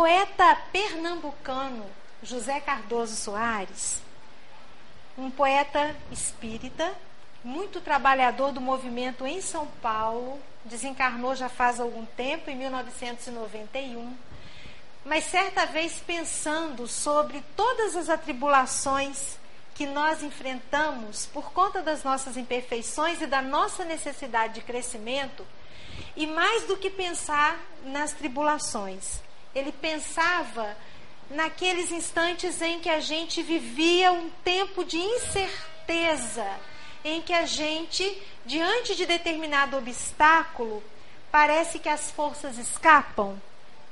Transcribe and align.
poeta 0.00 0.56
pernambucano 0.72 1.84
José 2.22 2.58
Cardoso 2.58 3.14
Soares, 3.14 4.00
um 5.18 5.30
poeta 5.30 5.94
espírita, 6.10 6.90
muito 7.44 7.82
trabalhador 7.82 8.50
do 8.50 8.62
movimento 8.62 9.26
em 9.26 9.42
São 9.42 9.66
Paulo, 9.82 10.40
desencarnou 10.64 11.36
já 11.36 11.50
faz 11.50 11.78
algum 11.78 12.06
tempo, 12.06 12.48
em 12.48 12.56
1991. 12.56 14.16
Mas 15.04 15.24
certa 15.24 15.66
vez 15.66 16.00
pensando 16.00 16.88
sobre 16.88 17.44
todas 17.54 17.94
as 17.94 18.08
atribulações 18.08 19.36
que 19.74 19.84
nós 19.84 20.22
enfrentamos 20.22 21.26
por 21.26 21.52
conta 21.52 21.82
das 21.82 22.02
nossas 22.02 22.38
imperfeições 22.38 23.20
e 23.20 23.26
da 23.26 23.42
nossa 23.42 23.84
necessidade 23.84 24.54
de 24.54 24.60
crescimento, 24.62 25.46
e 26.16 26.26
mais 26.26 26.66
do 26.66 26.78
que 26.78 26.88
pensar 26.88 27.60
nas 27.84 28.14
tribulações, 28.14 29.20
ele 29.54 29.72
pensava 29.72 30.76
naqueles 31.30 31.92
instantes 31.92 32.60
em 32.60 32.80
que 32.80 32.88
a 32.88 33.00
gente 33.00 33.42
vivia 33.42 34.12
um 34.12 34.30
tempo 34.44 34.84
de 34.84 34.98
incerteza, 34.98 36.46
em 37.04 37.22
que 37.22 37.32
a 37.32 37.46
gente, 37.46 38.20
diante 38.44 38.94
de 38.96 39.06
determinado 39.06 39.76
obstáculo, 39.76 40.82
parece 41.30 41.78
que 41.78 41.88
as 41.88 42.10
forças 42.10 42.58
escapam. 42.58 43.40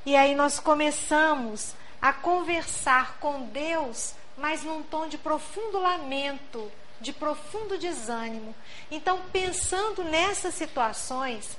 E 0.05 0.15
aí 0.15 0.35
nós 0.35 0.59
começamos 0.59 1.73
a 2.01 2.13
conversar 2.13 3.17
com 3.19 3.43
Deus, 3.43 4.13
mas 4.37 4.63
num 4.63 4.83
tom 4.83 5.07
de 5.07 5.17
profundo 5.17 5.79
lamento, 5.79 6.71
de 6.99 7.13
profundo 7.13 7.77
desânimo. 7.77 8.55
Então, 8.91 9.21
pensando 9.31 10.03
nessas 10.03 10.55
situações, 10.55 11.57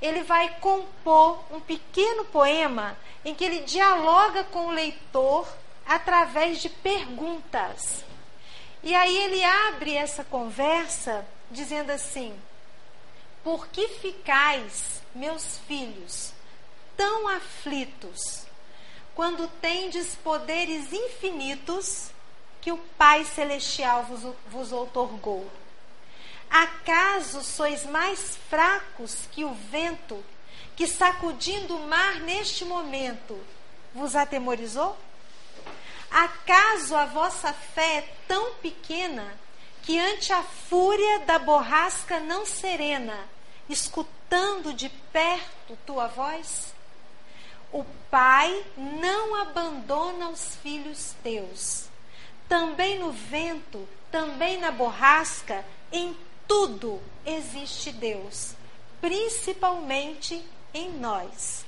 ele 0.00 0.22
vai 0.22 0.48
compor 0.60 1.44
um 1.50 1.60
pequeno 1.60 2.24
poema 2.26 2.96
em 3.24 3.34
que 3.34 3.44
ele 3.44 3.60
dialoga 3.60 4.44
com 4.44 4.66
o 4.66 4.70
leitor 4.70 5.46
através 5.86 6.60
de 6.60 6.68
perguntas. 6.68 8.04
E 8.82 8.94
aí 8.94 9.16
ele 9.18 9.44
abre 9.44 9.94
essa 9.94 10.24
conversa 10.24 11.26
dizendo 11.50 11.90
assim: 11.90 12.34
Por 13.44 13.68
que 13.68 13.88
ficais, 13.88 15.02
meus 15.14 15.58
filhos, 15.66 16.32
tão 16.96 17.28
aflitos, 17.28 18.46
quando 19.14 19.48
tendes 19.60 20.14
poderes 20.14 20.92
infinitos 20.92 22.10
que 22.62 22.72
o 22.72 22.78
Pai 22.96 23.24
Celestial 23.24 24.04
vos, 24.04 24.34
vos 24.46 24.72
outorgou? 24.72 25.59
Acaso 26.50 27.42
sois 27.42 27.86
mais 27.86 28.36
fracos 28.48 29.28
que 29.30 29.44
o 29.44 29.54
vento 29.54 30.22
que, 30.74 30.86
sacudindo 30.86 31.76
o 31.76 31.86
mar 31.86 32.16
neste 32.20 32.64
momento, 32.64 33.38
vos 33.94 34.16
atemorizou? 34.16 34.98
Acaso 36.10 36.96
a 36.96 37.04
vossa 37.04 37.52
fé 37.52 37.98
é 37.98 38.14
tão 38.26 38.54
pequena 38.54 39.32
que, 39.82 39.98
ante 39.98 40.32
a 40.32 40.42
fúria 40.42 41.20
da 41.20 41.38
borrasca 41.38 42.18
não 42.18 42.44
serena, 42.44 43.16
escutando 43.68 44.74
de 44.74 44.88
perto 44.88 45.78
tua 45.86 46.08
voz? 46.08 46.74
O 47.72 47.84
Pai 48.10 48.66
não 48.76 49.36
abandona 49.36 50.28
os 50.28 50.56
filhos 50.56 51.14
teus. 51.22 51.88
Também 52.48 52.98
no 52.98 53.12
vento, 53.12 53.88
também 54.10 54.58
na 54.58 54.72
borrasca, 54.72 55.64
em 55.92 56.16
tudo 56.50 57.00
existe 57.24 57.92
Deus, 57.92 58.54
principalmente 59.00 60.44
em 60.74 60.90
nós. 60.90 61.64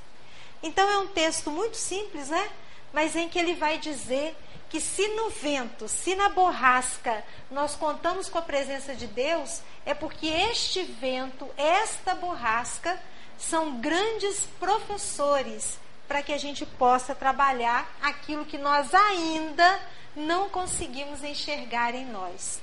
Então 0.61 0.91
é 0.91 0.99
um 0.99 1.07
texto 1.07 1.53
muito 1.53 1.77
simples, 1.77 2.29
né? 2.29 2.51
Mas 2.93 3.15
em 3.15 3.29
que 3.29 3.39
ele 3.39 3.55
vai 3.55 3.79
dizer 3.79 4.37
que 4.69 4.81
se 4.81 5.07
no 5.07 5.31
vento, 5.31 5.87
se 5.87 6.17
na 6.17 6.31
borrasca 6.31 7.23
nós 7.49 7.77
contamos 7.77 8.29
com 8.29 8.39
a 8.39 8.43
presença 8.43 8.93
de 8.93 9.07
Deus, 9.07 9.61
é 9.87 9.95
porque 9.95 10.27
este 10.27 10.83
vento, 10.83 11.49
esta 11.57 12.17
borrasca, 12.17 13.01
são 13.39 13.81
grandes 13.81 14.49
professores 14.59 15.79
para 16.09 16.25
que 16.25 16.33
a 16.33 16.39
gente 16.39 16.67
possa 16.67 17.15
trabalhar 17.15 17.89
aquilo 18.03 18.45
que 18.45 18.59
nós 18.59 18.93
ainda 18.93 19.81
não 20.17 20.49
conseguimos 20.49 21.23
enxergar 21.23 21.95
em 21.95 22.05
nós. 22.07 22.62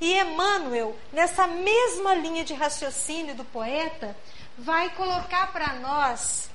E 0.00 0.18
Emmanuel, 0.18 0.96
nessa 1.12 1.46
mesma 1.46 2.14
linha 2.14 2.42
de 2.42 2.54
raciocínio 2.54 3.34
do 3.34 3.44
poeta, 3.44 4.16
vai 4.56 4.88
colocar 4.90 5.52
para 5.52 5.74
nós, 5.74 6.48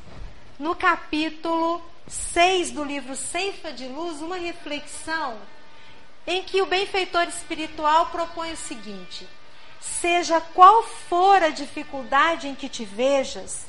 no 0.58 0.76
capítulo 0.76 1.80
6 2.08 2.72
do 2.72 2.84
livro 2.84 3.16
Ceifa 3.16 3.72
de 3.72 3.86
Luz, 3.86 4.20
uma 4.20 4.38
reflexão 4.38 5.38
em 6.26 6.42
que 6.42 6.60
o 6.60 6.66
benfeitor 6.66 7.28
espiritual 7.28 8.08
propõe 8.08 8.52
o 8.52 8.58
seguinte: 8.58 9.28
seja 9.80 10.42
qual 10.42 10.82
for 10.82 11.44
a 11.44 11.50
dificuldade 11.50 12.48
em 12.48 12.56
que 12.56 12.68
te 12.68 12.84
vejas, 12.84 13.68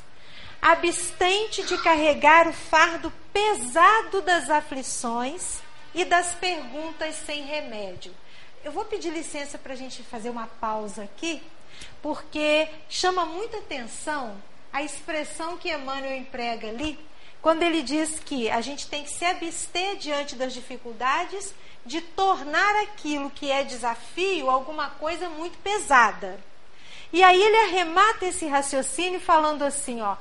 abstente 0.59 1.61
de 1.61 1.77
carregar 1.83 2.47
o 2.47 2.53
fardo 2.53 3.13
pesado 3.31 4.23
das 4.23 4.49
aflições 4.49 5.59
e 5.93 6.03
das 6.03 6.33
perguntas 6.33 7.13
sem 7.27 7.43
remédio 7.43 8.11
eu 8.63 8.71
vou 8.71 8.85
pedir 8.85 9.11
licença 9.11 9.57
para 9.57 9.73
a 9.73 9.75
gente 9.75 10.03
fazer 10.03 10.29
uma 10.29 10.47
pausa 10.47 11.03
aqui, 11.03 11.41
porque 12.01 12.67
chama 12.89 13.25
muita 13.25 13.57
atenção 13.57 14.35
a 14.71 14.83
expressão 14.83 15.57
que 15.57 15.71
Emmanuel 15.71 16.17
emprega 16.17 16.67
ali, 16.67 16.99
quando 17.41 17.63
ele 17.63 17.81
diz 17.81 18.19
que 18.19 18.49
a 18.49 18.61
gente 18.61 18.87
tem 18.87 19.03
que 19.03 19.09
se 19.09 19.23
abster 19.23 19.95
diante 19.97 20.35
das 20.35 20.53
dificuldades 20.53 21.53
de 21.85 22.01
tornar 22.01 22.75
aquilo 22.83 23.29
que 23.29 23.49
é 23.49 23.63
desafio 23.63 24.49
alguma 24.49 24.89
coisa 24.91 25.29
muito 25.29 25.57
pesada. 25.59 26.39
E 27.13 27.23
aí 27.23 27.41
ele 27.41 27.57
arremata 27.57 28.25
esse 28.25 28.45
raciocínio 28.47 29.19
falando 29.19 29.63
assim, 29.63 30.01
ó, 30.01 30.17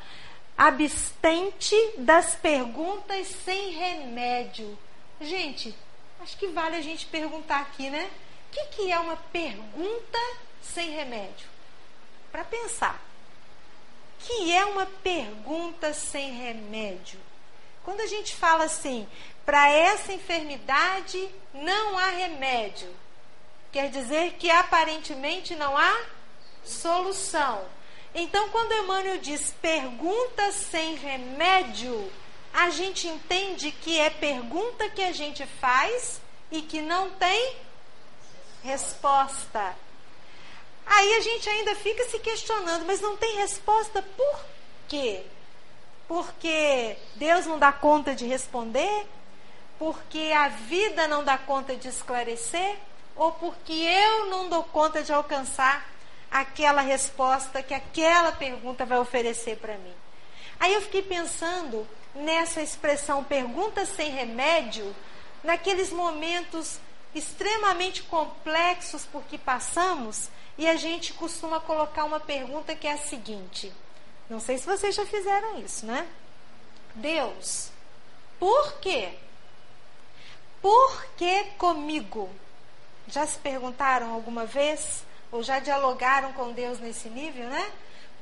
abstente 0.57 1.77
das 1.99 2.35
perguntas 2.37 3.27
sem 3.45 3.71
remédio. 3.73 4.79
Gente, 5.21 5.75
acho 6.21 6.37
que 6.37 6.49
vale 6.49 6.77
a 6.77 6.83
gente 6.83 7.07
perguntar 7.07 7.61
aqui, 7.61 7.91
né? 7.91 8.11
que, 8.57 8.65
que 8.67 8.93
é 8.93 8.99
uma 8.99 9.17
pergunta 9.17 10.19
sem 10.63 10.91
remédio? 10.91 11.49
Para 12.33 12.45
pensar. 12.45 13.01
que 14.19 14.51
é 14.51 14.65
uma 14.65 14.87
pergunta 14.87 15.93
sem 15.93 16.33
remédio? 16.33 17.21
Quando 17.85 18.01
a 18.01 18.07
gente 18.07 18.35
fala 18.35 18.65
assim, 18.65 19.07
para 19.45 19.71
essa 19.71 20.13
enfermidade 20.13 21.29
não 21.53 21.99
há 21.99 22.09
remédio, 22.09 22.93
quer 23.71 23.91
dizer 23.91 24.33
que 24.33 24.51
aparentemente 24.51 25.55
não 25.55 25.77
há 25.77 26.05
solução. 26.65 27.65
Então, 28.15 28.49
quando 28.49 28.73
Emmanuel 28.73 29.19
diz 29.19 29.55
pergunta 29.61 30.51
sem 30.51 30.97
remédio, 30.97 32.11
a 32.57 32.71
gente 32.71 33.07
entende 33.07 33.71
que 33.71 34.01
é 34.01 34.09
pergunta 34.09 34.89
que 34.89 35.03
a 35.03 35.13
gente 35.13 35.45
faz 35.61 36.23
e 36.51 36.63
que 36.63 36.81
não 36.81 37.11
tem 37.11 37.55
resposta. 38.65 39.77
Aí 40.87 41.15
a 41.17 41.21
gente 41.21 41.47
ainda 41.51 41.75
fica 41.75 42.09
se 42.09 42.19
questionando, 42.19 42.87
mas 42.87 43.03
não 43.03 43.15
tem 43.15 43.37
resposta 43.37 44.01
por 44.01 44.41
quê? 44.89 45.27
Porque 46.09 46.97
Deus 47.17 47.45
não 47.45 47.59
dá 47.59 47.71
conta 47.73 48.15
de 48.15 48.25
responder? 48.25 49.07
Porque 49.79 50.33
a 50.35 50.49
vida 50.49 51.07
não 51.07 51.23
dá 51.23 51.37
conta 51.37 51.77
de 51.77 51.89
esclarecer? 51.89 52.79
Ou 53.15 53.33
porque 53.33 53.75
eu 53.75 54.27
não 54.31 54.49
dou 54.49 54.65
conta 54.65 55.03
de 55.03 55.13
alcançar 55.13 55.87
aquela 56.31 56.81
resposta 56.81 57.63
que 57.63 57.75
aquela 57.75 58.33
pergunta 58.33 58.87
vai 58.87 58.99
oferecer 58.99 59.59
para 59.59 59.77
mim? 59.77 60.06
Aí 60.59 60.75
eu 60.75 60.81
fiquei 60.83 61.03
pensando 61.03 61.87
nessa 62.15 62.63
expressão 62.63 63.23
pergunta 63.23 63.85
sem 63.85 64.11
remédio, 64.11 64.95
naqueles 65.43 65.93
momentos 65.93 66.79
extremamente 67.15 68.03
complexos 68.03 69.05
por 69.05 69.23
que 69.25 69.39
passamos 69.39 70.29
e 70.59 70.69
a 70.69 70.77
gente 70.77 71.13
costuma 71.13 71.61
colocar 71.61 72.05
uma 72.05 72.21
pergunta 72.21 72.75
que 72.75 72.87
é 72.87 72.93
a 72.93 72.99
seguinte: 72.99 73.73
não 74.29 74.41
sei 74.41 74.59
se 74.59 74.67
vocês 74.67 74.95
já 74.95 75.05
fizeram 75.07 75.59
isso, 75.61 75.85
né? 75.87 76.07
Deus, 76.95 77.71
por 78.39 78.75
quê? 78.81 79.11
Por 80.63 81.07
que 81.17 81.45
comigo? 81.59 82.29
Já 83.07 83.27
se 83.27 83.39
perguntaram 83.39 84.13
alguma 84.13 84.47
vez? 84.47 85.05
Ou 85.31 85.43
já 85.43 85.59
dialogaram 85.59 86.33
com 86.33 86.53
Deus 86.53 86.79
nesse 86.79 87.09
nível, 87.09 87.47
né? 87.49 87.71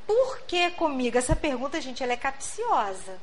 Por 0.07 0.41
que 0.43 0.71
comigo? 0.71 1.19
Essa 1.19 1.35
pergunta, 1.35 1.81
gente, 1.81 2.03
ela 2.03 2.13
é 2.13 2.17
capciosa. 2.17 3.19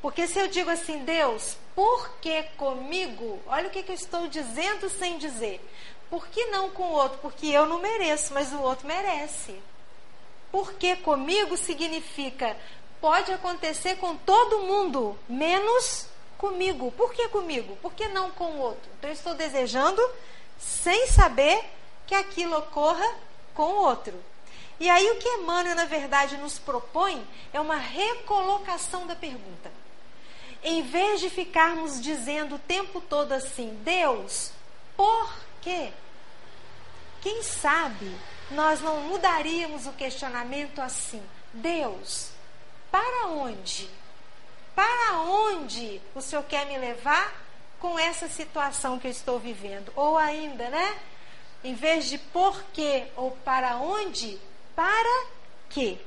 Porque 0.00 0.26
se 0.26 0.38
eu 0.38 0.48
digo 0.48 0.68
assim, 0.68 1.04
Deus, 1.04 1.56
por 1.74 2.10
que 2.20 2.42
comigo? 2.56 3.38
Olha 3.46 3.68
o 3.68 3.70
que, 3.70 3.82
que 3.82 3.92
eu 3.92 3.94
estou 3.96 4.26
dizendo 4.26 4.90
sem 4.90 5.18
dizer. 5.18 5.60
Por 6.10 6.26
que 6.26 6.46
não 6.46 6.70
com 6.70 6.82
o 6.84 6.92
outro? 6.92 7.18
Porque 7.18 7.46
eu 7.46 7.66
não 7.66 7.80
mereço, 7.80 8.34
mas 8.34 8.52
o 8.52 8.60
outro 8.60 8.86
merece. 8.86 9.54
Por 10.50 10.74
que 10.74 10.96
comigo 10.96 11.56
significa 11.56 12.56
pode 13.02 13.32
acontecer 13.32 13.96
com 13.96 14.16
todo 14.16 14.60
mundo, 14.60 15.18
menos 15.28 16.06
comigo. 16.38 16.92
Por 16.92 17.12
que 17.12 17.28
comigo? 17.28 17.76
Por 17.82 17.92
que 17.92 18.06
não 18.08 18.30
com 18.30 18.44
o 18.44 18.58
outro? 18.58 18.88
Então 18.96 19.10
eu 19.10 19.14
estou 19.14 19.34
desejando 19.34 20.00
sem 20.56 21.08
saber 21.08 21.64
que 22.06 22.14
aquilo 22.14 22.56
ocorra 22.56 23.08
com 23.54 23.64
o 23.64 23.84
outro. 23.84 24.14
E 24.82 24.90
aí 24.90 25.12
o 25.12 25.14
que 25.14 25.28
Emmanuel, 25.28 25.76
na 25.76 25.84
verdade, 25.84 26.36
nos 26.38 26.58
propõe 26.58 27.24
é 27.52 27.60
uma 27.60 27.76
recolocação 27.76 29.06
da 29.06 29.14
pergunta. 29.14 29.70
Em 30.60 30.82
vez 30.82 31.20
de 31.20 31.30
ficarmos 31.30 32.00
dizendo 32.00 32.56
o 32.56 32.58
tempo 32.58 33.00
todo 33.00 33.30
assim, 33.30 33.78
Deus, 33.84 34.50
por 34.96 35.32
quê? 35.60 35.92
Quem 37.20 37.44
sabe 37.44 38.12
nós 38.50 38.80
não 38.80 39.02
mudaríamos 39.02 39.86
o 39.86 39.92
questionamento 39.92 40.80
assim, 40.80 41.22
Deus, 41.52 42.30
para 42.90 43.28
onde? 43.28 43.88
Para 44.74 45.20
onde 45.20 46.02
o 46.12 46.20
Senhor 46.20 46.42
quer 46.42 46.66
me 46.66 46.76
levar 46.76 47.32
com 47.78 47.96
essa 47.96 48.28
situação 48.28 48.98
que 48.98 49.06
eu 49.06 49.12
estou 49.12 49.38
vivendo? 49.38 49.92
Ou 49.94 50.18
ainda, 50.18 50.68
né? 50.70 50.98
Em 51.62 51.72
vez 51.72 52.06
de 52.06 52.18
por 52.18 52.60
quê 52.72 53.06
ou 53.14 53.30
para 53.44 53.76
onde, 53.76 54.40
para 54.74 55.26
quê? 55.70 55.98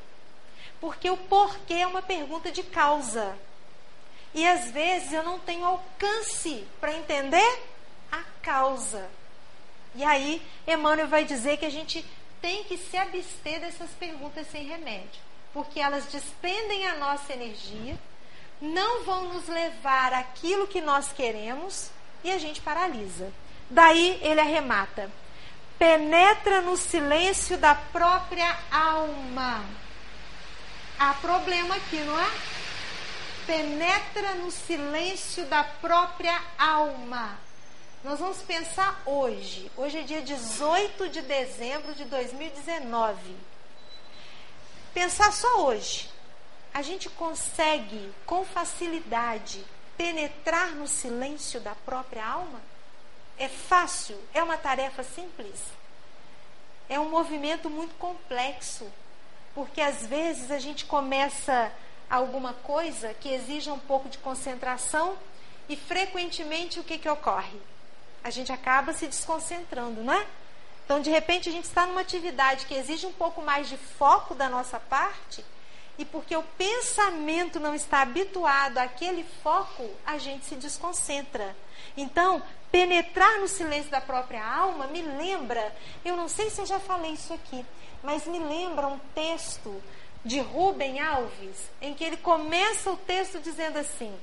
Porque 0.80 1.10
o 1.10 1.18
porquê 1.18 1.76
é 1.76 1.88
uma 1.88 2.02
pergunta 2.02 2.52
de 2.52 2.64
causa. 2.64 3.38
E 4.34 4.46
às 4.46 4.72
vezes 4.72 5.14
eu 5.14 5.24
não 5.24 5.40
tenho 5.40 5.66
alcance 5.66 6.66
para 6.80 6.94
entender 6.94 7.64
a 8.12 8.22
causa. 8.42 9.10
E 9.96 10.04
aí, 10.04 10.42
Emmanuel 10.68 11.08
vai 11.08 11.24
dizer 11.24 11.58
que 11.58 11.66
a 11.66 11.70
gente 11.70 12.06
tem 12.42 12.64
que 12.66 12.78
se 12.78 12.98
abster 12.98 13.62
dessas 13.62 13.90
perguntas 13.92 14.46
sem 14.52 14.66
remédio, 14.66 15.22
porque 15.54 15.80
elas 15.80 16.06
despendem 16.08 16.86
a 16.86 16.96
nossa 16.96 17.34
energia, 17.34 17.98
não 18.62 19.04
vão 19.04 19.34
nos 19.34 19.48
levar 19.48 20.14
aquilo 20.14 20.68
que 20.68 20.82
nós 20.82 21.12
queremos 21.14 21.90
e 22.24 22.32
a 22.32 22.38
gente 22.38 22.62
paralisa. 22.62 23.32
Daí 23.70 24.20
ele 24.22 24.42
arremata: 24.42 25.10
penetra 25.78 26.62
no 26.62 26.78
silêncio 26.78 27.58
da 27.58 27.76
própria 27.76 28.58
alma. 28.72 29.64
Há 30.98 31.14
problema 31.16 31.76
aqui, 31.76 31.98
não 31.98 32.20
é? 32.20 32.32
penetra 33.46 34.36
no 34.36 34.52
silêncio 34.52 35.46
da 35.46 35.64
própria 35.64 36.42
alma. 36.58 37.38
Nós 38.04 38.20
vamos 38.20 38.42
pensar 38.42 39.02
hoje. 39.06 39.72
Hoje 39.78 40.00
é 40.00 40.02
dia 40.04 40.22
18 40.22 41.10
de 41.10 41.22
dezembro 41.22 41.94
de 41.94 42.06
2019. 42.06 43.36
Pensar 44.94 45.32
só 45.32 45.66
hoje. 45.66 46.10
A 46.74 46.82
gente 46.82 47.10
consegue 47.10 48.12
com 48.26 48.44
facilidade 48.44 49.64
penetrar 49.98 50.72
no 50.72 50.88
silêncio 50.88 51.60
da 51.62 51.74
própria 51.74 52.26
alma? 52.26 52.62
É 53.38 53.48
fácil? 53.48 54.18
É 54.34 54.42
uma 54.42 54.58
tarefa 54.58 55.04
simples? 55.04 55.60
É 56.88 57.00
um 57.00 57.10
movimento 57.10 57.70
muito 57.70 57.96
complexo, 57.96 58.92
porque 59.54 59.82
às 59.82 60.06
vezes 60.06 60.52
a 60.52 60.60
gente 60.60 60.86
começa 60.86 61.72
alguma 62.10 62.54
coisa 62.54 63.14
que 63.14 63.30
exija 63.30 63.74
um 63.74 63.80
pouco 63.80 64.08
de 64.08 64.18
concentração 64.20 65.18
e 65.68 65.76
frequentemente 65.76 66.80
o 66.80 66.84
que, 66.84 66.98
que 66.98 67.10
ocorre? 67.10 67.60
A 68.24 68.30
gente 68.30 68.52
acaba 68.52 68.94
se 68.94 69.08
desconcentrando, 69.08 70.04
não 70.04 70.14
é? 70.14 70.26
Então, 70.86 71.02
de 71.02 71.10
repente, 71.10 71.50
a 71.50 71.52
gente 71.52 71.66
está 71.66 71.88
numa 71.88 72.02
atividade 72.02 72.68
que 72.68 72.76
exige 72.76 73.08
um 73.08 73.12
pouco 73.12 73.42
mais 73.42 73.68
de 73.68 73.76
foco 73.76 74.36
da 74.36 74.48
nossa 74.48 74.80
parte, 74.80 75.44
e 75.98 76.06
porque 76.06 76.36
o 76.36 76.44
pensamento 76.58 77.60
não 77.60 77.74
está 77.74 78.02
habituado 78.02 78.78
àquele 78.78 79.24
foco, 79.44 79.90
a 80.06 80.18
gente 80.18 80.46
se 80.46 80.56
desconcentra. 80.56 81.56
Então, 81.96 82.42
penetrar 82.72 83.40
no 83.40 83.48
silêncio 83.48 83.90
da 83.90 84.02
própria 84.02 84.46
alma 84.46 84.88
me 84.88 85.02
lembra, 85.02 85.74
eu 86.04 86.18
não 86.18 86.28
sei 86.28 86.50
se 86.50 86.60
eu 86.60 86.66
já 86.66 86.80
falei 86.80 87.12
isso 87.12 87.34
aqui, 87.34 87.66
mas 88.04 88.28
me 88.28 88.40
lembra 88.40 88.88
um 88.88 89.00
texto 89.14 89.82
de 90.24 90.40
Rubem 90.40 91.00
Alves, 91.00 91.70
em 91.82 91.94
que 91.94 92.04
ele 92.04 92.18
começa 92.18 92.92
o 92.92 92.98
texto 92.98 93.40
dizendo 93.40 93.78
assim: 93.78 94.14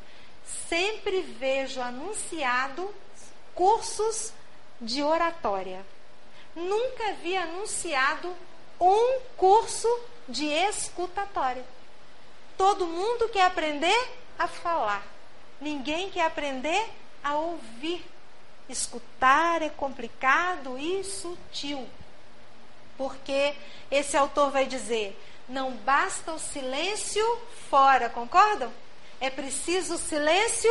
Sempre 0.69 1.23
vejo 1.23 1.81
anunciado 1.81 2.93
cursos 3.55 4.33
de 4.81 5.03
oratória. 5.03 5.87
Nunca 6.55 7.13
vi 7.23 7.37
anunciado 7.37 8.35
um 8.81 9.21
curso 9.37 9.89
de 10.29 10.47
escutatória. 10.47 11.65
Todo 12.57 12.87
mundo 12.87 13.29
quer 13.29 13.45
aprender 13.45 14.11
a 14.39 14.47
falar. 14.47 15.05
Ninguém 15.61 16.11
quer 16.11 16.27
aprender 16.27 16.91
a 17.23 17.37
ouvir. 17.37 18.05
Escutar 18.69 19.63
é 19.63 19.69
complicado 19.69 20.79
e 20.79 21.03
sutil. 21.05 21.89
Porque 22.97 23.55
esse 23.91 24.17
autor 24.17 24.51
vai 24.51 24.67
dizer: 24.67 25.19
não 25.49 25.73
basta 25.73 26.33
o 26.33 26.39
silêncio 26.39 27.25
fora, 27.69 28.09
concordam? 28.09 28.73
É 29.21 29.31
preciso 29.31 29.99
silêncio 29.99 30.71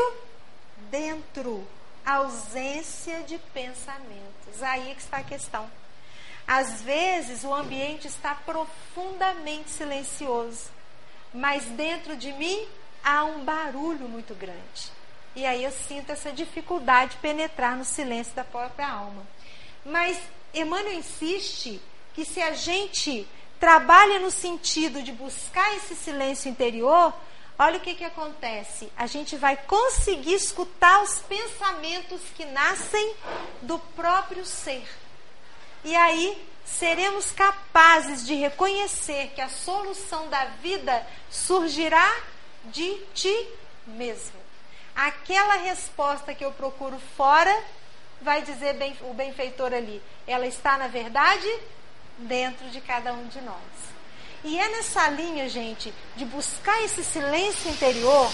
dentro, 0.89 1.67
ausência 2.05 3.21
de 3.23 3.37
pensamentos. 3.53 4.61
Aí 4.61 4.91
é 4.91 4.95
que 4.95 5.01
está 5.01 5.17
a 5.17 5.23
questão. 5.23 5.80
Às 6.53 6.81
vezes 6.81 7.45
o 7.45 7.53
ambiente 7.53 8.09
está 8.09 8.35
profundamente 8.35 9.69
silencioso, 9.69 10.69
mas 11.33 11.63
dentro 11.63 12.17
de 12.17 12.33
mim 12.33 12.67
há 13.01 13.23
um 13.23 13.45
barulho 13.45 14.09
muito 14.09 14.35
grande. 14.35 14.91
E 15.33 15.45
aí 15.45 15.63
eu 15.63 15.71
sinto 15.71 16.11
essa 16.11 16.29
dificuldade 16.29 17.11
de 17.11 17.17
penetrar 17.19 17.77
no 17.77 17.85
silêncio 17.85 18.35
da 18.35 18.43
própria 18.43 18.85
alma. 18.85 19.25
Mas 19.85 20.19
Emmanuel 20.53 20.95
insiste 20.95 21.81
que 22.13 22.25
se 22.25 22.41
a 22.41 22.51
gente 22.51 23.25
trabalha 23.57 24.19
no 24.19 24.29
sentido 24.29 25.01
de 25.01 25.13
buscar 25.13 25.73
esse 25.77 25.95
silêncio 25.95 26.49
interior, 26.49 27.13
olha 27.57 27.77
o 27.77 27.81
que, 27.81 27.95
que 27.95 28.03
acontece. 28.03 28.91
A 28.97 29.07
gente 29.07 29.37
vai 29.37 29.55
conseguir 29.55 30.33
escutar 30.33 31.01
os 31.01 31.21
pensamentos 31.21 32.19
que 32.35 32.43
nascem 32.43 33.15
do 33.61 33.79
próprio 33.79 34.45
ser. 34.45 34.85
E 35.83 35.95
aí 35.95 36.47
seremos 36.65 37.31
capazes 37.31 38.25
de 38.25 38.35
reconhecer 38.35 39.31
que 39.35 39.41
a 39.41 39.49
solução 39.49 40.29
da 40.29 40.45
vida 40.61 41.05
surgirá 41.29 42.15
de 42.65 42.95
ti 43.13 43.47
mesmo. 43.87 44.39
Aquela 44.95 45.55
resposta 45.55 46.33
que 46.35 46.45
eu 46.45 46.51
procuro 46.51 46.99
fora, 47.17 47.55
vai 48.21 48.41
dizer 48.41 48.73
bem, 48.73 48.95
o 49.01 49.13
benfeitor 49.13 49.73
ali, 49.73 50.01
ela 50.27 50.45
está 50.45 50.77
na 50.77 50.87
verdade 50.87 51.47
dentro 52.17 52.69
de 52.69 52.79
cada 52.81 53.13
um 53.13 53.27
de 53.27 53.41
nós. 53.41 53.91
E 54.43 54.59
é 54.59 54.69
nessa 54.69 55.07
linha, 55.09 55.47
gente, 55.49 55.93
de 56.15 56.25
buscar 56.25 56.83
esse 56.83 57.03
silêncio 57.03 57.71
interior 57.71 58.31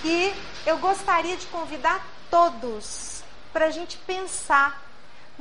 que 0.00 0.34
eu 0.66 0.78
gostaria 0.78 1.36
de 1.36 1.46
convidar 1.46 2.04
todos 2.30 3.22
para 3.52 3.66
a 3.66 3.70
gente 3.70 3.96
pensar 3.98 4.91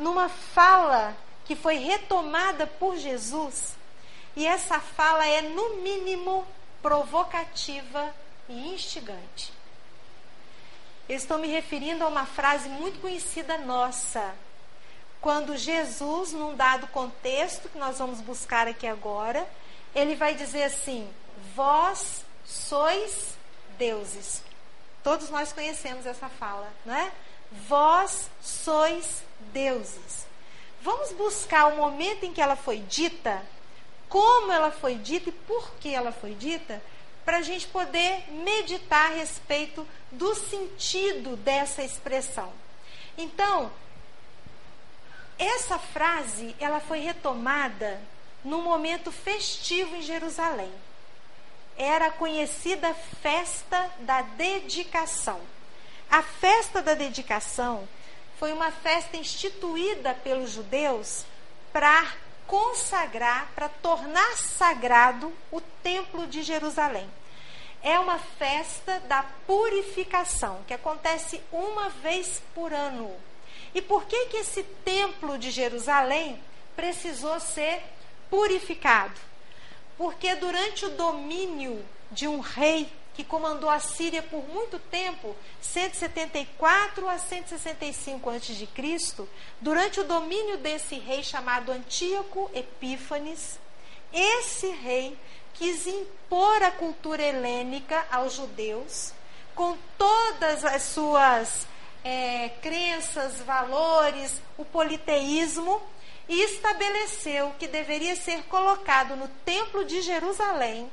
numa 0.02 0.28
fala 0.28 1.16
que 1.46 1.56
foi 1.56 1.76
retomada 1.76 2.66
por 2.66 2.98
Jesus. 2.98 3.76
E 4.36 4.48
essa 4.48 4.80
fala 4.80 5.26
é, 5.26 5.42
no 5.42 5.78
mínimo, 5.78 6.46
provocativa 6.82 8.14
e 8.50 8.74
instigante. 8.74 9.54
Eu 11.08 11.16
estou 11.16 11.38
me 11.38 11.48
referindo 11.48 12.04
a 12.04 12.08
uma 12.08 12.26
frase 12.26 12.68
muito 12.68 13.00
conhecida 13.00 13.58
nossa, 13.60 14.34
quando 15.20 15.56
Jesus, 15.56 16.34
num 16.34 16.56
dado 16.56 16.88
contexto 16.88 17.70
que 17.70 17.78
nós 17.78 18.00
vamos 18.00 18.22
buscar 18.22 18.68
aqui 18.68 18.88
agora, 18.88 19.48
ele 19.94 20.16
vai 20.16 20.34
dizer 20.34 20.64
assim: 20.64 21.08
Vós 21.56 22.26
sois 22.44 23.38
deuses. 23.78 24.42
Todos 25.04 25.30
nós 25.30 25.54
conhecemos 25.54 26.06
essa 26.06 26.30
fala, 26.30 26.72
não 26.86 26.96
é? 26.96 27.12
Vós 27.68 28.30
sois 28.42 29.24
deuses. 29.54 30.26
Vamos 30.82 31.12
buscar 31.12 31.68
o 31.68 31.78
momento 31.78 32.26
em 32.26 32.34
que 32.34 32.42
ela 32.42 32.56
foi 32.56 32.80
dita, 32.80 33.44
como 34.10 34.52
ela 34.52 34.72
foi 34.72 34.96
dita 34.96 35.30
e 35.30 35.34
por 35.34 35.72
que 35.80 35.94
ela 35.94 36.12
foi 36.12 36.34
dita, 36.34 36.82
para 37.24 37.38
a 37.38 37.42
gente 37.42 37.68
poder 37.68 38.32
meditar 38.32 39.12
a 39.12 39.16
respeito 39.16 39.88
do 40.12 40.34
sentido 40.34 41.36
dessa 41.38 41.84
expressão. 41.84 42.52
Então, 43.18 43.72
essa 45.38 45.78
frase, 45.78 46.56
ela 46.60 46.80
foi 46.80 47.00
retomada 47.00 48.00
num 48.44 48.62
momento 48.62 49.12
festivo 49.12 49.96
em 49.96 50.02
Jerusalém. 50.02 50.72
Era 51.78 52.08
a 52.08 52.12
conhecida 52.12 52.94
festa 53.22 53.90
da 54.00 54.22
dedicação. 54.22 55.40
A 56.10 56.22
festa 56.22 56.82
da 56.82 56.94
dedicação 56.94 57.88
foi 58.42 58.52
uma 58.54 58.72
festa 58.72 59.18
instituída 59.18 60.16
pelos 60.16 60.50
judeus 60.50 61.26
para 61.72 62.12
consagrar, 62.48 63.52
para 63.54 63.70
tornar 63.70 64.36
sagrado 64.36 65.32
o 65.52 65.62
templo 65.62 66.26
de 66.26 66.42
Jerusalém. 66.42 67.08
É 67.84 68.00
uma 68.00 68.18
festa 68.18 69.00
da 69.02 69.22
purificação, 69.46 70.64
que 70.66 70.74
acontece 70.74 71.40
uma 71.52 71.90
vez 71.90 72.42
por 72.56 72.74
ano. 72.74 73.14
E 73.76 73.82
por 73.82 74.06
que, 74.06 74.26
que 74.26 74.38
esse 74.38 74.64
templo 74.64 75.38
de 75.38 75.52
Jerusalém 75.52 76.42
precisou 76.76 77.40
ser 77.40 77.80
purificado? 78.28 79.22
Porque 80.00 80.34
durante 80.34 80.84
o 80.88 80.90
domínio 80.90 81.86
de 82.12 82.28
um 82.28 82.40
rei 82.40 82.92
que 83.14 83.24
comandou 83.24 83.70
a 83.70 83.80
Síria 83.80 84.22
por 84.22 84.48
muito 84.48 84.80
tempo, 84.80 85.36
174 85.62 87.08
a 87.08 87.18
165 87.18 88.30
a.C., 88.30 89.28
durante 89.60 90.00
o 90.00 90.04
domínio 90.04 90.58
desse 90.58 90.96
rei 90.96 91.24
chamado 91.24 91.72
Antíoco 91.72 92.50
Epífanes, 92.54 93.60
esse 94.14 94.68
rei 94.70 95.18
quis 95.54 95.86
impor 95.88 96.64
a 96.64 96.72
cultura 96.72 97.22
helênica 97.22 98.06
aos 98.12 98.34
judeus, 98.34 99.14
com 99.54 99.78
todas 99.98 100.64
as 100.64 100.84
suas 100.84 101.68
é, 102.04 102.50
crenças, 102.62 103.42
valores, 103.42 104.42
o 104.58 104.66
politeísmo, 104.66 105.82
e 106.30 106.44
estabeleceu 106.44 107.54
que 107.60 107.68
deveria 107.68 108.16
ser 108.16 108.44
colocado 108.44 109.18
no 109.18 109.28
Templo 109.28 109.84
de 109.84 110.02
Jerusalém 110.02 110.90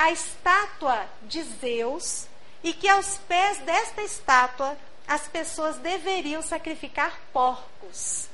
a 0.00 0.10
estátua 0.10 1.06
de 1.24 1.42
Zeus 1.42 2.26
e 2.64 2.72
que 2.72 2.88
aos 2.88 3.18
pés 3.28 3.58
desta 3.58 4.00
estátua 4.00 4.74
as 5.06 5.28
pessoas 5.28 5.76
deveriam 5.76 6.40
sacrificar 6.40 7.20
porcos. 7.34 8.26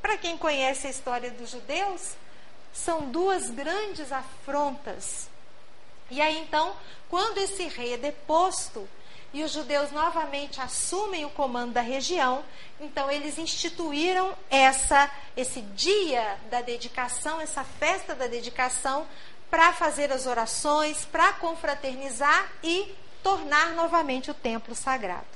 Para 0.00 0.16
quem 0.16 0.38
conhece 0.38 0.86
a 0.86 0.90
história 0.90 1.32
dos 1.32 1.50
judeus, 1.50 2.12
são 2.72 3.10
duas 3.10 3.50
grandes 3.50 4.12
afrontas. 4.12 5.28
E 6.08 6.20
aí 6.20 6.38
então, 6.38 6.72
quando 7.10 7.38
esse 7.38 7.64
rei 7.66 7.94
é 7.94 7.96
deposto 7.96 8.88
e 9.32 9.42
os 9.42 9.50
judeus 9.50 9.90
novamente 9.90 10.60
assumem 10.60 11.24
o 11.24 11.30
comando 11.30 11.72
da 11.72 11.80
região, 11.80 12.44
então 12.78 13.10
eles 13.10 13.38
instituíram 13.38 14.36
essa 14.48 15.10
esse 15.36 15.62
dia 15.62 16.38
da 16.48 16.60
dedicação, 16.60 17.40
essa 17.40 17.64
festa 17.64 18.14
da 18.14 18.28
dedicação 18.28 19.04
para 19.52 19.70
fazer 19.70 20.10
as 20.10 20.26
orações, 20.26 21.04
para 21.04 21.34
confraternizar 21.34 22.50
e 22.62 22.90
tornar 23.22 23.74
novamente 23.74 24.30
o 24.30 24.34
templo 24.34 24.74
sagrado. 24.74 25.26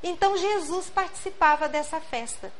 Então 0.00 0.36
Jesus 0.36 0.88
participava 0.88 1.68
dessa 1.68 2.00
festa. 2.00 2.52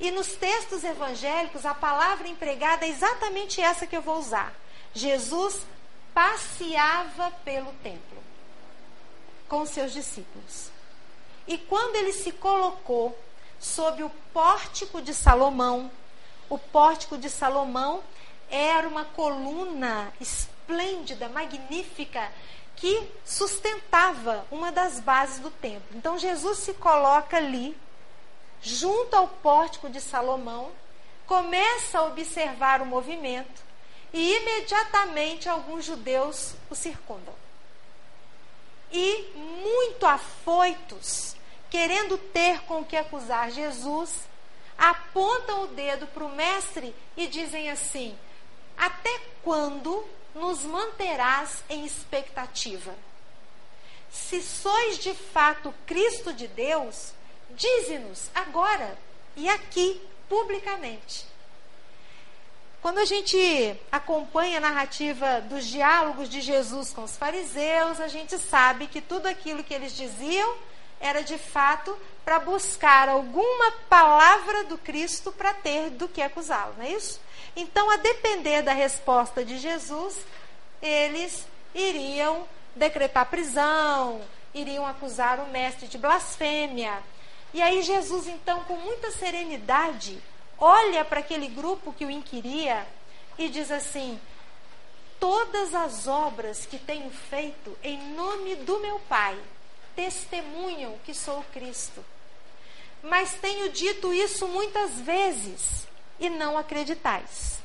E 0.00 0.10
nos 0.10 0.28
textos 0.28 0.84
evangélicos, 0.84 1.66
a 1.66 1.74
palavra 1.74 2.28
empregada 2.28 2.86
é 2.86 2.88
exatamente 2.88 3.60
essa 3.60 3.86
que 3.86 3.94
eu 3.94 4.00
vou 4.00 4.16
usar. 4.16 4.54
Jesus 4.94 5.60
passeava 6.14 7.30
pelo 7.44 7.70
templo 7.82 8.16
com 9.46 9.66
seus 9.66 9.92
discípulos. 9.92 10.70
E 11.46 11.58
quando 11.58 11.94
ele 11.94 12.14
se 12.14 12.32
colocou 12.32 13.14
sob 13.60 14.02
o 14.02 14.08
pórtico 14.32 15.02
de 15.02 15.12
Salomão, 15.12 15.90
o 16.48 16.56
pórtico 16.56 17.18
de 17.18 17.28
Salomão 17.28 18.02
era 18.50 18.88
uma 18.88 19.04
coluna 19.04 20.12
esplêndida, 20.20 21.28
magnífica, 21.28 22.30
que 22.76 23.10
sustentava 23.24 24.46
uma 24.50 24.70
das 24.70 25.00
bases 25.00 25.38
do 25.38 25.50
templo. 25.50 25.96
Então 25.96 26.18
Jesus 26.18 26.58
se 26.58 26.74
coloca 26.74 27.36
ali, 27.36 27.76
junto 28.60 29.16
ao 29.16 29.28
pórtico 29.28 29.88
de 29.88 30.00
Salomão, 30.00 30.70
começa 31.26 31.98
a 31.98 32.04
observar 32.04 32.82
o 32.82 32.86
movimento 32.86 33.62
e 34.12 34.36
imediatamente 34.36 35.48
alguns 35.48 35.84
judeus 35.84 36.54
o 36.70 36.74
circundam. 36.74 37.34
E 38.92 39.32
muito 39.34 40.06
afoitos, 40.06 41.34
querendo 41.68 42.16
ter 42.16 42.60
com 42.62 42.84
que 42.84 42.96
acusar 42.96 43.50
Jesus, 43.50 44.28
apontam 44.78 45.64
o 45.64 45.66
dedo 45.68 46.06
para 46.06 46.24
o 46.24 46.34
mestre 46.34 46.94
e 47.16 47.26
dizem 47.26 47.70
assim: 47.70 48.16
até 48.76 49.20
quando 49.42 50.04
nos 50.34 50.64
manterás 50.64 51.62
em 51.68 51.84
expectativa? 51.84 52.94
Se 54.10 54.42
sois 54.42 54.98
de 54.98 55.14
fato 55.14 55.74
Cristo 55.86 56.32
de 56.32 56.48
Deus, 56.48 57.12
dize-nos 57.50 58.30
agora 58.34 58.96
e 59.36 59.48
aqui, 59.48 60.00
publicamente. 60.28 61.26
Quando 62.80 62.98
a 62.98 63.04
gente 63.04 63.76
acompanha 63.90 64.58
a 64.58 64.60
narrativa 64.60 65.40
dos 65.40 65.66
diálogos 65.66 66.28
de 66.28 66.40
Jesus 66.40 66.92
com 66.92 67.02
os 67.02 67.16
fariseus, 67.16 68.00
a 68.00 68.08
gente 68.08 68.38
sabe 68.38 68.86
que 68.86 69.00
tudo 69.00 69.26
aquilo 69.26 69.64
que 69.64 69.74
eles 69.74 69.92
diziam 69.92 70.56
era 71.00 71.22
de 71.22 71.36
fato 71.36 71.96
para 72.24 72.38
buscar 72.38 73.08
alguma 73.08 73.72
palavra 73.88 74.64
do 74.64 74.78
Cristo 74.78 75.32
para 75.32 75.52
ter 75.52 75.90
do 75.90 76.08
que 76.08 76.22
acusá-lo, 76.22 76.74
não 76.78 76.84
é 76.84 76.92
isso? 76.92 77.20
Então, 77.56 77.90
a 77.90 77.96
depender 77.96 78.60
da 78.60 78.74
resposta 78.74 79.42
de 79.42 79.56
Jesus, 79.56 80.18
eles 80.82 81.48
iriam 81.74 82.46
decretar 82.74 83.24
prisão, 83.30 84.20
iriam 84.52 84.86
acusar 84.86 85.40
o 85.40 85.48
mestre 85.48 85.88
de 85.88 85.96
blasfêmia. 85.96 87.02
E 87.54 87.62
aí, 87.62 87.82
Jesus, 87.82 88.26
então, 88.26 88.62
com 88.64 88.76
muita 88.76 89.10
serenidade, 89.10 90.22
olha 90.58 91.02
para 91.02 91.20
aquele 91.20 91.48
grupo 91.48 91.94
que 91.94 92.04
o 92.04 92.10
inquiria 92.10 92.86
e 93.38 93.48
diz 93.48 93.70
assim: 93.70 94.20
Todas 95.18 95.74
as 95.74 96.06
obras 96.06 96.66
que 96.66 96.78
tenho 96.78 97.10
feito 97.10 97.74
em 97.82 97.98
nome 98.14 98.56
do 98.56 98.78
meu 98.80 99.00
Pai 99.08 99.38
testemunham 99.94 100.98
que 101.06 101.14
sou 101.14 101.42
Cristo. 101.54 102.04
Mas 103.02 103.32
tenho 103.34 103.70
dito 103.70 104.12
isso 104.12 104.46
muitas 104.46 105.00
vezes 105.00 105.86
e 106.18 106.28
não 106.28 106.56
acreditais. 106.56 107.60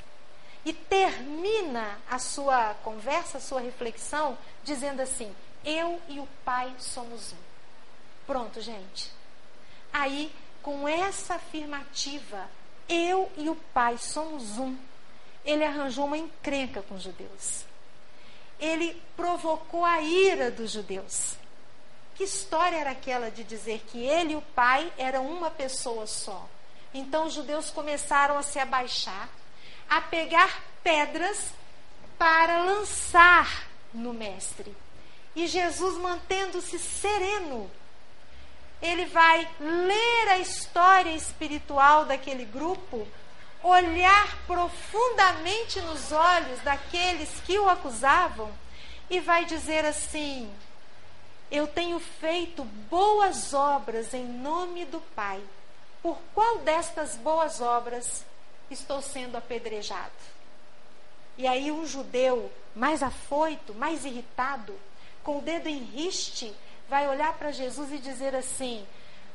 E 0.63 0.73
termina 0.73 1.97
a 2.09 2.19
sua 2.19 2.75
conversa, 2.83 3.37
a 3.37 3.41
sua 3.41 3.61
reflexão, 3.61 4.37
dizendo 4.63 5.01
assim: 5.01 5.33
Eu 5.65 5.99
e 6.07 6.19
o 6.19 6.27
Pai 6.45 6.73
somos 6.77 7.33
um. 7.33 7.37
Pronto, 8.27 8.61
gente. 8.61 9.11
Aí, 9.91 10.31
com 10.61 10.87
essa 10.87 11.35
afirmativa, 11.35 12.49
eu 12.87 13.31
e 13.35 13.49
o 13.49 13.55
Pai 13.73 13.97
somos 13.97 14.57
um, 14.57 14.77
ele 15.43 15.63
arranjou 15.63 16.05
uma 16.05 16.17
encrenca 16.17 16.81
com 16.83 16.95
os 16.95 17.01
judeus. 17.01 17.65
Ele 18.59 19.01
provocou 19.15 19.83
a 19.83 20.01
ira 20.01 20.51
dos 20.51 20.71
judeus. 20.71 21.35
Que 22.15 22.25
história 22.25 22.77
era 22.77 22.91
aquela 22.91 23.31
de 23.31 23.43
dizer 23.43 23.83
que 23.87 23.97
ele 23.97 24.33
e 24.33 24.35
o 24.35 24.41
pai 24.41 24.91
eram 24.97 25.25
uma 25.25 25.49
pessoa 25.49 26.05
só? 26.05 26.47
Então 26.93 27.25
os 27.25 27.33
judeus 27.33 27.69
começaram 27.69 28.37
a 28.37 28.43
se 28.43 28.59
abaixar, 28.59 29.29
a 29.89 30.01
pegar 30.01 30.61
pedras 30.83 31.53
para 32.17 32.63
lançar 32.63 33.67
no 33.93 34.13
mestre. 34.13 34.75
E 35.35 35.47
Jesus, 35.47 35.97
mantendo-se 35.97 36.77
sereno, 36.77 37.71
ele 38.81 39.05
vai 39.05 39.47
ler 39.59 40.29
a 40.29 40.39
história 40.39 41.11
espiritual 41.11 42.05
daquele 42.05 42.45
grupo, 42.45 43.07
olhar 43.63 44.37
profundamente 44.45 45.79
nos 45.81 46.11
olhos 46.11 46.59
daqueles 46.61 47.29
que 47.45 47.57
o 47.57 47.69
acusavam 47.69 48.51
e 49.09 49.19
vai 49.19 49.45
dizer 49.45 49.85
assim: 49.85 50.51
eu 51.51 51.67
tenho 51.67 51.99
feito 51.99 52.63
boas 52.63 53.53
obras 53.53 54.13
em 54.13 54.25
nome 54.25 54.85
do 54.85 55.01
Pai. 55.13 55.41
Por 56.01 56.17
qual 56.33 56.59
destas 56.59 57.15
boas 57.15 57.61
obras 57.61 58.25
estou 58.69 59.01
sendo 59.01 59.37
apedrejado? 59.37 60.11
E 61.37 61.47
aí 61.47 61.71
um 61.71 61.85
judeu 61.85 62.51
mais 62.75 63.03
afoito, 63.03 63.73
mais 63.73 64.05
irritado, 64.05 64.75
com 65.23 65.37
o 65.37 65.41
dedo 65.41 65.67
em 65.67 65.79
riste, 65.79 66.53
vai 66.89 67.07
olhar 67.07 67.33
para 67.33 67.51
Jesus 67.51 67.91
e 67.91 67.97
dizer 67.97 68.35
assim: 68.35 68.85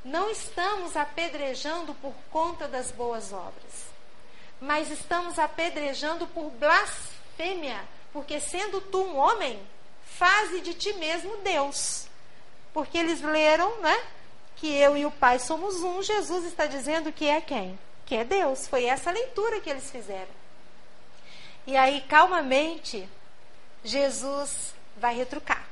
Não 0.04 0.30
estamos 0.30 0.96
apedrejando 0.96 1.94
por 1.94 2.14
conta 2.30 2.66
das 2.66 2.90
boas 2.90 3.32
obras, 3.32 3.86
mas 4.60 4.90
estamos 4.90 5.38
apedrejando 5.38 6.26
por 6.28 6.50
blasfêmia, 6.50 7.80
porque 8.12 8.40
sendo 8.40 8.80
tu 8.80 9.02
um 9.02 9.16
homem, 9.16 9.60
faze 10.04 10.60
de 10.60 10.74
ti 10.74 10.92
mesmo 10.94 11.36
Deus. 11.38 12.06
Porque 12.72 12.98
eles 12.98 13.22
leram, 13.22 13.80
né? 13.80 14.04
Que 14.56 14.72
eu 14.74 14.96
e 14.96 15.04
o 15.06 15.10
Pai 15.10 15.38
somos 15.38 15.76
um. 15.82 16.02
Jesus 16.02 16.44
está 16.44 16.66
dizendo 16.66 17.12
que 17.12 17.26
é 17.26 17.40
quem? 17.40 17.78
Que 18.04 18.16
é 18.16 18.24
Deus. 18.24 18.66
Foi 18.66 18.84
essa 18.84 19.10
leitura 19.10 19.60
que 19.60 19.70
eles 19.70 19.90
fizeram. 19.90 20.34
E 21.66 21.76
aí, 21.76 22.00
calmamente, 22.02 23.08
Jesus 23.84 24.74
vai 24.96 25.14
retrucar. 25.14 25.66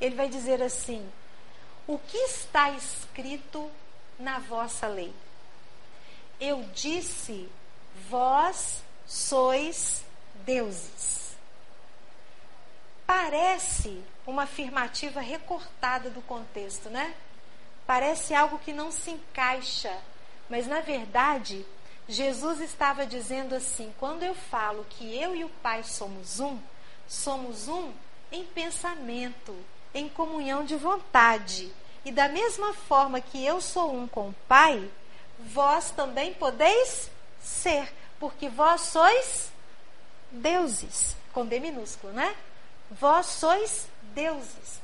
Ele 0.00 0.14
vai 0.14 0.28
dizer 0.28 0.62
assim: 0.62 1.08
O 1.86 1.98
que 1.98 2.16
está 2.16 2.70
escrito 2.70 3.70
na 4.18 4.38
vossa 4.38 4.86
lei? 4.86 5.12
Eu 6.40 6.64
disse 6.74 7.48
Vós 8.08 8.82
sois 9.06 10.04
deuses. 10.44 11.36
Parece 13.06 14.02
uma 14.26 14.44
afirmativa 14.44 15.20
recortada 15.20 16.08
do 16.08 16.22
contexto, 16.22 16.88
né? 16.88 17.14
Parece 17.92 18.34
algo 18.34 18.58
que 18.58 18.72
não 18.72 18.90
se 18.90 19.10
encaixa, 19.10 19.94
mas 20.48 20.66
na 20.66 20.80
verdade, 20.80 21.62
Jesus 22.08 22.62
estava 22.62 23.04
dizendo 23.04 23.54
assim: 23.54 23.92
quando 24.00 24.22
eu 24.22 24.34
falo 24.34 24.86
que 24.88 25.14
eu 25.14 25.36
e 25.36 25.44
o 25.44 25.50
Pai 25.62 25.82
somos 25.82 26.40
um, 26.40 26.58
somos 27.06 27.68
um 27.68 27.92
em 28.30 28.44
pensamento, 28.44 29.54
em 29.92 30.08
comunhão 30.08 30.64
de 30.64 30.74
vontade. 30.74 31.70
E 32.02 32.10
da 32.10 32.30
mesma 32.30 32.72
forma 32.72 33.20
que 33.20 33.44
eu 33.44 33.60
sou 33.60 33.94
um 33.94 34.08
com 34.08 34.30
o 34.30 34.36
Pai, 34.48 34.90
vós 35.38 35.90
também 35.90 36.32
podeis 36.32 37.10
ser, 37.42 37.92
porque 38.18 38.48
vós 38.48 38.80
sois 38.80 39.52
deuses, 40.30 41.14
com 41.30 41.44
D 41.44 41.60
minúsculo, 41.60 42.14
né? 42.14 42.34
Vós 42.90 43.26
sois 43.26 43.86
deuses. 44.14 44.80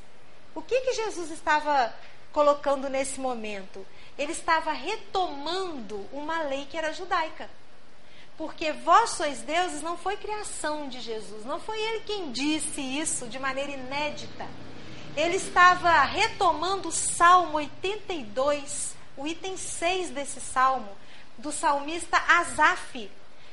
O 0.53 0.61
que 0.61 0.79
que 0.81 0.93
Jesus 0.93 1.31
estava 1.31 1.91
colocando 2.31 2.89
nesse 2.89 3.19
momento? 3.19 3.85
Ele 4.17 4.31
estava 4.31 4.71
retomando 4.71 6.05
uma 6.11 6.43
lei 6.43 6.65
que 6.65 6.77
era 6.77 6.93
judaica. 6.93 7.49
Porque 8.37 8.71
vós 8.71 9.11
sois 9.11 9.41
deuses 9.41 9.81
não 9.81 9.97
foi 9.97 10.15
criação 10.15 10.87
de 10.87 11.01
Jesus, 11.01 11.43
não 11.43 11.59
foi 11.59 11.77
ele 11.77 11.99
quem 12.01 12.31
disse 12.31 12.79
isso 12.79 13.27
de 13.27 13.37
maneira 13.37 13.71
inédita. 13.71 14.47
Ele 15.15 15.35
estava 15.35 16.03
retomando 16.03 16.87
o 16.87 16.91
Salmo 16.91 17.57
82, 17.57 18.95
o 19.17 19.27
item 19.27 19.57
6 19.57 20.11
desse 20.11 20.39
salmo, 20.39 20.89
do 21.37 21.51
salmista 21.51 22.17
Asaf, 22.27 23.11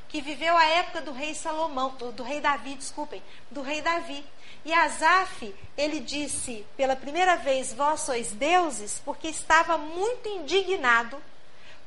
que 0.08 0.20
viveu 0.20 0.56
a 0.56 0.64
época 0.64 1.00
do 1.00 1.12
rei 1.12 1.34
Salomão, 1.34 1.90
do, 2.14 2.22
rei 2.22 2.40
Davi, 2.40 2.74
desculpem, 2.74 3.22
do 3.50 3.62
rei 3.62 3.82
Davi. 3.82 4.24
E 4.66 4.74
Asaf, 4.74 5.54
ele 5.78 6.00
disse 6.00 6.66
pela 6.76 6.96
primeira 6.96 7.36
vez: 7.36 7.72
Vós 7.72 8.00
sois 8.00 8.32
deuses, 8.32 9.00
porque 9.04 9.28
estava 9.28 9.78
muito 9.78 10.28
indignado 10.28 11.22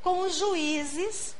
com 0.02 0.22
os 0.22 0.38
juízes 0.38 1.36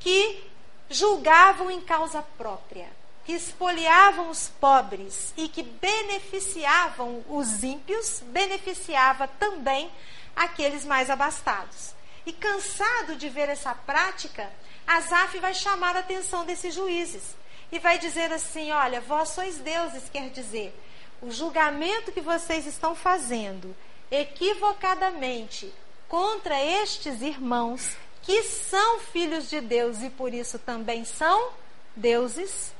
que 0.00 0.42
julgavam 0.90 1.70
em 1.70 1.80
causa 1.80 2.20
própria, 2.36 2.90
que 3.24 3.32
espoliavam 3.32 4.28
os 4.28 4.48
pobres 4.48 5.32
e 5.36 5.48
que 5.48 5.62
beneficiavam 5.62 7.24
os 7.28 7.62
ímpios, 7.62 8.20
beneficiava 8.26 9.28
também 9.28 9.88
aqueles 10.34 10.84
mais 10.84 11.08
abastados. 11.08 11.94
E 12.26 12.32
cansado 12.32 13.14
de 13.14 13.28
ver 13.28 13.48
essa 13.48 13.72
prática, 13.72 14.50
Asaf 14.84 15.38
vai 15.38 15.54
chamar 15.54 15.94
a 15.94 16.00
atenção 16.00 16.44
desses 16.44 16.74
juízes 16.74 17.40
e 17.72 17.78
vai 17.78 17.98
dizer 17.98 18.30
assim: 18.30 18.70
Olha, 18.70 19.00
vós 19.00 19.30
sois 19.30 19.56
deuses, 19.56 20.08
quer 20.12 20.28
dizer, 20.28 20.78
o 21.22 21.30
julgamento 21.30 22.12
que 22.12 22.20
vocês 22.20 22.66
estão 22.66 22.94
fazendo 22.94 23.74
equivocadamente 24.10 25.72
contra 26.06 26.62
estes 26.62 27.22
irmãos 27.22 27.96
que 28.20 28.42
são 28.42 29.00
filhos 29.00 29.48
de 29.48 29.60
Deus 29.60 30.02
e 30.02 30.10
por 30.10 30.32
isso 30.32 30.58
também 30.58 31.04
são 31.04 31.50
deuses, 31.96 32.72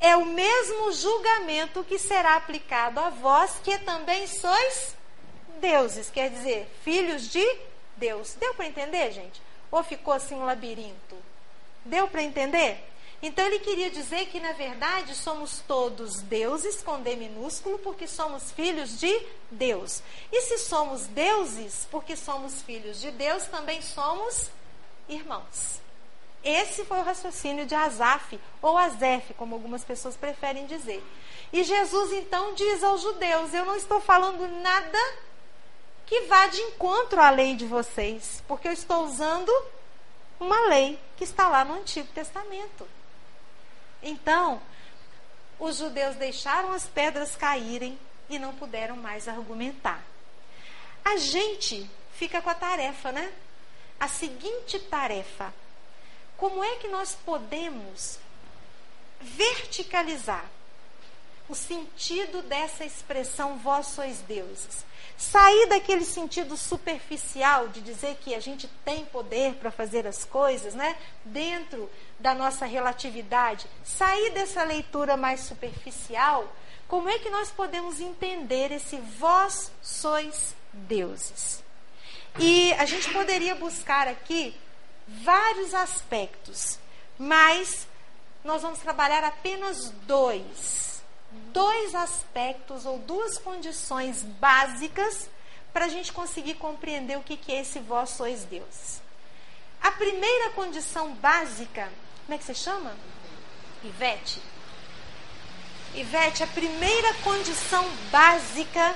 é 0.00 0.16
o 0.16 0.24
mesmo 0.24 0.92
julgamento 0.92 1.84
que 1.84 1.98
será 1.98 2.36
aplicado 2.36 3.00
a 3.00 3.10
vós, 3.10 3.60
que 3.62 3.78
também 3.80 4.26
sois 4.26 4.96
deuses, 5.60 6.08
quer 6.08 6.30
dizer, 6.30 6.70
filhos 6.82 7.28
de 7.28 7.44
Deus. 7.96 8.34
Deu 8.34 8.54
para 8.54 8.66
entender, 8.66 9.10
gente? 9.10 9.42
Ou 9.70 9.82
ficou 9.82 10.14
assim 10.14 10.36
um 10.36 10.44
labirinto? 10.44 11.16
Deu 11.84 12.06
para 12.08 12.22
entender? 12.22 12.82
Então 13.20 13.44
ele 13.46 13.58
queria 13.58 13.90
dizer 13.90 14.26
que, 14.26 14.38
na 14.38 14.52
verdade, 14.52 15.14
somos 15.14 15.60
todos 15.66 16.20
deuses, 16.22 16.82
com 16.82 17.00
D 17.00 17.16
minúsculo, 17.16 17.78
porque 17.78 18.06
somos 18.06 18.52
filhos 18.52 18.98
de 18.98 19.26
Deus. 19.50 20.02
E 20.30 20.42
se 20.42 20.58
somos 20.58 21.06
deuses, 21.06 21.88
porque 21.90 22.14
somos 22.14 22.62
filhos 22.62 23.00
de 23.00 23.10
Deus, 23.10 23.44
também 23.46 23.82
somos 23.82 24.50
irmãos. 25.08 25.80
Esse 26.44 26.84
foi 26.84 27.00
o 27.00 27.02
raciocínio 27.02 27.66
de 27.66 27.74
Asaf, 27.74 28.38
ou 28.62 28.78
Azef, 28.78 29.34
como 29.34 29.56
algumas 29.56 29.84
pessoas 29.84 30.16
preferem 30.16 30.66
dizer. 30.66 31.04
E 31.52 31.64
Jesus 31.64 32.12
então 32.12 32.54
diz 32.54 32.84
aos 32.84 33.02
judeus: 33.02 33.52
Eu 33.52 33.64
não 33.64 33.74
estou 33.74 34.00
falando 34.00 34.46
nada 34.62 34.98
que 36.06 36.22
vá 36.22 36.46
de 36.46 36.60
encontro 36.60 37.20
à 37.20 37.30
lei 37.30 37.56
de 37.56 37.66
vocês, 37.66 38.42
porque 38.46 38.68
eu 38.68 38.72
estou 38.72 39.04
usando 39.04 39.52
uma 40.38 40.68
lei 40.68 40.98
que 41.16 41.24
está 41.24 41.48
lá 41.48 41.64
no 41.64 41.74
Antigo 41.74 42.08
Testamento. 42.14 42.86
Então, 44.02 44.60
os 45.58 45.78
judeus 45.78 46.16
deixaram 46.16 46.72
as 46.72 46.84
pedras 46.84 47.34
caírem 47.34 47.98
e 48.28 48.38
não 48.38 48.54
puderam 48.54 48.96
mais 48.96 49.26
argumentar. 49.26 50.02
A 51.04 51.16
gente 51.16 51.88
fica 52.14 52.40
com 52.42 52.50
a 52.50 52.54
tarefa, 52.54 53.10
né? 53.10 53.32
A 53.98 54.06
seguinte 54.06 54.78
tarefa: 54.78 55.52
como 56.36 56.62
é 56.62 56.76
que 56.76 56.88
nós 56.88 57.16
podemos 57.24 58.18
verticalizar 59.20 60.44
o 61.48 61.54
sentido 61.54 62.42
dessa 62.42 62.84
expressão 62.84 63.58
vós 63.58 63.88
sois 63.88 64.18
deuses? 64.20 64.84
Sair 65.18 65.66
daquele 65.66 66.04
sentido 66.04 66.56
superficial 66.56 67.66
de 67.66 67.80
dizer 67.80 68.16
que 68.22 68.36
a 68.36 68.40
gente 68.40 68.68
tem 68.84 69.04
poder 69.04 69.54
para 69.54 69.68
fazer 69.68 70.06
as 70.06 70.24
coisas, 70.24 70.74
né? 70.74 70.96
Dentro 71.24 71.90
da 72.20 72.32
nossa 72.32 72.64
relatividade. 72.64 73.66
Sair 73.82 74.30
dessa 74.30 74.62
leitura 74.62 75.16
mais 75.16 75.40
superficial. 75.40 76.46
Como 76.86 77.08
é 77.08 77.18
que 77.18 77.30
nós 77.30 77.50
podemos 77.50 77.98
entender 77.98 78.70
esse 78.70 78.96
vós 79.18 79.72
sois 79.82 80.54
deuses? 80.72 81.64
E 82.38 82.72
a 82.74 82.84
gente 82.84 83.12
poderia 83.12 83.56
buscar 83.56 84.06
aqui 84.06 84.54
vários 85.08 85.74
aspectos, 85.74 86.78
mas 87.18 87.88
nós 88.44 88.62
vamos 88.62 88.78
trabalhar 88.78 89.24
apenas 89.24 89.90
dois 90.06 90.87
dois 91.52 91.94
aspectos 91.94 92.86
ou 92.86 92.98
duas 92.98 93.38
condições 93.38 94.22
básicas 94.22 95.28
para 95.72 95.86
a 95.86 95.88
gente 95.88 96.12
conseguir 96.12 96.54
compreender 96.54 97.16
o 97.18 97.22
que, 97.22 97.36
que 97.36 97.52
é 97.52 97.60
esse 97.60 97.78
vós 97.78 98.10
sois 98.10 98.44
Deus. 98.44 99.00
A 99.80 99.92
primeira 99.92 100.50
condição 100.50 101.14
básica, 101.14 101.88
como 102.26 102.34
é 102.34 102.38
que 102.38 102.44
você 102.44 102.54
chama? 102.54 102.94
Ivete. 103.84 104.42
Ivete, 105.94 106.42
a 106.42 106.46
primeira 106.48 107.14
condição 107.22 107.88
básica 108.10 108.94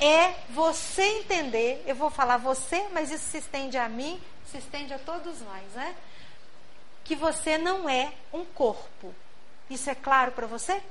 é 0.00 0.34
você 0.50 1.02
entender, 1.18 1.84
eu 1.86 1.94
vou 1.94 2.10
falar 2.10 2.38
você, 2.38 2.88
mas 2.92 3.10
isso 3.10 3.30
se 3.30 3.38
estende 3.38 3.76
a 3.76 3.88
mim, 3.88 4.20
se 4.50 4.58
estende 4.58 4.92
a 4.92 4.98
todos 4.98 5.40
nós, 5.40 5.64
né? 5.74 5.94
Que 7.04 7.14
você 7.14 7.58
não 7.58 7.88
é 7.88 8.12
um 8.32 8.44
corpo. 8.44 9.14
Isso 9.70 9.88
é 9.88 9.94
claro 9.94 10.32
para 10.32 10.46
você? 10.46 10.82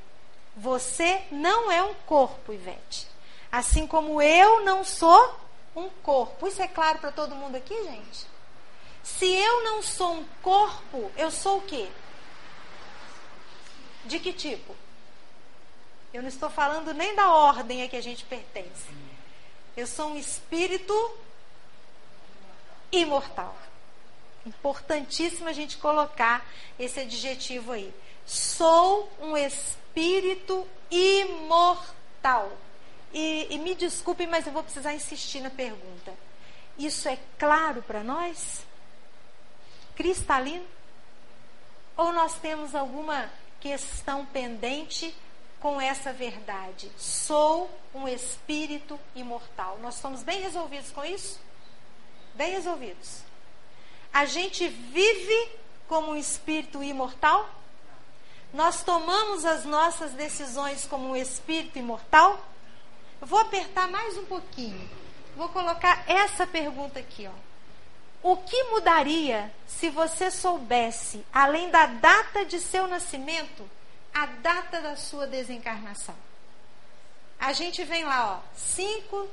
Você 0.56 1.24
não 1.32 1.72
é 1.72 1.82
um 1.82 1.94
corpo, 1.94 2.54
Ivete. 2.54 3.08
Assim 3.52 3.88
como 3.88 4.22
eu 4.22 4.64
não 4.64 4.84
sou 4.84 5.40
um 5.76 5.90
corpo. 5.90 6.48
Isso 6.48 6.62
é 6.62 6.68
claro 6.68 7.00
para 7.00 7.12
todo 7.12 7.36
mundo 7.36 7.56
aqui, 7.56 7.76
gente? 7.84 8.28
Se 9.04 9.26
eu 9.26 9.64
não 9.64 9.82
sou 9.82 10.14
um 10.14 10.26
corpo, 10.42 11.12
eu 11.18 11.30
sou 11.30 11.58
o 11.58 11.62
quê? 11.62 11.90
De 14.06 14.20
que 14.20 14.32
tipo? 14.32 14.76
Eu 16.14 16.22
não 16.22 16.30
estou 16.30 16.50
falando 16.50 16.94
nem 16.94 17.16
da 17.16 17.32
ordem 17.32 17.82
a 17.82 17.90
que 17.90 17.98
a 17.98 18.02
gente 18.02 18.24
pertence. 18.24 18.88
Eu 19.76 19.88
sou 19.88 20.12
um 20.12 20.18
espírito 20.18 20.94
imortal. 22.92 23.58
Importantíssimo 24.46 25.50
a 25.50 25.54
gente 25.54 25.78
colocar 25.78 26.46
esse 26.78 27.00
adjetivo 27.00 27.72
aí. 27.72 27.94
Sou 28.26 29.12
um 29.22 29.36
espírito 29.36 30.68
imortal. 30.90 32.52
E, 33.14 33.48
e 33.50 33.58
me 33.60 33.76
desculpe, 33.76 34.26
mas 34.26 34.48
eu 34.48 34.54
vou 34.54 34.64
precisar 34.64 34.94
insistir 34.94 35.42
na 35.42 35.50
pergunta. 35.50 36.14
Isso 36.78 37.08
é 37.08 37.20
claro 37.38 37.84
para 37.84 38.04
nós? 38.04 38.66
Cristalino? 39.96 40.66
Ou 41.96 42.12
nós 42.12 42.36
temos 42.40 42.74
alguma 42.74 43.30
questão 43.60 44.26
pendente 44.26 45.16
com 45.60 45.80
essa 45.80 46.12
verdade? 46.12 46.92
Sou 46.98 47.70
um 47.94 48.08
espírito 48.08 49.00
imortal. 49.16 49.78
Nós 49.82 49.96
estamos 49.96 50.24
bem 50.24 50.42
resolvidos 50.42 50.92
com 50.92 51.06
isso? 51.06 51.40
Bem 52.34 52.52
resolvidos. 52.52 53.22
A 54.12 54.26
gente 54.26 54.68
vive 54.68 55.52
como 55.88 56.12
um 56.12 56.16
espírito 56.16 56.84
imortal? 56.84 57.63
Nós 58.54 58.84
tomamos 58.84 59.44
as 59.46 59.66
nossas 59.66 60.12
decisões 60.12 60.86
como 60.86 61.10
um 61.10 61.16
espírito 61.16 61.80
imortal? 61.80 62.40
Eu 63.20 63.26
vou 63.26 63.40
apertar 63.40 63.88
mais 63.88 64.16
um 64.18 64.26
pouquinho. 64.26 64.90
Vou 65.36 65.50
colocar 65.50 66.04
essa 66.08 66.46
pergunta 66.46 67.00
aqui, 67.00 67.28
ó. 67.28 67.32
O 68.22 68.38
que 68.38 68.64
mudaria 68.66 69.52
se 69.68 69.90
você 69.90 70.30
soubesse, 70.30 71.26
além 71.34 71.70
da 71.72 71.88
data 71.88 72.46
de 72.46 72.60
seu 72.60 72.88
nascimento, 72.88 73.70
a 74.14 74.28
data 74.28 74.80
da 74.82 74.96
sua 74.96 75.26
desencarnação? 75.26 76.16
A 77.40 77.52
gente 77.52 77.84
vem 77.84 78.06
lá, 78.06 78.38
ó, 78.38 78.56
5 78.56 79.28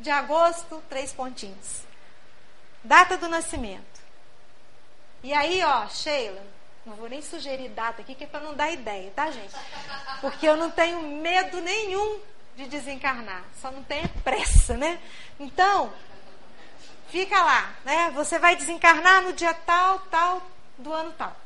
de 0.00 0.10
agosto, 0.10 0.82
três 0.90 1.12
pontinhos. 1.12 1.82
Data 2.84 3.16
do 3.16 3.28
nascimento. 3.28 4.00
E 5.22 5.32
aí, 5.32 5.64
ó, 5.64 5.88
Sheila, 5.88 6.55
não 6.86 6.94
vou 6.94 7.08
nem 7.08 7.20
sugerir 7.20 7.68
data 7.70 8.00
aqui, 8.00 8.14
que 8.14 8.24
é 8.24 8.26
para 8.28 8.40
não 8.40 8.54
dar 8.54 8.70
ideia, 8.70 9.10
tá, 9.10 9.28
gente? 9.30 9.54
Porque 10.20 10.46
eu 10.46 10.56
não 10.56 10.70
tenho 10.70 11.02
medo 11.02 11.60
nenhum 11.60 12.20
de 12.54 12.66
desencarnar, 12.68 13.44
só 13.60 13.72
não 13.72 13.82
tenho 13.82 14.08
pressa, 14.24 14.76
né? 14.76 15.00
Então, 15.38 15.92
fica 17.08 17.42
lá, 17.42 17.74
né? 17.84 18.10
Você 18.12 18.38
vai 18.38 18.54
desencarnar 18.54 19.22
no 19.22 19.32
dia 19.32 19.52
tal, 19.52 19.98
tal, 20.10 20.40
do 20.78 20.92
ano 20.92 21.12
tal. 21.18 21.36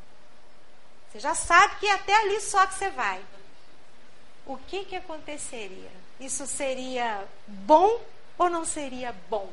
Você 1.11 1.19
já 1.19 1.35
sabe 1.35 1.77
que 1.77 1.87
é 1.87 1.95
até 1.95 2.15
ali 2.15 2.41
só 2.43 2.67
que 2.67 2.75
você 2.75 2.91
vai. 2.91 3.21
O 4.47 4.59
que 4.59 4.85
que 4.85 4.97
aconteceria? 4.97 5.91
Isso 6.21 6.47
seria 6.47 7.27
bom 7.47 8.01
ou 8.37 8.51
não 8.51 8.65
seria 8.65 9.15
bom? 9.29 9.51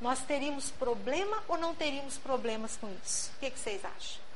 Nós 0.00 0.20
teríamos 0.20 0.70
problema 0.70 1.42
ou 1.48 1.56
não 1.56 1.74
teríamos 1.74 2.18
problemas 2.18 2.76
com 2.76 2.94
isso? 3.04 3.30
O 3.36 3.40
que, 3.40 3.50
que 3.50 3.58
vocês 3.58 3.82
acham? 3.84 4.29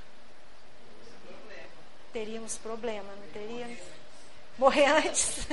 Teríamos 2.14 2.56
problema, 2.58 3.12
não 3.20 3.28
teríamos? 3.32 3.80
Morrer 4.56 4.86
antes. 4.86 5.48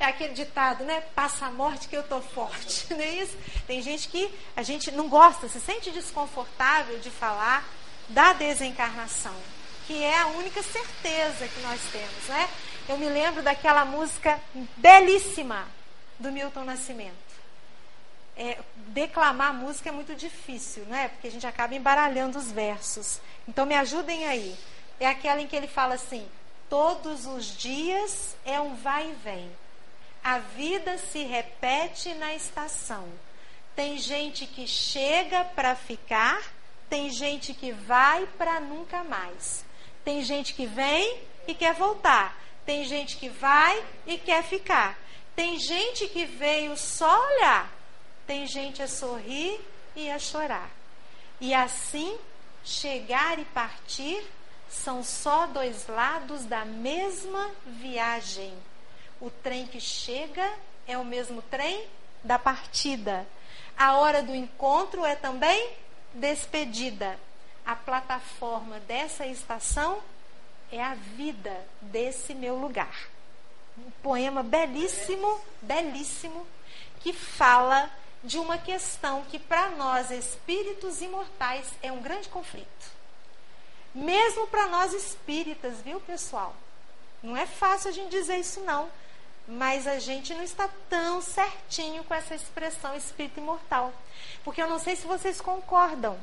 É 0.00 0.04
aquele 0.04 0.34
ditado, 0.34 0.82
né? 0.82 1.00
Passa 1.14 1.46
a 1.46 1.50
morte 1.52 1.86
que 1.86 1.96
eu 1.96 2.02
tô 2.02 2.20
forte, 2.20 2.86
não 2.92 3.00
é 3.00 3.14
isso? 3.14 3.38
Tem 3.68 3.80
gente 3.80 4.08
que 4.08 4.28
a 4.56 4.64
gente 4.64 4.90
não 4.90 5.08
gosta, 5.08 5.48
se 5.48 5.60
sente 5.60 5.92
desconfortável 5.92 6.98
de 6.98 7.08
falar 7.08 7.64
da 8.08 8.32
desencarnação, 8.32 9.34
que 9.86 10.02
é 10.02 10.18
a 10.18 10.26
única 10.26 10.60
certeza 10.60 11.46
que 11.46 11.60
nós 11.60 11.80
temos, 11.92 12.26
né? 12.26 12.50
Eu 12.88 12.98
me 12.98 13.08
lembro 13.08 13.44
daquela 13.44 13.84
música 13.84 14.40
belíssima 14.76 15.68
do 16.18 16.32
Milton 16.32 16.64
Nascimento. 16.64 17.30
É, 18.36 18.58
declamar 18.88 19.54
música 19.54 19.90
é 19.90 19.92
muito 19.92 20.16
difícil, 20.16 20.84
não 20.88 20.96
é? 20.96 21.06
Porque 21.06 21.28
a 21.28 21.30
gente 21.30 21.46
acaba 21.46 21.76
embaralhando 21.76 22.40
os 22.40 22.50
versos. 22.50 23.20
Então 23.46 23.64
me 23.64 23.76
ajudem 23.76 24.26
aí. 24.26 24.58
É 25.00 25.06
aquela 25.06 25.40
em 25.40 25.46
que 25.46 25.56
ele 25.56 25.66
fala 25.66 25.94
assim: 25.94 26.28
todos 26.68 27.26
os 27.26 27.56
dias 27.56 28.36
é 28.44 28.60
um 28.60 28.76
vai 28.76 29.10
e 29.10 29.14
vem. 29.14 29.50
A 30.22 30.38
vida 30.38 30.98
se 30.98 31.24
repete 31.24 32.12
na 32.14 32.34
estação. 32.34 33.08
Tem 33.74 33.96
gente 33.96 34.46
que 34.46 34.66
chega 34.66 35.42
para 35.42 35.74
ficar, 35.74 36.42
tem 36.90 37.08
gente 37.08 37.54
que 37.54 37.72
vai 37.72 38.26
para 38.36 38.60
nunca 38.60 39.02
mais. 39.02 39.64
Tem 40.04 40.22
gente 40.22 40.52
que 40.52 40.66
vem 40.66 41.22
e 41.48 41.54
quer 41.54 41.74
voltar. 41.74 42.38
Tem 42.66 42.84
gente 42.84 43.16
que 43.16 43.30
vai 43.30 43.82
e 44.06 44.18
quer 44.18 44.42
ficar. 44.42 44.98
Tem 45.34 45.58
gente 45.58 46.06
que 46.08 46.26
veio 46.26 46.76
só 46.76 47.26
olhar. 47.28 47.72
Tem 48.26 48.46
gente 48.46 48.82
a 48.82 48.88
sorrir 48.88 49.58
e 49.96 50.10
a 50.10 50.18
chorar. 50.18 50.70
E 51.40 51.54
assim, 51.54 52.18
chegar 52.62 53.38
e 53.38 53.44
partir 53.46 54.22
são 54.70 55.02
só 55.02 55.46
dois 55.46 55.86
lados 55.88 56.44
da 56.44 56.64
mesma 56.64 57.50
viagem. 57.66 58.54
O 59.20 59.28
trem 59.28 59.66
que 59.66 59.80
chega 59.80 60.48
é 60.86 60.96
o 60.96 61.04
mesmo 61.04 61.42
trem 61.42 61.86
da 62.22 62.38
partida. 62.38 63.26
A 63.76 63.96
hora 63.96 64.22
do 64.22 64.34
encontro 64.34 65.04
é 65.04 65.16
também 65.16 65.72
despedida. 66.14 67.18
A 67.66 67.74
plataforma 67.74 68.78
dessa 68.80 69.26
estação 69.26 70.00
é 70.70 70.82
a 70.82 70.94
vida 70.94 71.54
desse 71.80 72.32
meu 72.34 72.56
lugar. 72.56 73.08
Um 73.76 73.90
poema 74.02 74.42
belíssimo, 74.42 75.40
belíssimo, 75.60 76.46
que 77.00 77.12
fala 77.12 77.90
de 78.22 78.38
uma 78.38 78.58
questão 78.58 79.24
que 79.24 79.38
para 79.38 79.70
nós 79.70 80.10
espíritos 80.10 81.00
imortais 81.00 81.66
é 81.82 81.90
um 81.90 82.00
grande 82.00 82.28
conflito. 82.28 82.99
Mesmo 83.94 84.46
para 84.46 84.68
nós 84.68 84.92
espíritas, 84.92 85.80
viu, 85.80 86.00
pessoal? 86.00 86.54
Não 87.22 87.36
é 87.36 87.44
fácil 87.46 87.90
a 87.90 87.92
gente 87.92 88.10
dizer 88.10 88.36
isso 88.36 88.60
não, 88.60 88.90
mas 89.46 89.86
a 89.86 89.98
gente 89.98 90.32
não 90.32 90.42
está 90.42 90.68
tão 90.88 91.20
certinho 91.20 92.04
com 92.04 92.14
essa 92.14 92.34
expressão 92.34 92.96
espírito 92.96 93.40
imortal. 93.40 93.92
Porque 94.44 94.62
eu 94.62 94.68
não 94.68 94.78
sei 94.78 94.94
se 94.94 95.06
vocês 95.06 95.40
concordam. 95.40 96.18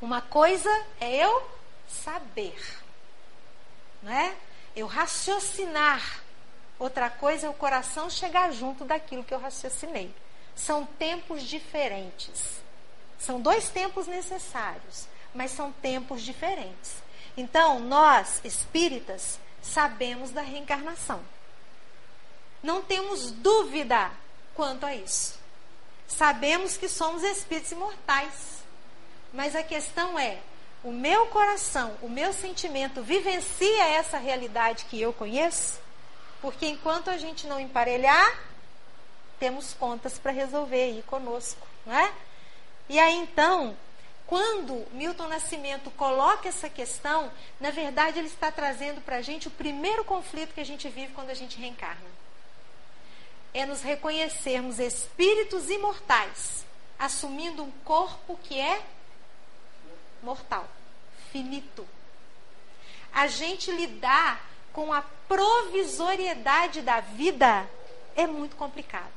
Uma 0.00 0.22
coisa 0.22 0.70
é 1.00 1.24
eu 1.24 1.50
saber, 1.86 2.58
né? 4.02 4.34
Eu 4.74 4.86
raciocinar. 4.86 6.22
Outra 6.78 7.10
coisa 7.10 7.46
é 7.46 7.50
o 7.50 7.54
coração 7.54 8.10
chegar 8.10 8.50
junto 8.50 8.84
daquilo 8.84 9.22
que 9.22 9.32
eu 9.32 9.38
raciocinei. 9.38 10.12
São 10.56 10.84
tempos 10.84 11.42
diferentes. 11.42 12.62
São 13.18 13.40
dois 13.40 13.68
tempos 13.68 14.06
necessários 14.06 15.06
mas 15.34 15.50
são 15.50 15.72
tempos 15.72 16.22
diferentes. 16.22 17.02
Então, 17.36 17.80
nós, 17.80 18.40
espíritas, 18.44 19.38
sabemos 19.62 20.30
da 20.30 20.42
reencarnação. 20.42 21.20
Não 22.62 22.82
temos 22.82 23.30
dúvida 23.30 24.10
quanto 24.54 24.84
a 24.84 24.94
isso. 24.94 25.38
Sabemos 26.06 26.76
que 26.76 26.88
somos 26.88 27.22
espíritos 27.22 27.72
imortais. 27.72 28.62
Mas 29.32 29.56
a 29.56 29.62
questão 29.62 30.18
é: 30.18 30.38
o 30.84 30.92
meu 30.92 31.26
coração, 31.26 31.96
o 32.02 32.08
meu 32.08 32.32
sentimento 32.32 33.02
vivencia 33.02 33.88
essa 33.88 34.18
realidade 34.18 34.84
que 34.84 35.00
eu 35.00 35.12
conheço? 35.12 35.80
Porque 36.40 36.66
enquanto 36.66 37.08
a 37.08 37.16
gente 37.16 37.46
não 37.46 37.58
emparelhar, 37.58 38.38
temos 39.38 39.72
contas 39.74 40.18
para 40.18 40.32
resolver 40.32 40.82
aí 40.82 41.04
conosco, 41.06 41.66
não 41.86 41.96
é? 41.96 42.12
E 42.88 42.98
aí 42.98 43.14
então, 43.14 43.76
quando 44.32 44.86
Milton 44.92 45.28
Nascimento 45.28 45.90
coloca 45.90 46.48
essa 46.48 46.66
questão, 46.66 47.30
na 47.60 47.70
verdade 47.70 48.18
ele 48.18 48.28
está 48.28 48.50
trazendo 48.50 49.02
para 49.02 49.16
a 49.16 49.20
gente 49.20 49.46
o 49.46 49.50
primeiro 49.50 50.02
conflito 50.04 50.54
que 50.54 50.60
a 50.62 50.64
gente 50.64 50.88
vive 50.88 51.12
quando 51.12 51.28
a 51.28 51.34
gente 51.34 51.58
reencarna. 51.58 52.08
É 53.52 53.66
nos 53.66 53.82
reconhecermos 53.82 54.78
espíritos 54.78 55.68
imortais, 55.68 56.64
assumindo 56.98 57.62
um 57.62 57.70
corpo 57.84 58.40
que 58.42 58.58
é 58.58 58.82
mortal, 60.22 60.66
finito. 61.30 61.86
A 63.12 63.26
gente 63.26 63.70
lidar 63.70 64.48
com 64.72 64.94
a 64.94 65.02
provisoriedade 65.28 66.80
da 66.80 67.00
vida 67.00 67.68
é 68.16 68.26
muito 68.26 68.56
complicado. 68.56 69.12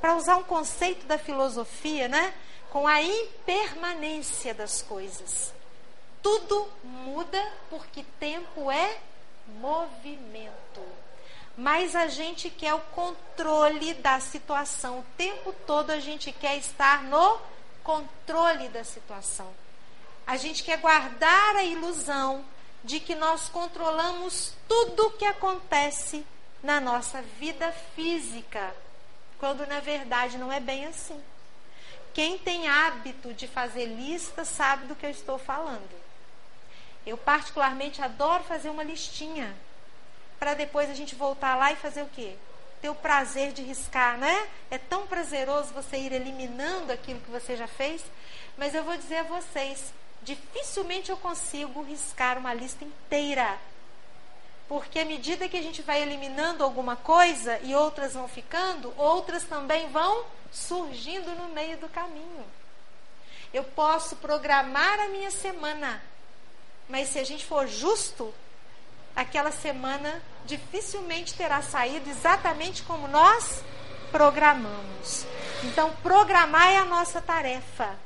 Para 0.00 0.16
usar 0.16 0.36
um 0.36 0.44
conceito 0.44 1.06
da 1.06 1.18
filosofia, 1.18 2.08
né? 2.08 2.32
com 2.70 2.86
a 2.86 3.02
impermanência 3.02 4.54
das 4.54 4.80
coisas. 4.80 5.52
Tudo 6.22 6.68
muda 6.84 7.52
porque 7.68 8.04
tempo 8.18 8.70
é 8.70 8.98
movimento. 9.60 10.80
Mas 11.56 11.96
a 11.96 12.06
gente 12.06 12.48
quer 12.48 12.74
o 12.74 12.80
controle 12.80 13.94
da 13.94 14.20
situação. 14.20 15.00
O 15.00 15.04
tempo 15.16 15.52
todo 15.66 15.90
a 15.90 15.98
gente 15.98 16.32
quer 16.32 16.56
estar 16.56 17.02
no 17.02 17.38
controle 17.82 18.68
da 18.68 18.84
situação. 18.84 19.52
A 20.26 20.36
gente 20.36 20.62
quer 20.62 20.78
guardar 20.78 21.56
a 21.56 21.64
ilusão 21.64 22.44
de 22.84 23.00
que 23.00 23.14
nós 23.14 23.48
controlamos 23.48 24.54
tudo 24.68 25.08
o 25.08 25.10
que 25.10 25.24
acontece 25.24 26.24
na 26.62 26.80
nossa 26.80 27.20
vida 27.38 27.72
física, 27.94 28.74
quando 29.40 29.66
na 29.66 29.80
verdade 29.80 30.38
não 30.38 30.52
é 30.52 30.60
bem 30.60 30.86
assim. 30.86 31.20
Quem 32.12 32.38
tem 32.38 32.68
hábito 32.68 33.32
de 33.32 33.48
fazer 33.48 33.86
lista 33.86 34.44
sabe 34.44 34.86
do 34.86 34.94
que 34.94 35.06
eu 35.06 35.10
estou 35.10 35.38
falando. 35.38 35.88
Eu, 37.06 37.16
particularmente, 37.16 38.02
adoro 38.02 38.44
fazer 38.44 38.68
uma 38.68 38.84
listinha. 38.84 39.56
Para 40.38 40.54
depois 40.54 40.90
a 40.90 40.94
gente 40.94 41.14
voltar 41.14 41.56
lá 41.56 41.72
e 41.72 41.76
fazer 41.76 42.02
o 42.02 42.08
quê? 42.08 42.36
Ter 42.82 42.90
o 42.90 42.94
prazer 42.94 43.52
de 43.52 43.62
riscar, 43.62 44.18
né? 44.18 44.48
É 44.70 44.76
tão 44.76 45.06
prazeroso 45.06 45.72
você 45.72 45.96
ir 45.96 46.12
eliminando 46.12 46.92
aquilo 46.92 47.20
que 47.20 47.30
você 47.30 47.56
já 47.56 47.66
fez. 47.66 48.04
Mas 48.58 48.74
eu 48.74 48.84
vou 48.84 48.96
dizer 48.96 49.18
a 49.18 49.22
vocês: 49.22 49.92
dificilmente 50.22 51.10
eu 51.10 51.16
consigo 51.16 51.82
riscar 51.82 52.38
uma 52.38 52.52
lista 52.52 52.84
inteira. 52.84 53.58
Porque 54.70 55.00
à 55.00 55.04
medida 55.04 55.48
que 55.48 55.56
a 55.56 55.62
gente 55.62 55.82
vai 55.82 56.00
eliminando 56.00 56.62
alguma 56.62 56.94
coisa 56.94 57.58
e 57.64 57.74
outras 57.74 58.14
vão 58.14 58.28
ficando, 58.28 58.94
outras 58.96 59.42
também 59.42 59.88
vão 59.88 60.24
surgindo 60.52 61.28
no 61.34 61.48
meio 61.48 61.76
do 61.78 61.88
caminho. 61.88 62.44
Eu 63.52 63.64
posso 63.64 64.14
programar 64.14 65.00
a 65.00 65.08
minha 65.08 65.32
semana, 65.32 66.00
mas 66.88 67.08
se 67.08 67.18
a 67.18 67.24
gente 67.24 67.44
for 67.44 67.66
justo, 67.66 68.32
aquela 69.16 69.50
semana 69.50 70.22
dificilmente 70.46 71.34
terá 71.34 71.60
saído 71.62 72.08
exatamente 72.08 72.84
como 72.84 73.08
nós 73.08 73.64
programamos. 74.12 75.26
Então, 75.64 75.90
programar 76.00 76.68
é 76.68 76.76
a 76.76 76.84
nossa 76.84 77.20
tarefa. 77.20 77.98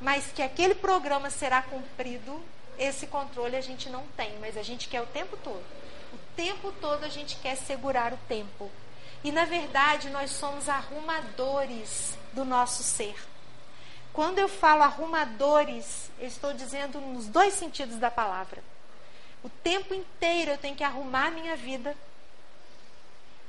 mas 0.00 0.32
que 0.32 0.42
aquele 0.42 0.74
programa 0.74 1.30
será 1.30 1.62
cumprido, 1.62 2.42
esse 2.76 3.06
controle 3.06 3.54
a 3.54 3.60
gente 3.60 3.88
não 3.88 4.04
tem, 4.16 4.36
mas 4.40 4.56
a 4.56 4.62
gente 4.64 4.88
quer 4.88 5.00
o 5.00 5.06
tempo 5.06 5.36
todo. 5.36 5.81
Tempo 6.36 6.72
todo 6.80 7.04
a 7.04 7.08
gente 7.08 7.36
quer 7.36 7.56
segurar 7.56 8.12
o 8.12 8.18
tempo. 8.28 8.70
E 9.24 9.30
na 9.30 9.44
verdade 9.44 10.10
nós 10.10 10.30
somos 10.32 10.68
arrumadores 10.68 12.16
do 12.32 12.44
nosso 12.44 12.82
ser. 12.82 13.16
Quando 14.12 14.38
eu 14.38 14.48
falo 14.48 14.82
arrumadores, 14.82 16.10
eu 16.18 16.26
estou 16.26 16.52
dizendo 16.52 17.00
nos 17.00 17.26
dois 17.26 17.54
sentidos 17.54 17.96
da 17.96 18.10
palavra. 18.10 18.62
O 19.42 19.48
tempo 19.48 19.94
inteiro 19.94 20.50
eu 20.50 20.58
tenho 20.58 20.76
que 20.76 20.84
arrumar 20.84 21.28
a 21.28 21.30
minha 21.30 21.56
vida. 21.56 21.96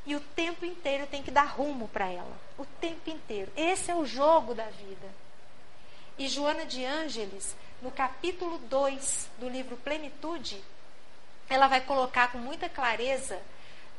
E 0.05 0.15
o 0.15 0.19
tempo 0.19 0.65
inteiro 0.65 1.03
eu 1.03 1.07
tenho 1.07 1.23
que 1.23 1.31
dar 1.31 1.45
rumo 1.45 1.87
para 1.87 2.07
ela. 2.07 2.37
O 2.57 2.65
tempo 2.65 3.09
inteiro. 3.09 3.51
Esse 3.55 3.91
é 3.91 3.95
o 3.95 4.05
jogo 4.05 4.53
da 4.53 4.65
vida. 4.65 5.07
E 6.17 6.27
Joana 6.27 6.65
de 6.65 6.85
Ângeles, 6.85 7.55
no 7.81 7.91
capítulo 7.91 8.57
2 8.69 9.29
do 9.39 9.49
livro 9.49 9.75
Plenitude, 9.77 10.61
ela 11.49 11.67
vai 11.67 11.81
colocar 11.81 12.31
com 12.31 12.37
muita 12.37 12.69
clareza 12.69 13.39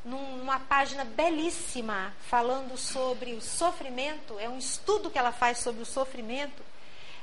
numa 0.04 0.60
página 0.60 1.04
belíssima 1.04 2.14
falando 2.28 2.76
sobre 2.76 3.32
o 3.32 3.40
sofrimento, 3.40 4.38
é 4.38 4.48
um 4.48 4.58
estudo 4.58 5.10
que 5.10 5.18
ela 5.18 5.32
faz 5.32 5.58
sobre 5.58 5.82
o 5.82 5.86
sofrimento. 5.86 6.62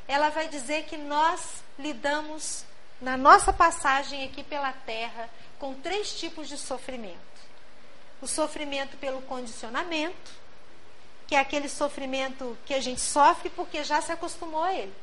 Ela 0.07 0.29
vai 0.29 0.47
dizer 0.47 0.85
que 0.85 0.97
nós 0.97 1.63
lidamos 1.77 2.65
na 2.99 3.15
nossa 3.15 3.53
passagem 3.53 4.23
aqui 4.23 4.43
pela 4.43 4.73
terra 4.73 5.29
com 5.59 5.75
três 5.75 6.13
tipos 6.19 6.47
de 6.49 6.57
sofrimento: 6.57 7.17
o 8.19 8.27
sofrimento 8.27 8.97
pelo 8.97 9.21
condicionamento, 9.21 10.31
que 11.27 11.35
é 11.35 11.39
aquele 11.39 11.69
sofrimento 11.69 12.57
que 12.65 12.73
a 12.73 12.81
gente 12.81 12.99
sofre 12.99 13.49
porque 13.51 13.83
já 13.83 14.01
se 14.01 14.11
acostumou 14.11 14.63
a 14.63 14.73
ele. 14.73 14.93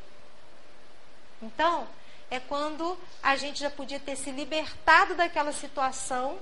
Então, 1.40 1.86
é 2.30 2.38
quando 2.40 2.98
a 3.22 3.36
gente 3.36 3.60
já 3.60 3.70
podia 3.70 3.98
ter 3.98 4.16
se 4.16 4.30
libertado 4.30 5.14
daquela 5.14 5.52
situação 5.52 6.38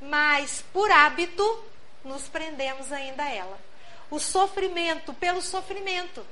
mas 0.00 0.64
por 0.72 0.90
hábito 0.90 1.64
nos 2.04 2.26
prendemos 2.28 2.90
ainda 2.90 3.24
a 3.24 3.30
ela. 3.30 3.58
O 4.10 4.18
sofrimento 4.18 5.12
pelo 5.14 5.42
sofrimento. 5.42 6.26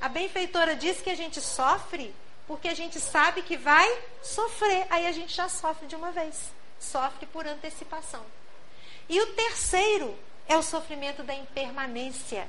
A 0.00 0.08
benfeitora 0.08 0.74
diz 0.74 1.00
que 1.00 1.10
a 1.10 1.14
gente 1.14 1.40
sofre 1.40 2.14
porque 2.46 2.68
a 2.68 2.74
gente 2.74 2.98
sabe 2.98 3.42
que 3.42 3.56
vai 3.56 3.86
sofrer, 4.22 4.84
aí 4.90 5.06
a 5.06 5.12
gente 5.12 5.32
já 5.32 5.48
sofre 5.48 5.86
de 5.86 5.94
uma 5.94 6.10
vez. 6.10 6.50
Sofre 6.80 7.26
por 7.26 7.46
antecipação. 7.46 8.24
E 9.08 9.20
o 9.20 9.34
terceiro 9.34 10.18
é 10.48 10.56
o 10.56 10.62
sofrimento 10.62 11.22
da 11.22 11.34
impermanência. 11.34 12.48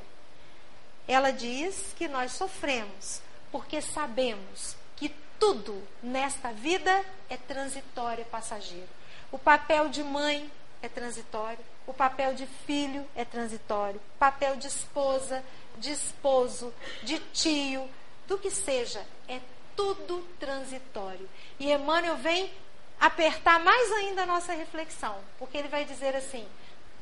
Ela 1.07 1.31
diz 1.31 1.93
que 1.97 2.07
nós 2.07 2.31
sofremos 2.31 3.21
porque 3.51 3.81
sabemos 3.81 4.75
que 4.95 5.13
tudo 5.41 5.81
nesta 6.03 6.53
vida 6.53 7.03
é 7.27 7.35
transitório 7.35 8.21
e 8.21 8.25
passageiro. 8.25 8.87
O 9.31 9.39
papel 9.39 9.89
de 9.89 10.03
mãe 10.03 10.49
é 10.83 10.87
transitório, 10.87 11.57
o 11.87 11.93
papel 11.93 12.35
de 12.35 12.45
filho 12.45 13.03
é 13.15 13.25
transitório, 13.25 13.99
o 14.15 14.19
papel 14.19 14.55
de 14.55 14.67
esposa, 14.67 15.43
de 15.79 15.91
esposo, 15.91 16.71
de 17.01 17.17
tio, 17.33 17.89
do 18.27 18.37
que 18.37 18.51
seja, 18.51 19.03
é 19.27 19.39
tudo 19.75 20.21
transitório. 20.39 21.27
E 21.59 21.71
Emmanuel 21.71 22.17
vem 22.17 22.53
apertar 22.99 23.59
mais 23.59 23.91
ainda 23.93 24.21
a 24.21 24.27
nossa 24.27 24.53
reflexão, 24.53 25.17
porque 25.39 25.57
ele 25.57 25.69
vai 25.69 25.85
dizer 25.85 26.15
assim: 26.15 26.47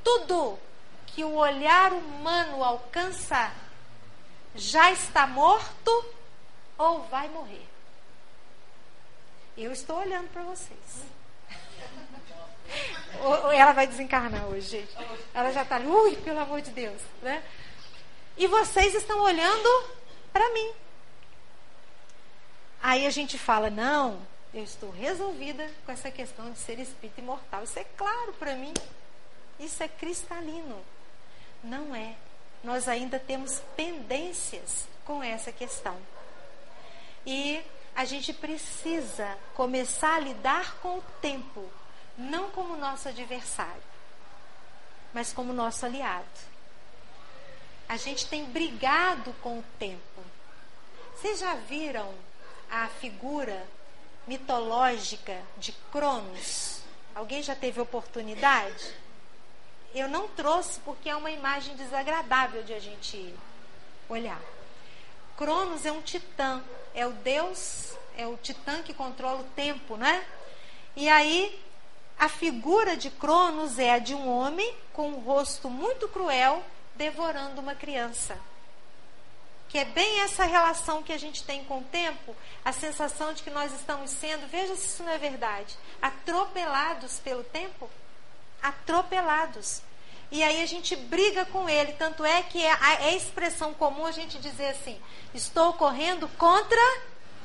tudo 0.02 0.58
que 1.08 1.25
o 1.25 1.36
olhar 1.36 1.91
humano 1.91 2.63
alcança 2.63 3.52
já 4.56 4.91
está 4.91 5.28
morto 5.28 6.06
ou 6.78 7.02
vai 7.08 7.28
morrer. 7.28 7.68
Eu 9.60 9.74
estou 9.74 9.98
olhando 9.98 10.30
para 10.30 10.41
vocês. 10.43 11.04
Ela 13.54 13.74
vai 13.74 13.86
desencarnar 13.86 14.45
hoje, 14.45 14.69
gente. 14.69 14.95
Ela 15.34 15.52
já 15.52 15.63
está, 15.63 15.80
ui, 15.80 16.15
pelo 16.15 16.39
amor 16.39 16.62
de 16.62 16.72
Deus. 16.72 17.02
Né? 17.22 17.43
E 18.38 18.48
vocês 18.48 18.95
estão 18.95 19.19
olhando 19.19 19.89
para 20.32 20.48
mim. 20.54 20.72
Aí 22.82 23.06
a 23.06 23.10
gente 23.10 23.38
fala, 23.38 23.69
não, 23.69 24.26
eu 24.54 24.63
estou 24.63 24.91
resolvida 24.91 25.69
com 25.86 25.91
essa 25.91 26.10
questão 26.10 26.50
de 26.54 26.58
ser 26.58 26.80
espírito 26.80 27.19
imortal. 27.19 27.62
Isso 27.65 27.78
é 27.80 27.84
claro 27.98 28.32
para 28.39 28.56
mim. 28.56 28.74
Isso 29.60 29.84
é 29.84 29.89
cristalino. 29.89 30.82
Não 31.62 31.93
é. 31.93 32.15
Nós 32.63 32.88
ainda 32.88 33.19
temos 33.19 33.62
pendências 33.76 34.88
com 35.04 35.22
essa 35.22 35.52
questão. 35.52 35.98
E 37.26 37.62
a 37.99 38.05
gente 38.05 38.31
precisa 38.31 39.38
começar 39.53 40.15
a 40.15 40.19
lidar 40.19 40.75
com 40.75 40.99
o 40.99 41.03
tempo 41.21 41.69
não 42.17 42.49
como 42.49 42.77
nosso 42.77 43.09
adversário, 43.09 43.83
mas 45.13 45.33
como 45.33 45.51
nosso 45.51 45.85
aliado. 45.85 46.23
A 47.89 47.97
gente 47.97 48.25
tem 48.27 48.45
brigado 48.45 49.33
com 49.41 49.59
o 49.59 49.65
tempo. 49.77 50.23
Vocês 51.13 51.39
já 51.39 51.55
viram 51.55 52.09
a 52.71 52.88
figura 52.88 53.67
mitológica 54.25 55.38
de 55.57 55.73
Cronos? 55.91 56.79
Alguém 57.13 57.43
já 57.43 57.53
teve 57.53 57.81
oportunidade? 57.81 58.95
Eu 59.93 60.07
não 60.07 60.29
trouxe 60.29 60.79
porque 60.85 61.09
é 61.09 61.15
uma 61.17 61.31
imagem 61.31 61.75
desagradável 61.75 62.63
de 62.63 62.73
a 62.73 62.79
gente 62.79 63.35
olhar. 64.07 64.39
Cronos 65.35 65.85
é 65.85 65.91
um 65.91 66.01
titã, 66.01 66.63
é 66.99 67.07
o 67.07 67.12
deus, 67.12 67.93
é 68.17 68.27
o 68.27 68.35
titã 68.35 68.83
que 68.83 68.93
controla 68.93 69.39
o 69.39 69.51
tempo, 69.55 69.95
né? 69.95 70.25
E 70.95 71.07
aí 71.07 71.57
a 72.19 72.27
figura 72.27 72.97
de 72.97 73.09
Cronos 73.09 73.79
é 73.79 73.93
a 73.93 73.99
de 73.99 74.13
um 74.13 74.27
homem 74.27 74.75
com 74.91 75.07
um 75.07 75.19
rosto 75.21 75.69
muito 75.69 76.09
cruel 76.09 76.62
devorando 76.95 77.62
uma 77.62 77.73
criança. 77.73 78.38
Que 79.69 79.77
é 79.77 79.85
bem 79.85 80.19
essa 80.19 80.43
relação 80.43 81.01
que 81.01 81.13
a 81.13 81.17
gente 81.17 81.43
tem 81.43 81.63
com 81.63 81.79
o 81.79 81.83
tempo, 81.85 82.35
a 82.65 82.73
sensação 82.73 83.33
de 83.33 83.43
que 83.43 83.49
nós 83.49 83.71
estamos 83.71 84.12
sendo, 84.12 84.49
veja 84.49 84.75
se 84.75 84.88
isso 84.88 85.03
não 85.03 85.13
é 85.13 85.17
verdade, 85.17 85.77
atropelados 86.01 87.19
pelo 87.19 87.43
tempo. 87.45 87.89
Atropelados. 88.62 89.81
E 90.32 90.44
aí 90.44 90.62
a 90.62 90.65
gente 90.65 90.96
briga 90.96 91.46
com 91.46 91.68
ele. 91.68 91.94
Tanto 91.94 92.24
é 92.24 92.42
que 92.44 92.63
é 92.63 92.78
é 93.02 93.15
expressão 93.15 93.74
comum 93.74 94.06
a 94.06 94.12
gente 94.12 94.38
dizer 94.38 94.70
assim: 94.70 95.00
estou 95.34 95.74
correndo 95.74 96.28
contra 96.38 96.82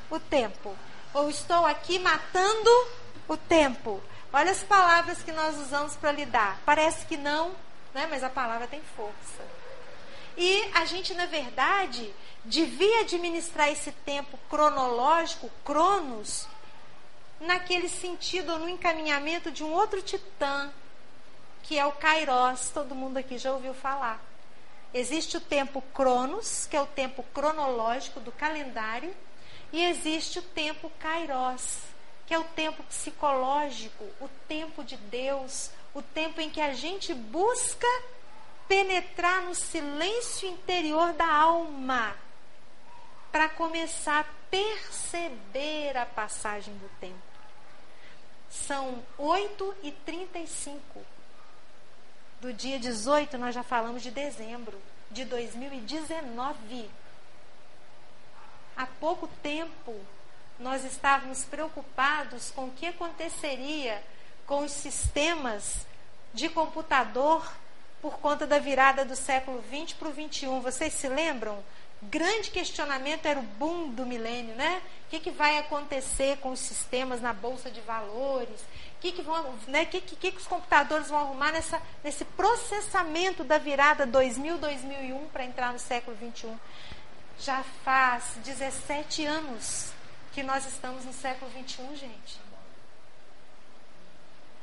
o 0.09 0.19
tempo. 0.19 0.75
Ou 1.13 1.29
estou 1.29 1.65
aqui 1.65 1.97
matando 1.97 2.69
o 3.27 3.37
tempo. 3.37 4.01
Olha 4.31 4.51
as 4.51 4.63
palavras 4.63 5.23
que 5.23 5.31
nós 5.31 5.57
usamos 5.57 5.95
para 5.95 6.11
lidar. 6.11 6.59
Parece 6.65 7.05
que 7.05 7.15
não, 7.15 7.55
né? 7.93 8.05
mas 8.09 8.23
a 8.23 8.29
palavra 8.29 8.67
tem 8.67 8.81
força. 8.95 9.41
E 10.37 10.69
a 10.73 10.83
gente, 10.83 11.13
na 11.13 11.25
verdade, 11.25 12.13
devia 12.43 13.01
administrar 13.01 13.69
esse 13.69 13.91
tempo 13.91 14.37
cronológico, 14.49 15.49
cronos, 15.63 16.45
naquele 17.39 17.87
sentido, 17.87 18.59
no 18.59 18.67
encaminhamento 18.67 19.49
de 19.49 19.63
um 19.63 19.71
outro 19.71 20.01
titã, 20.01 20.69
que 21.65 21.79
é 21.79 21.85
o 21.85 21.91
Kairos. 21.91 22.69
Todo 22.69 22.95
mundo 22.95 23.17
aqui 23.17 23.37
já 23.37 23.51
ouviu 23.51 23.73
falar. 23.73 24.21
Existe 24.93 25.37
o 25.37 25.41
tempo 25.41 25.81
cronos, 25.93 26.65
que 26.67 26.77
é 26.77 26.81
o 26.81 26.85
tempo 26.85 27.23
cronológico 27.33 28.19
do 28.19 28.31
calendário, 28.31 29.13
e 29.73 29.83
existe 29.83 30.39
o 30.39 30.41
tempo 30.41 30.91
Kairos, 30.99 31.79
que 32.25 32.33
é 32.33 32.39
o 32.39 32.43
tempo 32.43 32.81
psicológico, 32.83 34.05
o 34.21 34.29
tempo 34.47 34.83
de 34.83 34.95
Deus, 34.95 35.69
o 35.93 36.01
tempo 36.01 36.39
em 36.39 36.49
que 36.49 36.61
a 36.61 36.73
gente 36.73 37.13
busca 37.13 37.87
penetrar 38.67 39.41
no 39.41 39.53
silêncio 39.53 40.47
interior 40.47 41.13
da 41.13 41.27
alma 41.27 42.15
para 43.31 43.49
começar 43.49 44.21
a 44.21 44.25
perceber 44.49 45.97
a 45.97 46.05
passagem 46.05 46.73
do 46.75 46.89
tempo. 46.99 47.15
São 48.49 49.03
8 49.17 49.75
e 49.83 49.91
35 49.91 51.14
do 52.45 52.53
dia 52.53 52.77
18, 52.77 53.39
nós 53.39 53.55
já 53.55 53.63
falamos 53.63 54.03
de 54.03 54.11
dezembro 54.11 54.79
de 55.09 55.25
2019. 55.25 56.87
Há 58.77 58.85
pouco 58.85 59.27
tempo 59.41 59.99
nós 60.59 60.85
estávamos 60.85 61.43
preocupados 61.43 62.51
com 62.51 62.65
o 62.65 62.71
que 62.71 62.85
aconteceria 62.85 63.99
com 64.45 64.63
os 64.63 64.71
sistemas 64.71 65.87
de 66.35 66.47
computador 66.47 67.51
por 67.99 68.19
conta 68.19 68.45
da 68.45 68.59
virada 68.59 69.03
do 69.03 69.15
século 69.15 69.59
20 69.61 69.95
para 69.95 70.09
o 70.09 70.11
21. 70.11 70.61
Vocês 70.61 70.93
se 70.93 71.09
lembram? 71.09 71.63
Grande 72.03 72.51
questionamento 72.51 73.25
era 73.25 73.39
o 73.39 73.43
boom 73.43 73.89
do 73.89 74.05
milênio, 74.05 74.53
né? 74.53 74.83
O 75.07 75.09
que, 75.09 75.19
que 75.19 75.31
vai 75.31 75.57
acontecer 75.57 76.37
com 76.37 76.51
os 76.51 76.59
sistemas 76.59 77.21
na 77.21 77.33
bolsa 77.33 77.71
de 77.71 77.81
valores? 77.81 78.61
Que, 79.05 79.11
que, 79.11 79.21
vão, 79.21 79.53
né? 79.67 79.85
que, 79.85 80.01
que, 80.01 80.31
que 80.31 80.37
os 80.37 80.47
computadores 80.47 81.09
vão 81.09 81.19
arrumar 81.19 81.51
nessa, 81.51 81.79
nesse 82.03 82.25
processamento 82.25 83.43
da 83.43 83.59
virada 83.59 84.07
2000-2001 84.07 85.27
para 85.31 85.45
entrar 85.45 85.71
no 85.71 85.77
século 85.77 86.17
21? 86.17 86.57
Já 87.37 87.63
faz 87.83 88.23
17 88.37 89.23
anos 89.23 89.93
que 90.33 90.41
nós 90.41 90.65
estamos 90.65 91.05
no 91.05 91.13
século 91.13 91.51
21, 91.51 91.95
gente. 91.95 92.39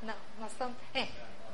Não, 0.02 0.16
nós 0.40 0.50
estamos. 0.50 0.76
É, 0.92 1.06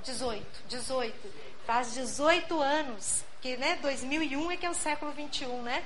18, 0.03 0.47
18. 0.67 1.33
Faz 1.67 1.93
18 1.93 2.59
anos. 2.59 3.23
Que, 3.43 3.59
né, 3.59 3.79
2001 3.83 4.51
é 4.51 4.57
que 4.57 4.65
é 4.65 4.71
o 4.71 4.75
século 4.75 5.13
21, 5.13 5.61
né? 5.61 5.85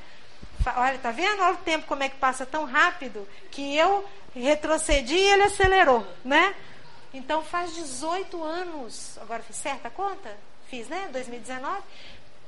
Olha, 0.76 0.98
tá 1.00 1.10
vendo? 1.10 1.42
Olha 1.42 1.54
o 1.54 1.56
tempo 1.56 1.84
como 1.88 2.04
é 2.04 2.08
que 2.08 2.16
passa 2.18 2.46
tão 2.46 2.64
rápido 2.64 3.26
que 3.50 3.76
eu 3.76 4.08
retrocedi 4.32 5.16
e 5.16 5.30
ele 5.32 5.42
acelerou, 5.42 6.06
né? 6.24 6.54
Então 7.12 7.44
faz 7.44 7.74
18 7.74 8.42
anos. 8.42 9.18
Agora 9.18 9.42
fiz 9.42 9.56
certa 9.56 9.90
conta? 9.90 10.36
Fiz, 10.68 10.88
né? 10.88 11.08
2019. 11.12 11.82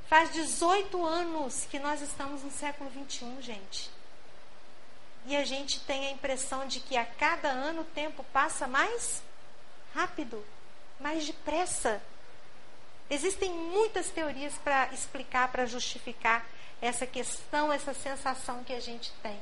Faz 0.07 0.31
18 0.33 1.05
anos 1.05 1.65
que 1.69 1.79
nós 1.79 2.01
estamos 2.01 2.43
no 2.43 2.51
século 2.51 2.89
21, 2.89 3.41
gente. 3.41 3.89
E 5.25 5.35
a 5.35 5.43
gente 5.43 5.79
tem 5.81 6.07
a 6.07 6.11
impressão 6.11 6.67
de 6.67 6.79
que 6.79 6.95
a 6.95 7.05
cada 7.05 7.49
ano 7.49 7.81
o 7.81 7.85
tempo 7.85 8.23
passa 8.31 8.67
mais 8.67 9.23
rápido, 9.93 10.43
mais 10.99 11.25
depressa. 11.25 12.01
Existem 13.09 13.51
muitas 13.51 14.09
teorias 14.09 14.53
para 14.63 14.87
explicar, 14.93 15.51
para 15.51 15.65
justificar 15.65 16.45
essa 16.81 17.07
questão, 17.07 17.73
essa 17.73 17.93
sensação 17.93 18.63
que 18.63 18.73
a 18.73 18.79
gente 18.79 19.11
tem. 19.23 19.39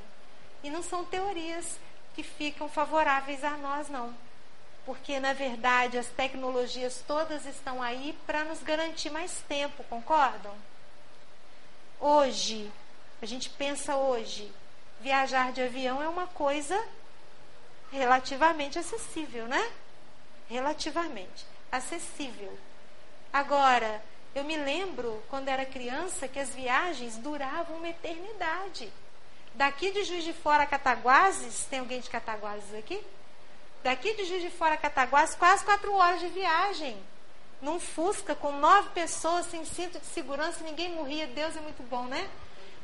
E 0.64 0.70
não 0.70 0.82
são 0.82 1.04
teorias 1.04 1.78
que 2.16 2.24
ficam 2.24 2.70
favoráveis 2.70 3.44
a 3.44 3.58
nós, 3.58 3.90
não. 3.90 4.14
Porque, 4.86 5.20
na 5.20 5.34
verdade, 5.34 5.98
as 5.98 6.08
tecnologias 6.08 7.04
todas 7.08 7.46
estão 7.46 7.82
aí 7.82 8.18
para 8.26 8.44
nos 8.44 8.62
garantir 8.62 9.10
mais 9.10 9.42
tempo, 9.48 9.84
concordam? 9.86 10.54
Hoje, 12.00 12.70
a 13.22 13.26
gente 13.26 13.50
pensa 13.50 13.96
hoje, 13.96 14.52
viajar 15.00 15.54
de 15.54 15.62
avião 15.62 16.04
é 16.04 16.08
uma 16.08 16.28
coisa 16.28 16.78
relativamente 17.92 18.78
acessível, 18.78 19.48
né? 19.48 19.72
Relativamente 20.50 21.46
acessível. 21.72 22.58
Agora, 23.32 24.04
eu 24.36 24.44
me 24.44 24.58
lembro, 24.58 25.24
quando 25.30 25.48
era 25.48 25.66
criança, 25.66 26.28
que 26.28 26.40
as 26.40 26.50
viagens 26.50 27.18
duravam 27.18 27.78
uma 27.78 27.88
eternidade. 27.88 28.92
Daqui 29.54 29.92
de 29.92 30.04
Juiz 30.04 30.24
de 30.24 30.34
Fora 30.34 30.64
a 30.64 30.68
Cataguases, 30.68 31.66
tem 31.66 31.80
alguém 31.80 32.02
de 32.02 32.10
Cataguases 32.10 32.74
aqui? 32.74 33.02
Daqui 33.84 34.14
de 34.14 34.24
Juiz 34.24 34.42
de 34.42 34.50
Fora 34.50 34.76
a 34.76 34.78
Cataguases, 34.78 35.36
quase 35.36 35.66
quatro 35.66 35.94
horas 35.94 36.22
de 36.22 36.30
viagem. 36.30 36.98
Num 37.62 37.82
Fusca, 37.82 38.34
com 38.34 38.54
nove 38.54 38.90
pessoas, 38.92 39.46
sem 39.48 39.66
cinto 39.66 40.00
de 40.00 40.06
segurança, 40.06 40.64
ninguém 40.64 40.94
morria. 40.94 41.28
Deus 41.28 41.58
é 41.58 41.60
muito 41.60 41.84
bom, 41.90 42.06
né? 42.06 42.30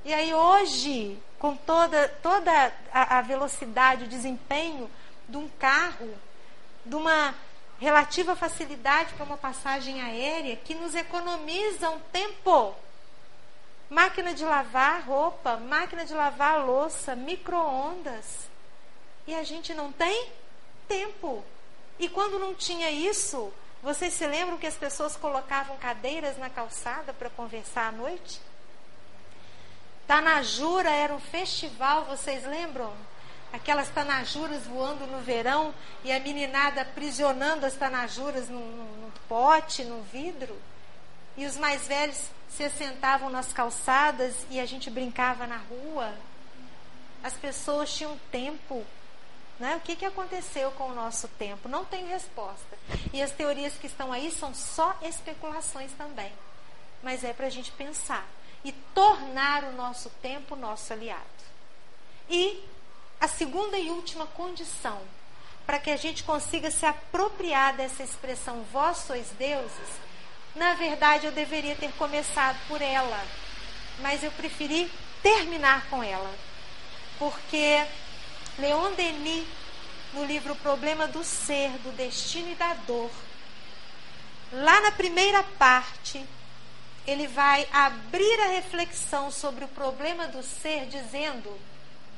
E 0.04 0.14
aí 0.14 0.34
hoje, 0.34 1.18
com 1.40 1.56
toda, 1.56 2.10
toda 2.22 2.52
a, 2.92 3.20
a 3.20 3.22
velocidade, 3.22 4.04
o 4.04 4.08
desempenho 4.10 4.92
de 5.28 5.38
um 5.38 5.48
carro, 5.58 6.14
de 6.86 6.96
uma 6.96 7.34
relativa 7.80 8.36
facilidade 8.36 9.14
para 9.14 9.26
uma 9.26 9.38
passagem 9.38 10.02
aérea 10.02 10.58
que 10.58 10.76
nos 10.76 10.96
economiza 10.96 11.90
um 11.90 12.00
tempo. 12.12 12.76
Máquina 13.90 14.34
de 14.34 14.44
lavar 14.44 15.04
roupa, 15.04 15.56
máquina 15.56 16.04
de 16.04 16.14
lavar 16.14 16.66
louça, 16.66 17.16
micro-ondas. 17.16 18.50
E 19.26 19.34
a 19.34 19.44
gente 19.44 19.74
não 19.74 19.94
tem 19.94 20.30
tempo. 20.90 21.42
E 21.98 22.10
quando 22.10 22.38
não 22.38 22.54
tinha 22.54 22.92
isso, 22.92 23.54
vocês 23.82 24.14
se 24.14 24.28
lembram 24.28 24.58
que 24.58 24.68
as 24.68 24.76
pessoas 24.76 25.16
colocavam 25.16 25.78
cadeiras 25.78 26.38
na 26.38 26.50
calçada 26.50 27.14
para 27.14 27.30
conversar 27.30 27.88
à 27.88 27.92
noite? 27.94 28.42
Tanajura 30.06 30.90
era 30.90 31.14
um 31.14 31.20
festival, 31.20 32.04
vocês 32.06 32.46
lembram? 32.46 32.94
aquelas 33.52 33.90
tanajuras 33.90 34.66
voando 34.68 35.08
no 35.08 35.20
verão 35.20 35.74
e 36.04 36.12
a 36.12 36.20
meninada 36.20 36.82
aprisionando 36.82 37.66
as 37.66 37.74
tanajuras 37.76 38.48
num, 38.48 38.60
num, 38.60 39.12
pote, 39.28 39.84
num 39.84 40.02
vidro. 40.04 40.56
E 41.36 41.46
os 41.46 41.58
mais 41.58 41.88
velhos 41.88 42.30
se 42.50 42.64
assentavam 42.64 43.30
nas 43.30 43.54
calçadas 43.54 44.36
e 44.50 44.60
a 44.60 44.66
gente 44.66 44.90
brincava 44.90 45.48
na 45.48 45.58
rua. 45.58 46.14
As 47.24 47.34
pessoas 47.34 47.94
tinham 47.94 48.18
tempo. 48.32 48.86
Né? 49.60 49.76
O 49.76 49.82
que, 49.82 49.96
que 49.96 50.06
aconteceu 50.06 50.72
com 50.72 50.86
o 50.86 50.96
nosso 50.96 51.28
tempo? 51.28 51.68
Não 51.68 51.84
tem 51.84 52.08
resposta. 52.08 52.78
E 53.12 53.22
as 53.22 53.32
teorias 53.32 53.74
que 53.74 53.88
estão 53.88 54.14
aí 54.14 54.32
são 54.32 54.54
só 54.54 54.98
especulações 55.02 55.92
também. 55.98 56.32
Mas 57.04 57.24
é 57.24 57.34
para 57.34 57.48
a 57.48 57.50
gente 57.50 57.72
pensar 57.74 58.26
e 58.64 58.72
tornar 58.72 59.66
o 59.66 59.74
nosso 59.74 60.10
tempo 60.22 60.56
nosso 60.56 60.94
aliado. 60.94 61.20
E 62.30 62.64
a 63.20 63.28
segunda 63.28 63.78
e 63.78 63.90
última 63.90 64.26
condição 64.28 65.02
para 65.66 65.80
que 65.80 65.92
a 65.92 65.98
gente 65.98 66.24
consiga 66.24 66.72
se 66.72 66.86
apropriar 66.86 67.76
dessa 67.76 68.02
expressão 68.02 68.66
vós 68.72 68.98
sois 68.98 69.30
deuses, 69.38 69.90
na 70.56 70.74
verdade 70.74 71.28
eu 71.28 71.32
deveria 71.32 71.76
ter 71.76 71.92
começado 71.94 72.58
por 72.68 72.82
ela, 72.82 73.24
mas 74.00 74.24
eu 74.24 74.32
preferi 74.32 74.92
terminar 75.22 75.86
com 75.90 76.02
ela. 76.02 76.34
Porque 77.20 77.86
Leon 78.60 78.92
Denis, 78.92 79.48
no 80.14 80.26
livro 80.26 80.54
Problema 80.56 81.08
do 81.08 81.24
Ser, 81.24 81.70
do 81.80 81.92
Destino 81.96 82.52
e 82.52 82.56
da 82.56 82.74
Dor, 82.74 83.10
lá 84.52 84.82
na 84.82 84.92
primeira 84.92 85.42
parte, 85.58 86.26
ele 87.08 87.26
vai 87.28 87.68
abrir 87.72 88.40
a 88.42 88.48
reflexão 88.48 89.32
sobre 89.32 89.64
o 89.64 89.68
problema 89.70 90.28
do 90.28 90.44
ser, 90.44 90.88
dizendo 90.88 91.58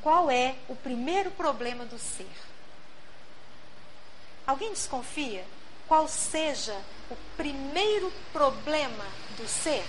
qual 0.01 0.31
é 0.31 0.55
o 0.67 0.75
primeiro 0.75 1.29
problema 1.31 1.85
do 1.85 1.99
ser. 1.99 2.31
Alguém 4.47 4.71
desconfia 4.71 5.45
qual 5.87 6.07
seja 6.07 6.75
o 7.09 7.15
primeiro 7.37 8.11
problema 8.33 9.05
do 9.37 9.47
ser? 9.47 9.85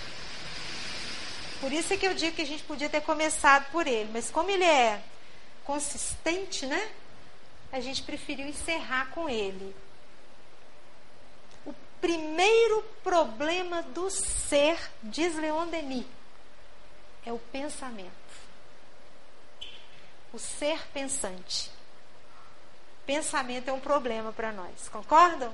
Por 1.59 1.71
isso 1.71 1.93
é 1.93 1.97
que 1.97 2.05
eu 2.05 2.13
digo 2.13 2.35
que 2.35 2.41
a 2.43 2.45
gente 2.45 2.63
podia 2.63 2.89
ter 2.89 3.01
começado 3.01 3.65
por 3.71 3.87
ele, 3.87 4.09
mas 4.13 4.29
como 4.29 4.51
ele 4.51 4.65
é 4.65 5.01
consistente, 5.65 6.65
né? 6.65 6.91
A 7.71 7.79
gente 7.79 8.03
preferiu 8.03 8.47
encerrar 8.47 9.09
com 9.11 9.29
ele. 9.29 9.75
O 11.65 11.73
primeiro 11.99 12.83
problema 13.03 13.81
do 13.81 14.09
ser, 14.09 14.77
diz 15.01 15.35
Leon 15.35 15.67
Denis, 15.67 16.05
é 17.25 17.31
o 17.31 17.39
pensamento 17.39 18.23
o 20.33 20.39
ser 20.39 20.87
pensante. 20.87 21.69
Pensamento 23.05 23.67
é 23.69 23.73
um 23.73 23.79
problema 23.79 24.33
para 24.33 24.51
nós, 24.51 24.89
concordam? 24.89 25.53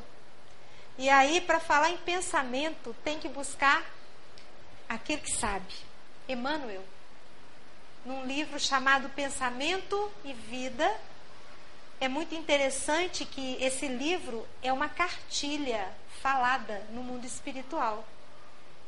E 0.98 1.10
aí, 1.10 1.42
para 1.42 1.60
falar 1.60 1.90
em 1.90 1.98
pensamento, 1.98 2.96
tem 3.04 3.20
que 3.20 3.28
buscar 3.28 3.84
aquele 4.88 5.22
que 5.22 5.32
sabe. 5.32 5.74
Emmanuel, 6.28 6.84
num 8.06 8.26
livro 8.26 8.60
chamado 8.60 9.10
Pensamento 9.10 10.12
e 10.24 10.34
Vida, 10.34 10.90
é 12.02 12.08
muito 12.08 12.34
interessante 12.34 13.26
que 13.26 13.58
esse 13.62 13.88
livro 13.88 14.48
é 14.62 14.72
uma 14.72 14.88
cartilha 14.88 15.90
falada 16.22 16.82
no 16.92 17.04
mundo 17.04 17.26
espiritual. 17.26 18.06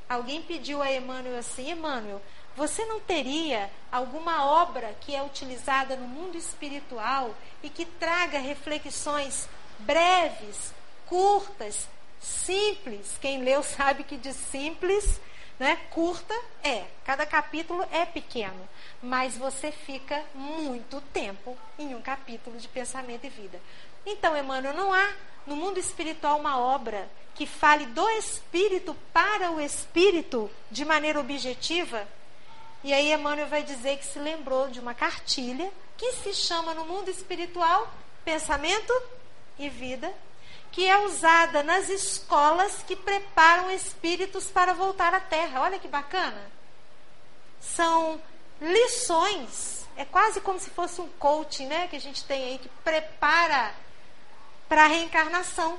Alguém 0.08 0.42
pediu 0.42 0.82
a 0.82 0.92
Emmanuel 0.92 1.38
assim: 1.38 1.72
Emmanuel, 1.72 2.22
você 2.56 2.86
não 2.86 3.00
teria 3.00 3.70
alguma 3.92 4.46
obra 4.46 4.96
que 5.02 5.16
é 5.16 5.24
utilizada 5.24 5.96
no 5.96 6.08
mundo 6.08 6.38
espiritual 6.38 7.36
e 7.64 7.70
que 7.70 7.86
traga 7.86 8.40
reflexões 8.40 9.48
breves, 9.80 10.74
curtas, 11.06 11.88
simples? 12.20 13.18
Quem 13.22 13.44
leu 13.44 13.64
sabe 13.64 14.04
que 14.04 14.18
de 14.18 14.34
simples, 14.34 15.20
né, 15.62 15.78
curta 15.92 16.34
é. 16.64 16.86
Cada 17.06 17.26
capítulo 17.26 17.86
é 17.92 18.06
pequeno, 18.06 18.68
mas 19.02 19.38
você 19.38 19.72
fica 19.72 20.24
muito 20.34 21.00
tempo 21.14 21.58
em 21.78 21.94
um 21.96 22.02
capítulo 22.02 22.58
de 22.58 22.68
pensamento 22.68 23.26
e 23.26 23.30
vida. 23.30 23.62
Então, 24.06 24.36
Emmanuel, 24.36 24.74
não 24.74 24.94
há 24.94 25.14
no 25.46 25.56
mundo 25.56 25.80
espiritual 25.80 26.40
uma 26.40 26.58
obra 26.58 27.10
que 27.36 27.46
fale 27.46 27.86
do 27.86 28.10
espírito 28.12 28.96
para 29.14 29.52
o 29.52 29.62
espírito 29.62 30.50
de 30.70 30.84
maneira 30.84 31.20
objetiva 31.20 32.08
e 32.84 32.94
aí 32.94 33.14
Emmanuel 33.14 33.48
vai 33.48 33.62
dizer 33.62 33.98
que 33.98 34.06
se 34.06 34.18
lembrou 34.18 34.68
de 34.68 34.80
uma 34.80 34.94
cartilha 34.94 35.72
que 35.98 36.14
se 36.14 36.34
chama 36.34 36.74
no 36.74 36.86
mundo 36.86 37.10
espiritual 37.10 37.92
Pensamento 38.26 38.92
e 39.60 39.70
Vida, 39.70 40.12
que 40.72 40.88
é 40.88 40.98
usada 41.00 41.64
nas 41.64 41.90
escolas 41.90 42.84
que 42.84 42.96
preparam 42.96 43.70
espíritos 43.72 44.46
para 44.46 44.74
voltar 44.74 45.14
à 45.14 45.20
Terra. 45.20 45.62
Olha 45.62 45.80
que 45.80 45.88
bacana. 45.88 46.50
São 47.60 48.22
lições, 48.60 49.86
é 49.96 50.06
quase 50.06 50.40
como 50.42 50.60
se 50.60 50.70
fosse 50.70 51.02
um 51.02 51.08
coaching, 51.20 51.68
né, 51.68 51.88
que 51.88 51.96
a 51.96 52.02
gente 52.02 52.24
tem 52.24 52.44
aí 52.44 52.58
que 52.58 52.70
prepara 52.84 53.74
para 54.70 54.86
a 54.86 54.88
reencarnação. 54.88 55.78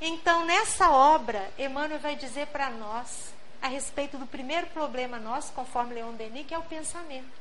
Então, 0.00 0.44
nessa 0.44 0.90
obra, 0.90 1.50
Emmanuel 1.58 2.00
vai 2.00 2.16
dizer 2.16 2.46
para 2.48 2.70
nós 2.70 3.32
a 3.60 3.68
respeito 3.68 4.16
do 4.18 4.26
primeiro 4.26 4.66
problema 4.68 5.18
nosso, 5.18 5.52
conforme 5.52 5.94
Leon 5.94 6.12
Denis, 6.12 6.46
que 6.46 6.54
é 6.54 6.58
o 6.58 6.62
pensamento. 6.62 7.38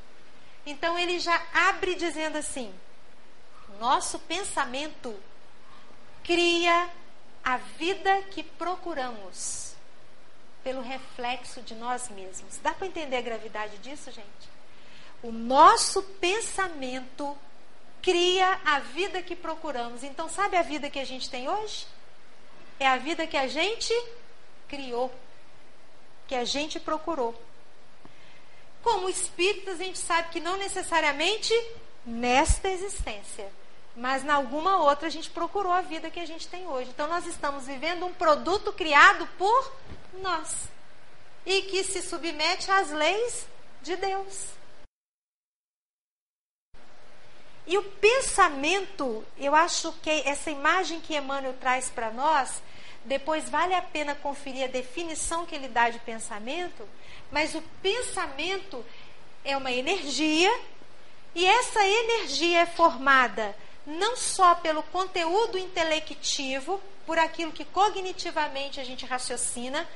Então 0.67 0.99
ele 0.99 1.17
já 1.17 1.41
abre 1.53 1.95
dizendo 1.95 2.38
assim: 2.38 2.73
nosso 3.79 4.19
pensamento 4.19 5.15
cria 6.28 6.89
a 7.41 7.55
vida 7.55 8.21
que 8.23 8.43
procuramos 8.43 9.73
pelo 10.61 10.82
reflexo 10.82 11.61
de 11.61 11.73
nós 11.73 12.09
mesmos. 12.09 12.57
Dá 12.57 12.73
para 12.73 12.86
entender 12.86 13.15
a 13.15 13.21
gravidade 13.21 13.78
disso, 13.78 14.11
gente? 14.11 14.49
O 15.23 15.32
nosso 15.32 16.03
pensamento 16.03 17.36
cria 18.01 18.59
a 18.65 18.80
vida 18.80 19.21
que 19.21 19.34
procuramos. 19.34 20.03
Então, 20.03 20.28
sabe 20.28 20.57
a 20.57 20.61
vida 20.61 20.89
que 20.89 20.99
a 20.99 21.05
gente 21.05 21.30
tem 21.30 21.47
hoje? 21.47 21.88
É 22.78 22.86
a 22.86 22.97
vida 22.97 23.25
que 23.25 23.38
a 23.38 23.47
gente 23.47 23.93
criou, 24.67 25.09
que 26.28 26.36
a 26.36 26.43
gente 26.43 26.78
procurou. 26.82 27.34
Como 28.84 29.07
espíritos, 29.07 29.80
a 29.80 29.84
gente 29.84 29.97
sabe 29.97 30.30
que 30.30 30.41
não 30.41 30.57
necessariamente 30.57 31.53
nesta 32.05 32.67
existência, 32.67 33.49
mas 33.97 34.23
em 34.23 34.29
alguma 34.29 34.77
outra 34.77 35.07
a 35.07 35.09
gente 35.09 35.27
procurou 35.31 35.71
a 35.71 35.81
vida 35.81 36.11
que 36.11 36.19
a 36.19 36.25
gente 36.25 36.47
tem 36.47 36.67
hoje. 36.67 36.91
Então, 36.91 37.07
nós 37.07 37.25
estamos 37.25 37.65
vivendo 37.65 38.05
um 38.05 38.13
produto 38.13 38.71
criado 38.71 39.27
por 39.39 39.73
nós 40.21 40.69
e 41.43 41.63
que 41.63 41.83
se 41.83 42.03
submete 42.03 42.69
às 42.69 42.91
leis 42.91 43.47
de 43.81 43.95
Deus. 43.95 44.49
E 47.65 47.75
o 47.75 47.83
pensamento, 47.83 49.25
eu 49.35 49.55
acho 49.55 49.91
que 49.93 50.09
essa 50.09 50.51
imagem 50.51 51.01
que 51.01 51.17
Emmanuel 51.17 51.55
traz 51.59 51.89
para 51.89 52.11
nós, 52.11 52.61
depois 53.03 53.49
vale 53.49 53.73
a 53.73 53.81
pena 53.81 54.13
conferir 54.13 54.65
a 54.65 54.71
definição 54.71 55.45
que 55.45 55.55
ele 55.55 55.67
dá 55.67 55.89
de 55.89 55.99
pensamento, 55.99 56.87
mas 57.31 57.55
o 57.55 57.63
pensamento 57.81 58.85
é 59.43 59.57
uma 59.57 59.71
energia 59.71 60.53
e 61.33 61.45
essa 61.45 61.85
energia 61.85 62.59
é 62.59 62.65
formada 62.67 63.55
não 63.88 64.17
só 64.17 64.53
pelo 64.55 64.83
conteúdo 64.83 65.57
intelectivo, 65.57 66.81
por 67.05 67.17
aquilo 67.17 67.53
que 67.53 67.63
cognitivamente 67.63 68.81
a 68.81 68.83
gente 68.83 69.05
raciocina, 69.05 69.88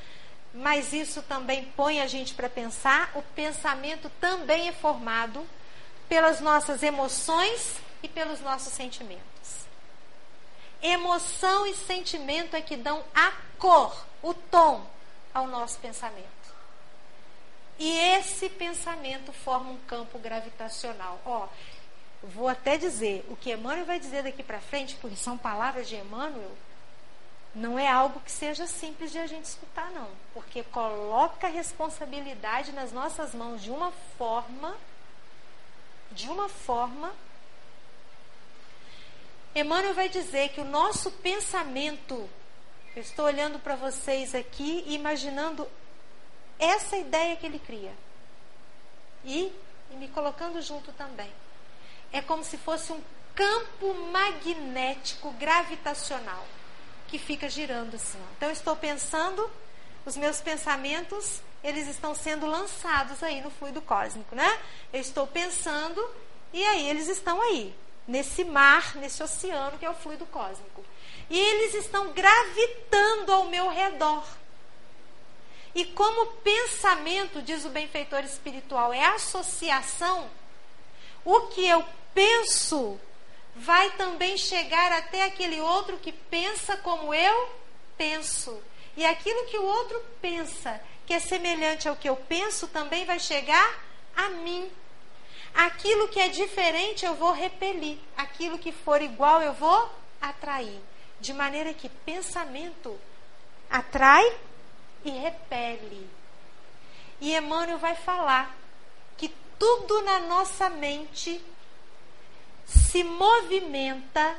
mas 0.54 0.94
isso 0.94 1.22
também 1.22 1.66
põe 1.76 2.00
a 2.00 2.08
gente 2.08 2.34
para 2.34 2.50
pensar. 2.50 3.12
O 3.16 3.22
pensamento 3.22 4.10
também 4.22 4.70
é 4.70 4.72
formado 4.72 5.46
pelas 6.08 6.39
nossas 6.39 6.82
emoções 6.82 7.76
e 8.02 8.08
pelos 8.08 8.39
nossos 8.39 8.72
sentimentos. 8.72 9.22
Emoção 10.82 11.68
e 11.68 11.76
sentimento 11.76 12.56
é 12.56 12.62
que 12.62 12.78
dão 12.78 13.04
a 13.14 13.34
cor, 13.60 14.06
o 14.24 14.34
tom 14.34 14.86
ao 15.34 15.48
nosso 15.48 15.78
pensamento. 15.80 16.42
E 17.78 17.98
esse 18.16 18.48
pensamento 18.48 19.34
forma 19.34 19.72
um 19.72 19.78
campo 19.80 20.18
gravitacional. 20.20 21.20
Ó, 21.26 21.48
vou 22.24 22.48
até 22.48 22.78
dizer, 22.78 23.26
o 23.30 23.36
que 23.36 23.52
Emmanuel 23.52 23.86
vai 23.86 24.00
dizer 24.00 24.24
daqui 24.24 24.44
para 24.44 24.60
frente, 24.60 24.96
porque 25.02 25.16
são 25.16 25.38
palavras 25.38 25.88
de 25.88 25.96
Emmanuel, 25.96 26.52
não 27.54 27.78
é 27.78 27.88
algo 27.88 28.20
que 28.22 28.32
seja 28.32 28.66
simples 28.66 29.12
de 29.12 29.20
a 29.20 29.28
gente 29.28 29.46
escutar, 29.46 29.92
não. 29.92 30.08
Porque 30.34 30.64
coloca 30.64 31.48
a 31.48 31.50
responsabilidade 31.50 32.72
nas 32.72 32.92
nossas 32.92 33.34
mãos 33.34 33.62
de 33.62 33.70
uma 33.70 33.92
forma 34.18 34.78
de 36.12 36.30
uma 36.30 36.50
forma. 36.50 37.14
Emmanuel 39.56 39.94
vai 39.94 40.10
dizer 40.10 40.50
que 40.50 40.62
o 40.62 40.66
nosso 40.66 41.12
pensamento, 41.12 42.30
eu 42.96 43.02
estou 43.02 43.26
olhando 43.26 43.60
para 43.60 43.76
vocês 43.76 44.36
aqui 44.36 44.84
e 44.88 44.96
imaginando 44.96 45.68
essa 46.60 46.98
ideia 46.98 47.36
que 47.36 47.46
ele 47.46 47.60
cria. 47.60 47.94
E, 49.26 49.52
e 49.92 49.96
me 49.96 50.08
colocando 50.08 50.62
junto 50.62 50.92
também. 50.94 51.32
É 52.12 52.22
como 52.22 52.43
se 52.43 52.57
fosse 52.57 52.91
um 52.91 53.01
campo 53.34 53.93
magnético 54.12 55.32
gravitacional 55.32 56.45
que 57.07 57.18
fica 57.18 57.49
girando 57.49 57.95
assim. 57.95 58.20
Então, 58.38 58.49
eu 58.49 58.53
estou 58.53 58.76
pensando, 58.76 59.49
os 60.05 60.16
meus 60.16 60.39
pensamentos 60.41 61.41
eles 61.64 61.88
estão 61.88 62.16
sendo 62.16 62.45
lançados 62.45 63.22
aí 63.22 63.41
no 63.41 63.51
fluido 63.51 63.82
cósmico, 63.82 64.36
né? 64.36 64.59
Eu 64.91 64.99
estou 64.99 65.28
pensando 65.28 66.03
e 66.51 66.64
aí 66.66 66.89
eles 66.89 67.07
estão 67.07 67.39
aí, 67.41 67.74
nesse 68.07 68.43
mar, 68.43 68.95
nesse 68.95 69.22
oceano 69.22 69.78
que 69.78 69.86
é 69.86 69.89
o 69.89 69.93
fluido 69.93 70.26
cósmico. 70.26 70.84
E 71.30 71.39
eles 71.39 71.76
estão 71.76 72.12
gravitando 72.12 73.32
ao 73.32 73.45
meu 73.45 73.70
redor. 73.70 74.26
E 75.74 75.86
como 75.86 76.34
pensamento, 76.38 77.41
diz 77.41 77.64
o 77.64 77.70
benfeitor 77.70 78.26
espiritual, 78.26 78.91
é 78.91 79.05
associação, 79.05 80.30
o 81.24 81.41
que 81.47 81.66
eu 81.66 81.86
penso 82.14 82.99
vai 83.55 83.91
também 83.91 84.38
chegar 84.38 84.91
até 84.91 85.24
aquele 85.24 85.59
outro 85.59 85.97
que 85.97 86.12
pensa 86.12 86.78
como 86.78 87.14
eu 87.14 87.49
penso. 87.97 88.62
E 88.95 89.05
aquilo 89.05 89.45
que 89.45 89.57
o 89.57 89.64
outro 89.64 90.03
pensa 90.22 90.82
que 91.05 91.14
é 91.14 91.20
semelhante 91.20 91.88
ao 91.88 91.95
que 91.95 92.09
eu 92.09 92.16
penso 92.16 92.68
também 92.68 93.05
vai 93.05 93.20
chegar 93.20 93.84
a 94.16 94.30
mim. 94.30 94.72
Aquilo 95.53 96.07
que 96.07 96.20
é 96.20 96.30
diferente 96.30 97.05
eu 97.05 97.16
vou 97.16 97.32
repelir, 97.32 97.97
aquilo 98.16 98.57
que 98.57 98.72
for 98.72 99.01
igual 99.01 99.41
eu 99.41 99.53
vou 99.53 99.89
atrair. 100.22 100.80
De 101.20 101.34
maneira 101.34 101.74
que 101.74 101.89
pensamento 101.89 102.99
atrai 103.70 104.36
e 105.03 105.12
repele. 105.12 106.09
E 107.20 107.36
Emmanuel 107.36 107.78
vai 107.78 107.95
falar 107.95 108.57
que 109.18 109.30
tudo 109.59 110.01
na 110.01 110.20
nossa 110.20 110.70
mente 110.70 111.43
se 112.72 113.04
movimenta 113.04 114.36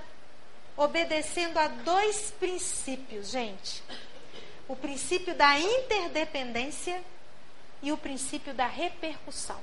obedecendo 0.77 1.59
a 1.59 1.69
dois 1.69 2.31
princípios, 2.33 3.31
gente 3.31 3.83
o 4.73 4.77
princípio 4.77 5.35
da 5.35 5.59
interdependência 5.59 7.03
e 7.83 7.93
o 7.93 7.99
princípio 7.99 8.55
da 8.55 8.67
repercussão. 8.67 9.61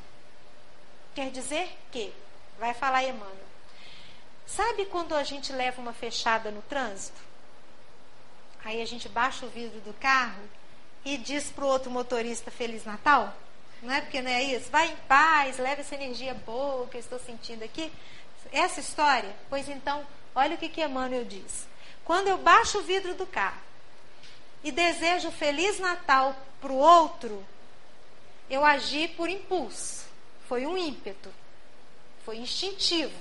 Quer 1.15 1.31
dizer 1.31 1.75
que, 1.91 2.13
vai 2.59 2.75
falar 2.75 3.03
Emmanuel, 3.03 3.35
sabe 4.45 4.85
quando 4.85 5.15
a 5.15 5.23
gente 5.23 5.51
leva 5.51 5.81
uma 5.81 5.93
fechada 5.93 6.51
no 6.51 6.61
trânsito? 6.61 7.19
Aí 8.63 8.81
a 8.81 8.85
gente 8.85 9.09
baixa 9.09 9.47
o 9.47 9.49
vidro 9.49 9.79
do 9.81 9.93
carro 9.93 10.43
e 11.03 11.17
diz 11.17 11.49
para 11.49 11.65
o 11.65 11.67
outro 11.67 11.89
motorista 11.89 12.51
Feliz 12.51 12.85
Natal? 12.85 13.35
Não 13.81 13.93
é 13.93 14.01
porque 14.01 14.21
não 14.21 14.29
é 14.29 14.43
isso? 14.43 14.69
Vai 14.69 14.91
em 14.91 14.95
paz, 15.07 15.57
leva 15.57 15.81
essa 15.81 15.95
energia 15.95 16.33
boa 16.33 16.85
que 16.87 16.97
eu 16.97 17.01
estou 17.01 17.17
sentindo 17.17 17.63
aqui. 17.63 17.91
Essa 18.51 18.79
história? 18.79 19.35
Pois 19.49 19.69
então, 19.69 20.05
olha 20.35 20.55
o 20.55 20.57
que, 20.57 20.69
que 20.69 20.83
Emmanuel 20.83 21.25
diz. 21.25 21.67
Quando 22.03 22.27
eu 22.27 22.37
baixo 22.37 22.79
o 22.79 22.83
vidro 22.83 23.13
do 23.13 23.25
carro 23.25 23.61
e 24.63 24.71
desejo 24.71 25.31
Feliz 25.31 25.79
Natal 25.79 26.35
para 26.59 26.71
o 26.71 26.77
outro, 26.77 27.45
eu 28.49 28.65
agi 28.65 29.07
por 29.09 29.29
impulso. 29.29 30.05
Foi 30.47 30.65
um 30.65 30.77
ímpeto. 30.77 31.31
Foi 32.25 32.37
instintivo. 32.37 33.17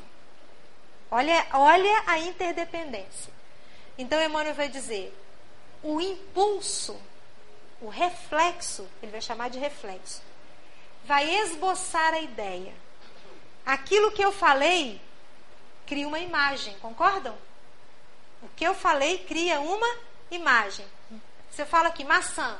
Olha, 1.11 1.47
olha 1.53 2.03
a 2.07 2.19
interdependência. 2.19 3.33
Então 3.97 4.23
Emmanuel 4.23 4.55
vai 4.55 4.69
dizer: 4.69 5.15
o 5.83 6.01
impulso, 6.01 6.99
o 7.81 7.89
reflexo, 7.89 8.89
ele 9.03 9.13
vai 9.13 9.21
chamar 9.21 9.51
de 9.51 9.59
reflexo, 9.59 10.23
vai 11.05 11.29
esboçar 11.43 12.15
a 12.15 12.21
ideia. 12.21 12.73
Aquilo 13.65 14.13
que 14.13 14.23
eu 14.23 14.33
falei 14.33 15.01
cria 15.89 16.07
uma 16.07 16.19
imagem, 16.19 16.77
concordam? 16.81 17.35
O 18.43 18.49
que 18.55 18.65
eu 18.65 18.75
falei 18.75 19.19
cria 19.25 19.59
uma 19.59 19.97
imagem. 20.31 20.87
Você 21.51 21.65
fala 21.65 21.89
aqui, 21.89 22.05
maçã. 22.05 22.59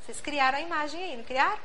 Vocês 0.00 0.20
criaram 0.20 0.58
a 0.58 0.62
imagem 0.62 1.02
aí, 1.02 1.16
não 1.16 1.24
criaram? 1.24 1.58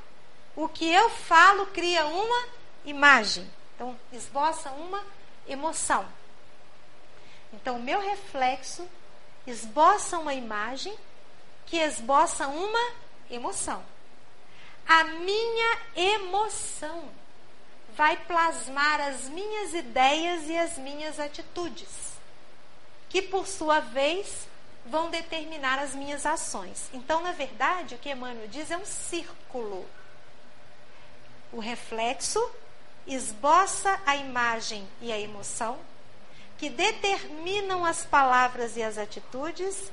O 0.55 0.67
que 0.67 0.91
eu 0.91 1.09
falo 1.09 1.67
cria 1.67 2.05
uma 2.07 2.47
imagem. 2.83 3.49
Então, 3.75 3.97
esboça 4.11 4.71
uma 4.71 5.03
emoção. 5.47 6.05
Então, 7.53 7.77
o 7.77 7.81
meu 7.81 8.01
reflexo 8.01 8.87
esboça 9.45 10.17
uma 10.17 10.33
imagem 10.33 10.97
que 11.67 11.77
esboça 11.77 12.47
uma 12.47 12.91
emoção. 13.29 13.83
A 14.87 15.03
minha 15.03 15.79
emoção 15.95 17.09
vai 17.97 18.15
plasmar 18.15 19.01
as 19.01 19.27
minhas 19.27 19.73
ideias 19.73 20.47
e 20.47 20.55
as 20.55 20.77
minhas 20.77 21.19
atitudes, 21.19 21.89
que 23.09 23.23
por 23.23 23.47
sua 23.47 23.79
vez 23.79 24.47
vão 24.85 25.09
determinar 25.09 25.79
as 25.79 25.95
minhas 25.95 26.23
ações. 26.23 26.89
Então, 26.93 27.21
na 27.21 27.31
verdade, 27.31 27.95
o 27.95 27.97
que 27.97 28.11
Emmanuel 28.11 28.47
diz 28.47 28.69
é 28.69 28.77
um 28.77 28.85
círculo. 28.85 29.83
O 31.51 31.59
reflexo 31.59 32.39
esboça 33.07 33.99
a 34.05 34.15
imagem 34.15 34.87
e 35.01 35.11
a 35.11 35.19
emoção, 35.19 35.79
que 36.57 36.69
determinam 36.69 37.83
as 37.83 38.05
palavras 38.05 38.77
e 38.77 38.83
as 38.83 38.99
atitudes, 38.99 39.91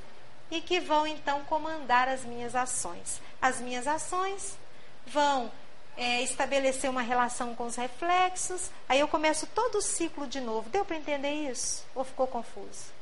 e 0.51 0.61
que 0.61 0.79
vão 0.79 1.07
então 1.07 1.43
comandar 1.45 2.07
as 2.07 2.23
minhas 2.23 2.55
ações. 2.55 3.21
As 3.41 3.61
minhas 3.61 3.87
ações 3.87 4.59
vão 5.07 5.51
é, 5.97 6.23
estabelecer 6.23 6.91
uma 6.91 7.03
relação 7.03 7.55
com 7.55 7.67
os 7.67 7.77
reflexos, 7.77 8.71
aí 8.89 9.01
eu 9.01 9.09
começo 9.09 9.47
todo 9.49 9.79
o 9.79 9.83
ciclo 9.83 10.27
de 10.27 10.41
novo. 10.41 10.69
Deu 10.71 10.85
para 10.85 10.97
entender 10.97 11.33
isso? 11.33 11.85
Ou 11.95 12.05
ficou 12.05 12.27
confuso? 12.27 12.93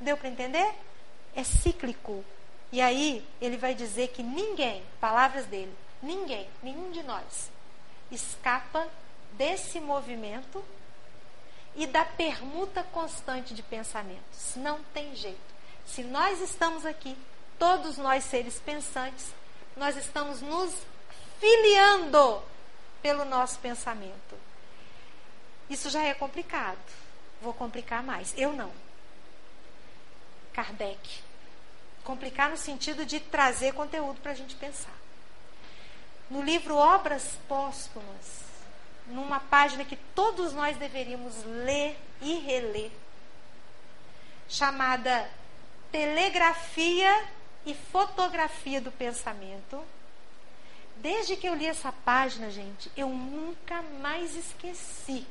Deu 0.00 0.16
para 0.16 0.28
entender? 0.28 0.74
É 1.34 1.44
cíclico. 1.44 2.24
E 2.72 2.80
aí 2.80 3.24
ele 3.40 3.56
vai 3.56 3.74
dizer 3.74 4.08
que 4.08 4.22
ninguém, 4.22 4.82
palavras 5.00 5.46
dele, 5.46 5.72
ninguém, 6.02 6.48
nenhum 6.62 6.90
de 6.90 7.02
nós, 7.02 7.50
escapa 8.10 8.88
desse 9.32 9.78
movimento 9.78 10.64
e 11.74 11.86
da 11.86 12.04
permuta 12.04 12.82
constante 12.82 13.54
de 13.54 13.62
pensamentos. 13.62 14.56
Não 14.56 14.80
tem 14.92 15.14
jeito. 15.14 15.52
Se 15.86 16.02
nós 16.02 16.40
estamos 16.40 16.84
aqui, 16.84 17.16
todos 17.58 17.96
nós 17.98 18.24
seres 18.24 18.58
pensantes, 18.60 19.32
nós 19.76 19.96
estamos 19.96 20.42
nos 20.42 20.74
filiando 21.42 22.40
pelo 23.02 23.24
nosso 23.24 23.58
pensamento. 23.58 24.38
Isso 25.68 25.90
já 25.90 26.04
é 26.04 26.14
complicado. 26.14 26.78
Vou 27.40 27.52
complicar 27.52 28.00
mais. 28.00 28.32
Eu 28.38 28.52
não. 28.52 28.70
Kardec. 30.52 31.20
Complicar 32.04 32.48
no 32.48 32.56
sentido 32.56 33.04
de 33.04 33.18
trazer 33.18 33.74
conteúdo 33.74 34.20
para 34.20 34.30
a 34.30 34.36
gente 34.36 34.54
pensar. 34.54 34.94
No 36.30 36.42
livro 36.42 36.76
Obras 36.76 37.36
Póstumas, 37.48 38.44
numa 39.08 39.40
página 39.40 39.84
que 39.84 39.96
todos 40.14 40.52
nós 40.52 40.76
deveríamos 40.76 41.34
ler 41.44 41.98
e 42.20 42.38
reler, 42.38 42.92
chamada 44.48 45.28
Telegrafia 45.90 47.24
e 47.66 47.74
Fotografia 47.74 48.80
do 48.80 48.92
Pensamento. 48.92 49.84
Desde 51.02 51.36
que 51.36 51.46
eu 51.46 51.54
li 51.54 51.66
essa 51.66 51.92
página, 51.92 52.50
gente, 52.50 52.90
eu 52.96 53.08
nunca 53.08 53.82
mais 54.00 54.34
esqueci 54.34 55.26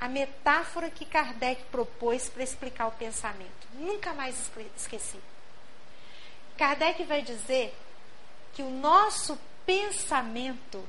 a 0.00 0.08
metáfora 0.08 0.90
que 0.90 1.04
Kardec 1.04 1.62
propôs 1.70 2.28
para 2.28 2.42
explicar 2.42 2.88
o 2.88 2.92
pensamento. 2.92 3.66
Nunca 3.74 4.12
mais 4.12 4.50
esqueci. 4.76 5.18
Kardec 6.58 7.02
vai 7.04 7.22
dizer 7.22 7.74
que 8.52 8.62
o 8.62 8.70
nosso 8.70 9.38
pensamento 9.64 10.86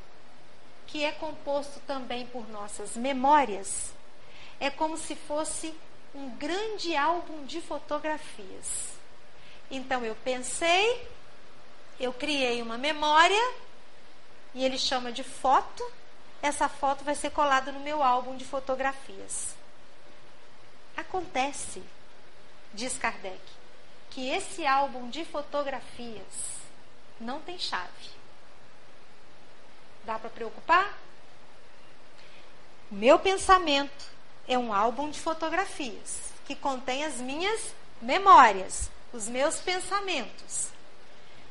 que 0.92 1.04
é 1.06 1.12
composto 1.12 1.80
também 1.82 2.26
por 2.26 2.50
nossas 2.50 2.98
memórias, 2.98 3.92
é 4.60 4.72
como 4.72 4.98
se 4.98 5.16
fosse 5.16 5.74
um 6.16 6.32
grande 6.32 6.96
álbum 6.96 7.46
de 7.46 7.62
fotografias. 7.62 8.96
Então 9.70 10.04
eu 10.04 10.16
pensei, 10.24 11.08
eu 12.00 12.12
criei 12.12 12.62
uma 12.64 12.78
memória, 12.78 13.54
e 14.54 14.64
ele 14.64 14.78
chama 14.78 15.12
de 15.12 15.24
foto. 15.24 15.84
Essa 16.42 16.70
foto 16.70 17.04
vai 17.04 17.16
ser 17.16 17.32
colada 17.32 17.72
no 17.72 17.80
meu 17.80 18.02
álbum 18.02 18.36
de 18.38 18.46
fotografias. 18.46 19.56
Acontece, 20.96 21.84
diz 22.74 22.98
Kardec, 22.98 23.40
que 24.10 24.30
esse 24.30 24.66
álbum 24.66 25.10
de 25.10 25.26
fotografias 25.26 26.24
não 27.20 27.42
tem 27.42 27.60
chave. 27.60 28.10
Dá 30.06 30.18
para 30.18 30.30
preocupar? 30.30 30.98
Meu 32.90 33.20
pensamento 33.20 34.06
é 34.48 34.58
um 34.58 34.74
álbum 34.74 35.10
de 35.12 35.20
fotografias 35.20 36.30
que 36.46 36.56
contém 36.56 37.06
as 37.06 37.16
minhas 37.16 37.76
memórias, 38.02 38.90
os 39.14 39.28
meus 39.28 39.60
pensamentos. 39.60 40.70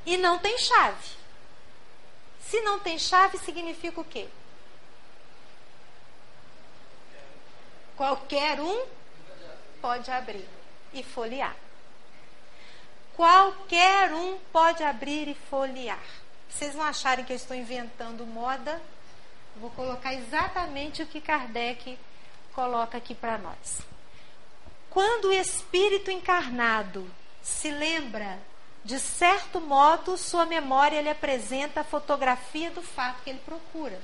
E 0.04 0.16
não 0.16 0.38
tem 0.38 0.58
chave. 0.58 1.17
Se 2.48 2.60
não 2.62 2.78
tem 2.78 2.98
chave, 2.98 3.38
significa 3.38 4.00
o 4.00 4.04
quê? 4.04 4.28
Qualquer 7.96 8.60
um 8.60 8.86
pode 9.80 10.10
abrir 10.10 10.48
e 10.92 11.02
folhear. 11.02 11.56
Qualquer 13.16 14.12
um 14.12 14.38
pode 14.52 14.82
abrir 14.82 15.28
e 15.28 15.34
folhear 15.34 16.00
vocês 16.48 16.74
não 16.74 16.82
acharem 16.82 17.24
que 17.24 17.32
eu 17.32 17.36
estou 17.36 17.56
inventando 17.56 18.26
moda, 18.26 18.80
vou 19.56 19.70
colocar 19.70 20.14
exatamente 20.14 21.02
o 21.02 21.06
que 21.06 21.20
Kardec 21.20 21.98
coloca 22.52 22.98
aqui 22.98 23.14
para 23.14 23.38
nós. 23.38 23.80
Quando 24.90 25.26
o 25.26 25.32
espírito 25.32 26.10
encarnado 26.10 27.08
se 27.42 27.70
lembra, 27.70 28.40
de 28.84 28.98
certo 28.98 29.60
modo, 29.60 30.16
sua 30.16 30.46
memória 30.46 31.00
lhe 31.00 31.10
apresenta 31.10 31.80
a 31.80 31.84
fotografia 31.84 32.70
do 32.70 32.82
fato 32.82 33.22
que 33.22 33.30
ele 33.30 33.40
procura. 33.44 34.00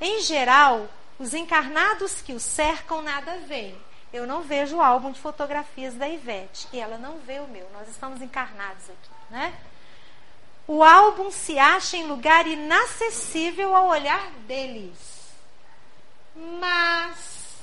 Em 0.00 0.20
geral, 0.20 0.88
os 1.18 1.34
encarnados 1.34 2.22
que 2.22 2.32
o 2.32 2.40
cercam 2.40 3.02
nada 3.02 3.38
veem. 3.46 3.76
Eu 4.12 4.26
não 4.26 4.42
vejo 4.42 4.76
o 4.76 4.82
álbum 4.82 5.12
de 5.12 5.20
fotografias 5.20 5.94
da 5.94 6.08
Ivete 6.08 6.66
e 6.72 6.80
ela 6.80 6.98
não 6.98 7.18
vê 7.18 7.38
o 7.38 7.46
meu. 7.46 7.68
Nós 7.72 7.88
estamos 7.88 8.20
encarnados 8.20 8.84
aqui, 8.84 9.10
né? 9.30 9.54
o 10.70 10.84
álbum 10.84 11.32
se 11.32 11.58
acha 11.58 11.96
em 11.96 12.06
lugar 12.06 12.46
inacessível 12.46 13.74
ao 13.74 13.88
olhar 13.88 14.30
deles. 14.46 14.96
Mas, 16.36 17.56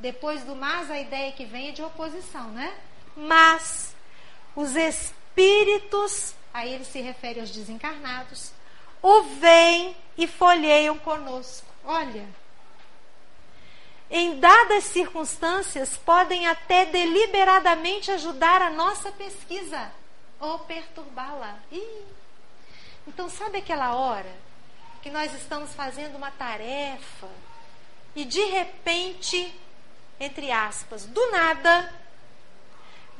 depois 0.00 0.42
do 0.42 0.56
mas, 0.56 0.90
a 0.90 0.98
ideia 0.98 1.30
que 1.30 1.44
vem 1.44 1.68
é 1.68 1.70
de 1.70 1.80
oposição, 1.80 2.48
né? 2.48 2.74
Mas, 3.16 3.91
os 4.54 4.76
espíritos, 4.76 6.34
aí 6.52 6.72
ele 6.74 6.84
se 6.84 7.00
refere 7.00 7.40
aos 7.40 7.50
desencarnados, 7.50 8.52
o 9.02 9.22
veem 9.22 9.96
e 10.16 10.26
folheiam 10.26 10.98
conosco. 10.98 11.66
Olha, 11.84 12.28
em 14.10 14.38
dadas 14.38 14.84
circunstâncias, 14.84 15.96
podem 15.96 16.46
até 16.46 16.84
deliberadamente 16.84 18.10
ajudar 18.10 18.60
a 18.60 18.70
nossa 18.70 19.10
pesquisa 19.10 19.90
ou 20.38 20.58
perturbá-la. 20.60 21.58
Então, 23.06 23.28
sabe 23.30 23.58
aquela 23.58 23.94
hora 23.94 24.30
que 25.02 25.10
nós 25.10 25.34
estamos 25.34 25.72
fazendo 25.74 26.16
uma 26.16 26.30
tarefa 26.30 27.28
e 28.14 28.24
de 28.24 28.44
repente, 28.44 29.52
entre 30.20 30.52
aspas, 30.52 31.06
do 31.06 31.30
nada, 31.30 31.92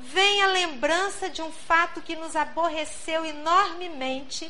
vem 0.02 0.42
a 0.42 0.48
lembrança 0.48 1.30
de 1.30 1.40
um 1.40 1.52
fato 1.52 2.02
que 2.02 2.16
nos 2.16 2.34
aborreceu 2.34 3.24
enormemente. 3.24 4.46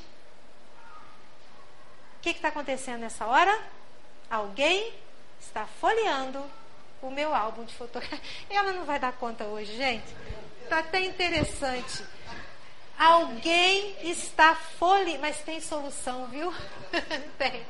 O 2.17 2.23
que 2.23 2.31
está 2.31 2.49
acontecendo 2.49 3.01
nessa 3.01 3.27
hora? 3.27 3.57
Alguém 4.31 4.95
está 5.41 5.67
folheando 5.67 6.43
o 7.03 7.11
meu 7.11 7.35
álbum 7.35 7.65
de 7.65 7.75
fotografia. 7.75 8.21
Ela 8.49 8.73
não 8.73 8.85
vai 8.85 8.99
dar 8.99 9.13
conta 9.13 9.45
hoje, 9.45 9.77
gente. 9.77 10.07
Está 10.63 10.79
até 10.79 11.01
interessante. 11.01 12.05
Alguém 12.99 13.97
está 14.09 14.55
folheando, 14.55 15.21
mas 15.21 15.41
tem 15.41 15.61
solução, 15.61 16.29
viu? 16.29 16.53
tem. 17.37 17.67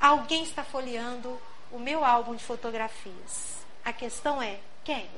Alguém 0.00 0.42
está 0.42 0.64
folheando 0.64 1.40
o 1.70 1.78
meu 1.78 2.04
álbum 2.04 2.34
de 2.34 2.44
fotografias. 2.44 3.64
A 3.84 3.92
questão 3.92 4.42
é: 4.42 4.58
quem? 4.84 5.08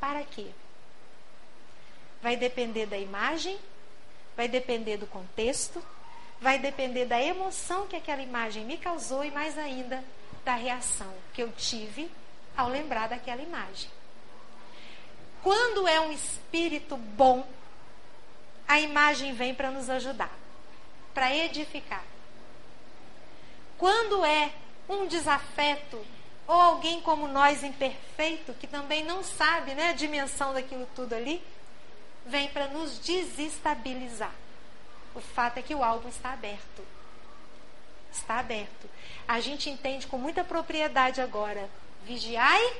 Para 0.00 0.24
quê? 0.24 0.46
Vai 2.22 2.36
depender 2.36 2.86
da 2.86 2.96
imagem, 2.96 3.58
vai 4.36 4.48
depender 4.48 4.96
do 4.96 5.06
contexto, 5.06 5.82
vai 6.40 6.58
depender 6.58 7.04
da 7.04 7.20
emoção 7.20 7.86
que 7.86 7.96
aquela 7.96 8.22
imagem 8.22 8.64
me 8.64 8.78
causou 8.78 9.22
e 9.22 9.30
mais 9.30 9.58
ainda 9.58 10.02
da 10.44 10.54
reação 10.54 11.12
que 11.34 11.42
eu 11.42 11.52
tive 11.52 12.10
ao 12.56 12.68
lembrar 12.68 13.08
daquela 13.08 13.42
imagem. 13.42 13.90
Quando 15.42 15.86
é 15.86 16.00
um 16.00 16.12
espírito 16.12 16.96
bom, 16.96 17.46
a 18.66 18.80
imagem 18.80 19.34
vem 19.34 19.54
para 19.54 19.70
nos 19.70 19.88
ajudar, 19.90 20.32
para 21.12 21.34
edificar. 21.34 22.04
Quando 23.78 24.24
é 24.24 24.52
um 24.88 25.06
desafeto 25.06 26.04
ou 26.50 26.60
alguém 26.60 27.00
como 27.00 27.28
nós 27.28 27.62
imperfeito, 27.62 28.52
que 28.54 28.66
também 28.66 29.04
não 29.04 29.22
sabe 29.22 29.72
né, 29.72 29.90
a 29.90 29.92
dimensão 29.92 30.52
daquilo 30.52 30.84
tudo 30.96 31.12
ali, 31.14 31.40
vem 32.26 32.48
para 32.48 32.66
nos 32.66 32.98
desestabilizar. 32.98 34.32
O 35.14 35.20
fato 35.20 35.58
é 35.58 35.62
que 35.62 35.76
o 35.76 35.84
álbum 35.84 36.08
está 36.08 36.32
aberto. 36.32 36.84
Está 38.12 38.40
aberto. 38.40 38.90
A 39.28 39.38
gente 39.38 39.70
entende 39.70 40.08
com 40.08 40.18
muita 40.18 40.42
propriedade 40.42 41.20
agora. 41.20 41.70
Vigiai 42.02 42.76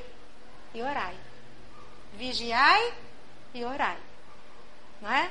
e 0.75 0.83
orai. 0.83 1.15
Vigiai 2.15 2.93
e 3.55 3.65
orai. 3.65 3.99
Não 5.01 5.13
é? 5.13 5.31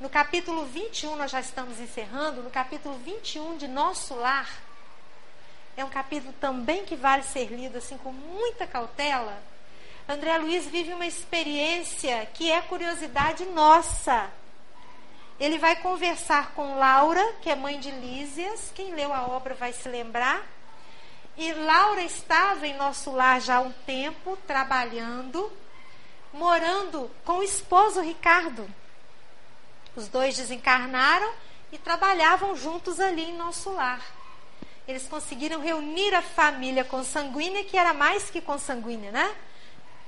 No 0.00 0.08
capítulo 0.08 0.64
21, 0.66 1.16
nós 1.16 1.32
já 1.32 1.40
estamos 1.40 1.80
encerrando, 1.80 2.40
no 2.40 2.50
capítulo 2.50 2.96
21 2.98 3.56
de 3.56 3.66
Nosso 3.66 4.14
Lar, 4.14 4.65
é 5.76 5.84
um 5.84 5.90
capítulo 5.90 6.32
também 6.40 6.84
que 6.84 6.96
vale 6.96 7.22
ser 7.22 7.46
lido 7.46 7.76
assim 7.78 7.98
com 7.98 8.12
muita 8.12 8.66
cautela. 8.66 9.42
André 10.08 10.38
Luiz 10.38 10.66
vive 10.66 10.94
uma 10.94 11.06
experiência 11.06 12.26
que 12.32 12.50
é 12.50 12.62
curiosidade 12.62 13.44
nossa. 13.46 14.30
Ele 15.38 15.58
vai 15.58 15.76
conversar 15.76 16.52
com 16.52 16.78
Laura, 16.78 17.22
que 17.42 17.50
é 17.50 17.54
mãe 17.54 17.78
de 17.78 17.90
Lísias. 17.90 18.72
Quem 18.74 18.94
leu 18.94 19.12
a 19.12 19.26
obra 19.26 19.54
vai 19.54 19.72
se 19.72 19.88
lembrar. 19.88 20.46
E 21.36 21.52
Laura 21.52 22.02
estava 22.02 22.66
em 22.66 22.74
nosso 22.76 23.10
lar 23.10 23.40
já 23.42 23.56
há 23.56 23.60
um 23.60 23.72
tempo, 23.84 24.38
trabalhando, 24.46 25.52
morando 26.32 27.10
com 27.22 27.38
o 27.38 27.42
esposo 27.42 28.00
Ricardo. 28.00 28.66
Os 29.94 30.08
dois 30.08 30.36
desencarnaram 30.36 31.30
e 31.70 31.76
trabalhavam 31.76 32.56
juntos 32.56 32.98
ali 32.98 33.30
em 33.30 33.36
nosso 33.36 33.70
lar. 33.72 34.15
Eles 34.86 35.08
conseguiram 35.08 35.60
reunir 35.60 36.14
a 36.14 36.22
família 36.22 36.84
consanguínea, 36.84 37.64
que 37.64 37.76
era 37.76 37.92
mais 37.92 38.30
que 38.30 38.40
consanguínea, 38.40 39.10
né? 39.10 39.34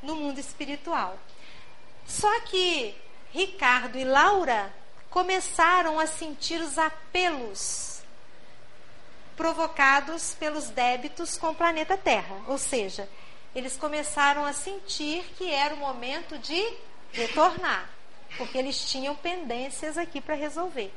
No 0.03 0.15
mundo 0.15 0.39
espiritual. 0.39 1.19
Só 2.07 2.41
que 2.41 2.95
Ricardo 3.33 3.99
e 3.99 4.05
Laura 4.05 4.73
começaram 5.11 5.99
a 5.99 6.07
sentir 6.07 6.61
os 6.61 6.79
apelos 6.79 8.03
provocados 9.37 10.35
pelos 10.35 10.69
débitos 10.69 11.37
com 11.37 11.51
o 11.51 11.55
planeta 11.55 11.97
Terra. 11.97 12.37
Ou 12.47 12.59
seja, 12.59 13.09
eles 13.55 13.77
começaram 13.77 14.45
a 14.45 14.53
sentir 14.53 15.25
que 15.37 15.51
era 15.51 15.75
o 15.75 15.79
momento 15.79 16.39
de 16.39 16.61
retornar, 17.13 17.89
porque 18.37 18.59
eles 18.59 18.85
tinham 18.91 19.15
pendências 19.15 19.97
aqui 19.97 20.21
para 20.21 20.35
resolver. 20.35 20.93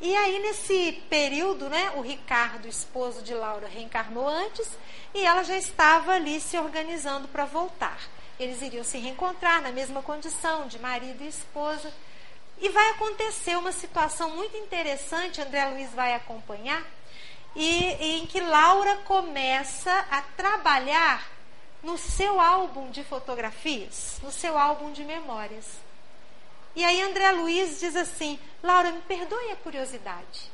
E 0.00 0.16
aí, 0.16 0.38
nesse 0.38 0.92
período, 1.10 1.68
né, 1.68 1.92
o 1.94 2.00
Ricardo, 2.00 2.66
esposo 2.66 3.20
de 3.22 3.34
Laura, 3.34 3.68
reencarnou 3.68 4.26
antes 4.26 4.66
e 5.12 5.26
ela 5.26 5.42
já 5.42 5.58
estava 5.58 6.12
ali 6.12 6.40
se 6.40 6.56
organizando 6.56 7.28
para 7.28 7.44
voltar. 7.44 7.98
Eles 8.38 8.62
iriam 8.62 8.82
se 8.82 8.96
reencontrar 8.96 9.60
na 9.60 9.70
mesma 9.70 10.02
condição 10.02 10.66
de 10.66 10.78
marido 10.78 11.22
e 11.22 11.28
esposa. 11.28 11.92
E 12.58 12.70
vai 12.70 12.90
acontecer 12.90 13.58
uma 13.58 13.72
situação 13.72 14.30
muito 14.30 14.56
interessante, 14.56 15.40
André 15.40 15.66
Luiz 15.66 15.90
vai 15.92 16.14
acompanhar, 16.14 16.82
e, 17.54 18.20
em 18.20 18.26
que 18.26 18.40
Laura 18.40 18.96
começa 19.04 19.92
a 20.10 20.22
trabalhar 20.22 21.30
no 21.82 21.98
seu 21.98 22.40
álbum 22.40 22.90
de 22.90 23.02
fotografias, 23.04 24.18
no 24.22 24.30
seu 24.30 24.56
álbum 24.56 24.92
de 24.92 25.04
memórias. 25.04 25.89
E 26.74 26.84
aí 26.84 27.02
André 27.02 27.30
Luiz 27.32 27.80
diz 27.80 27.96
assim: 27.96 28.38
Laura, 28.62 28.92
me 28.92 29.00
perdoe 29.02 29.50
a 29.50 29.56
curiosidade, 29.56 30.50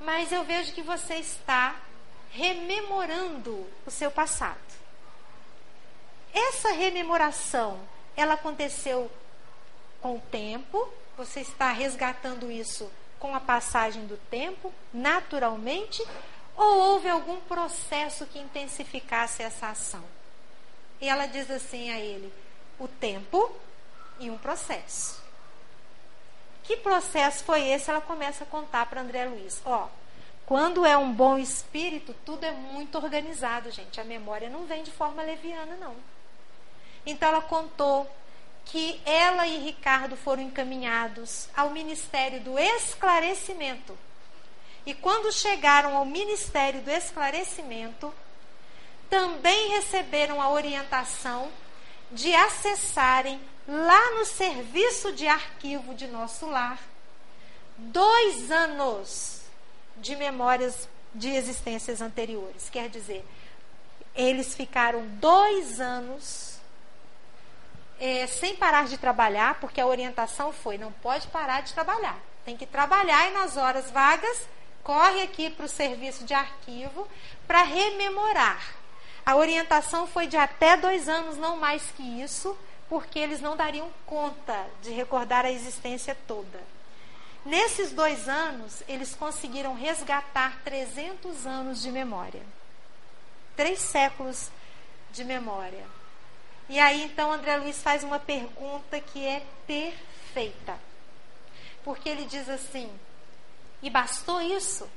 mas 0.00 0.32
eu 0.32 0.44
vejo 0.44 0.72
que 0.72 0.82
você 0.82 1.14
está 1.14 1.76
rememorando 2.30 3.66
o 3.86 3.90
seu 3.90 4.10
passado. 4.10 4.58
Essa 6.32 6.72
rememoração, 6.72 7.80
ela 8.16 8.34
aconteceu 8.34 9.10
com 10.00 10.16
o 10.16 10.22
tempo, 10.30 10.88
você 11.16 11.40
está 11.40 11.72
resgatando 11.72 12.50
isso 12.50 12.90
com 13.18 13.34
a 13.34 13.40
passagem 13.40 14.06
do 14.06 14.16
tempo, 14.16 14.72
naturalmente, 14.92 16.02
ou 16.56 16.78
houve 16.78 17.08
algum 17.08 17.40
processo 17.40 18.26
que 18.26 18.38
intensificasse 18.38 19.42
essa 19.42 19.68
ação? 19.68 20.04
E 21.00 21.08
ela 21.08 21.26
diz 21.26 21.50
assim 21.50 21.90
a 21.90 21.98
ele: 21.98 22.32
o 22.78 22.88
tempo 22.88 23.54
e 24.18 24.30
um 24.30 24.38
processo. 24.38 25.19
Que 26.70 26.76
processo 26.76 27.42
foi 27.42 27.66
esse? 27.66 27.90
Ela 27.90 28.00
começa 28.00 28.44
a 28.44 28.46
contar 28.46 28.86
para 28.86 29.00
André 29.00 29.24
Luiz. 29.24 29.60
Ó, 29.64 29.88
quando 30.46 30.86
é 30.86 30.96
um 30.96 31.12
bom 31.12 31.36
espírito, 31.36 32.14
tudo 32.24 32.44
é 32.44 32.52
muito 32.52 32.96
organizado, 32.96 33.72
gente. 33.72 34.00
A 34.00 34.04
memória 34.04 34.48
não 34.48 34.66
vem 34.66 34.84
de 34.84 34.90
forma 34.92 35.20
leviana, 35.20 35.76
não. 35.80 35.96
Então 37.04 37.28
ela 37.28 37.42
contou 37.42 38.08
que 38.66 39.00
ela 39.04 39.48
e 39.48 39.58
Ricardo 39.58 40.16
foram 40.16 40.44
encaminhados 40.44 41.48
ao 41.56 41.70
Ministério 41.70 42.38
do 42.40 42.56
Esclarecimento. 42.56 43.98
E 44.86 44.94
quando 44.94 45.32
chegaram 45.32 45.96
ao 45.96 46.04
Ministério 46.04 46.82
do 46.82 46.90
Esclarecimento, 46.92 48.14
também 49.08 49.70
receberam 49.70 50.40
a 50.40 50.48
orientação 50.50 51.50
de 52.12 52.34
acessarem 52.34 53.40
lá 53.66 54.12
no 54.12 54.24
serviço 54.24 55.12
de 55.12 55.26
arquivo 55.26 55.94
de 55.94 56.06
nosso 56.08 56.46
lar, 56.46 56.78
dois 57.76 58.50
anos 58.50 59.42
de 59.96 60.16
memórias 60.16 60.88
de 61.14 61.28
existências 61.28 62.00
anteriores. 62.00 62.68
Quer 62.70 62.88
dizer, 62.88 63.24
eles 64.14 64.54
ficaram 64.54 65.06
dois 65.20 65.80
anos 65.80 66.58
é, 68.00 68.26
sem 68.26 68.56
parar 68.56 68.86
de 68.86 68.96
trabalhar, 68.96 69.60
porque 69.60 69.80
a 69.80 69.86
orientação 69.86 70.52
foi: 70.52 70.78
não 70.78 70.90
pode 70.90 71.28
parar 71.28 71.62
de 71.62 71.72
trabalhar. 71.72 72.18
Tem 72.44 72.56
que 72.56 72.66
trabalhar 72.66 73.28
e 73.28 73.34
nas 73.34 73.56
horas 73.56 73.90
vagas, 73.90 74.48
corre 74.82 75.22
aqui 75.22 75.50
para 75.50 75.66
o 75.66 75.68
serviço 75.68 76.24
de 76.24 76.32
arquivo 76.32 77.06
para 77.46 77.62
rememorar. 77.62 78.79
A 79.24 79.36
orientação 79.36 80.06
foi 80.06 80.26
de 80.26 80.36
até 80.36 80.76
dois 80.76 81.08
anos, 81.08 81.36
não 81.36 81.56
mais 81.56 81.82
que 81.96 82.02
isso, 82.22 82.56
porque 82.88 83.18
eles 83.18 83.40
não 83.40 83.56
dariam 83.56 83.88
conta 84.06 84.66
de 84.82 84.90
recordar 84.90 85.44
a 85.44 85.50
existência 85.50 86.16
toda. 86.26 86.60
Nesses 87.44 87.92
dois 87.92 88.28
anos, 88.28 88.82
eles 88.88 89.14
conseguiram 89.14 89.74
resgatar 89.74 90.60
300 90.64 91.46
anos 91.46 91.80
de 91.80 91.90
memória. 91.90 92.42
Três 93.56 93.78
séculos 93.80 94.50
de 95.10 95.24
memória. 95.24 95.84
E 96.68 96.78
aí, 96.78 97.02
então, 97.02 97.32
André 97.32 97.56
Luiz 97.56 97.82
faz 97.82 98.04
uma 98.04 98.18
pergunta 98.18 99.00
que 99.00 99.26
é 99.26 99.42
perfeita. 99.66 100.78
Porque 101.82 102.08
ele 102.08 102.24
diz 102.26 102.48
assim: 102.48 102.90
e 103.82 103.88
bastou 103.88 104.40
isso? 104.40 104.88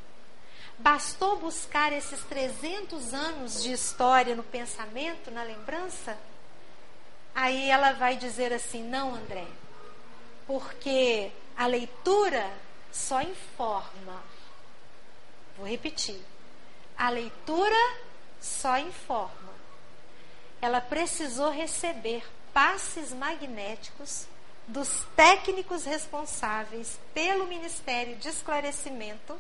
Bastou 0.80 1.40
buscar 1.40 1.94
esses 1.94 2.22
300 2.24 3.14
anos 3.14 3.64
de 3.64 3.72
história 3.72 4.36
no 4.36 4.44
pensamento, 4.44 5.32
na 5.32 5.44
lembrança? 5.44 6.18
Aí 7.34 7.70
ela 7.70 7.94
vai 7.94 8.18
dizer 8.18 8.52
assim: 8.52 8.84
não, 8.84 9.16
André, 9.16 9.48
porque 10.46 11.32
a 11.56 11.68
leitura 11.68 12.52
só 12.92 13.22
informa. 13.22 14.24
Vou 15.58 15.68
repetir. 15.68 16.20
A 16.98 17.10
leitura 17.10 17.98
só 18.40 18.78
informa. 18.78 19.54
Ela 20.62 20.82
precisou 20.82 21.50
receber 21.50 22.24
passes 22.54 23.12
magnéticos 23.12 24.28
dos 24.68 25.06
técnicos 25.16 25.84
responsáveis 25.84 27.00
pelo 27.14 27.48
Ministério 27.48 28.16
de 28.16 28.30
Esclarecimento 28.30 29.38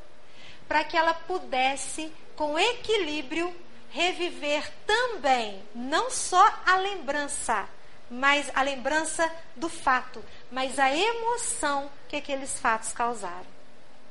para 0.67 0.83
que 0.83 0.97
ela 0.97 1.13
pudesse, 1.13 2.11
com 2.35 2.57
equilíbrio, 2.57 3.53
reviver 3.89 4.71
também 4.87 5.61
não 5.75 6.09
só 6.09 6.43
a 6.65 6.77
lembrança, 6.77 7.67
mas 8.09 8.51
a 8.55 8.61
lembrança 8.61 9.31
do 9.55 9.69
fato, 9.69 10.23
mas 10.51 10.79
a 10.79 10.95
emoção 10.95 11.89
que 12.07 12.15
aqueles 12.15 12.59
fatos 12.59 12.91
causaram. 12.91 13.53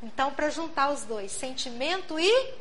Então, 0.03 0.33
para 0.33 0.51
juntar 0.51 0.91
os 0.91 1.03
dois, 1.03 1.31
sentimento 1.33 2.19
e 2.19 2.55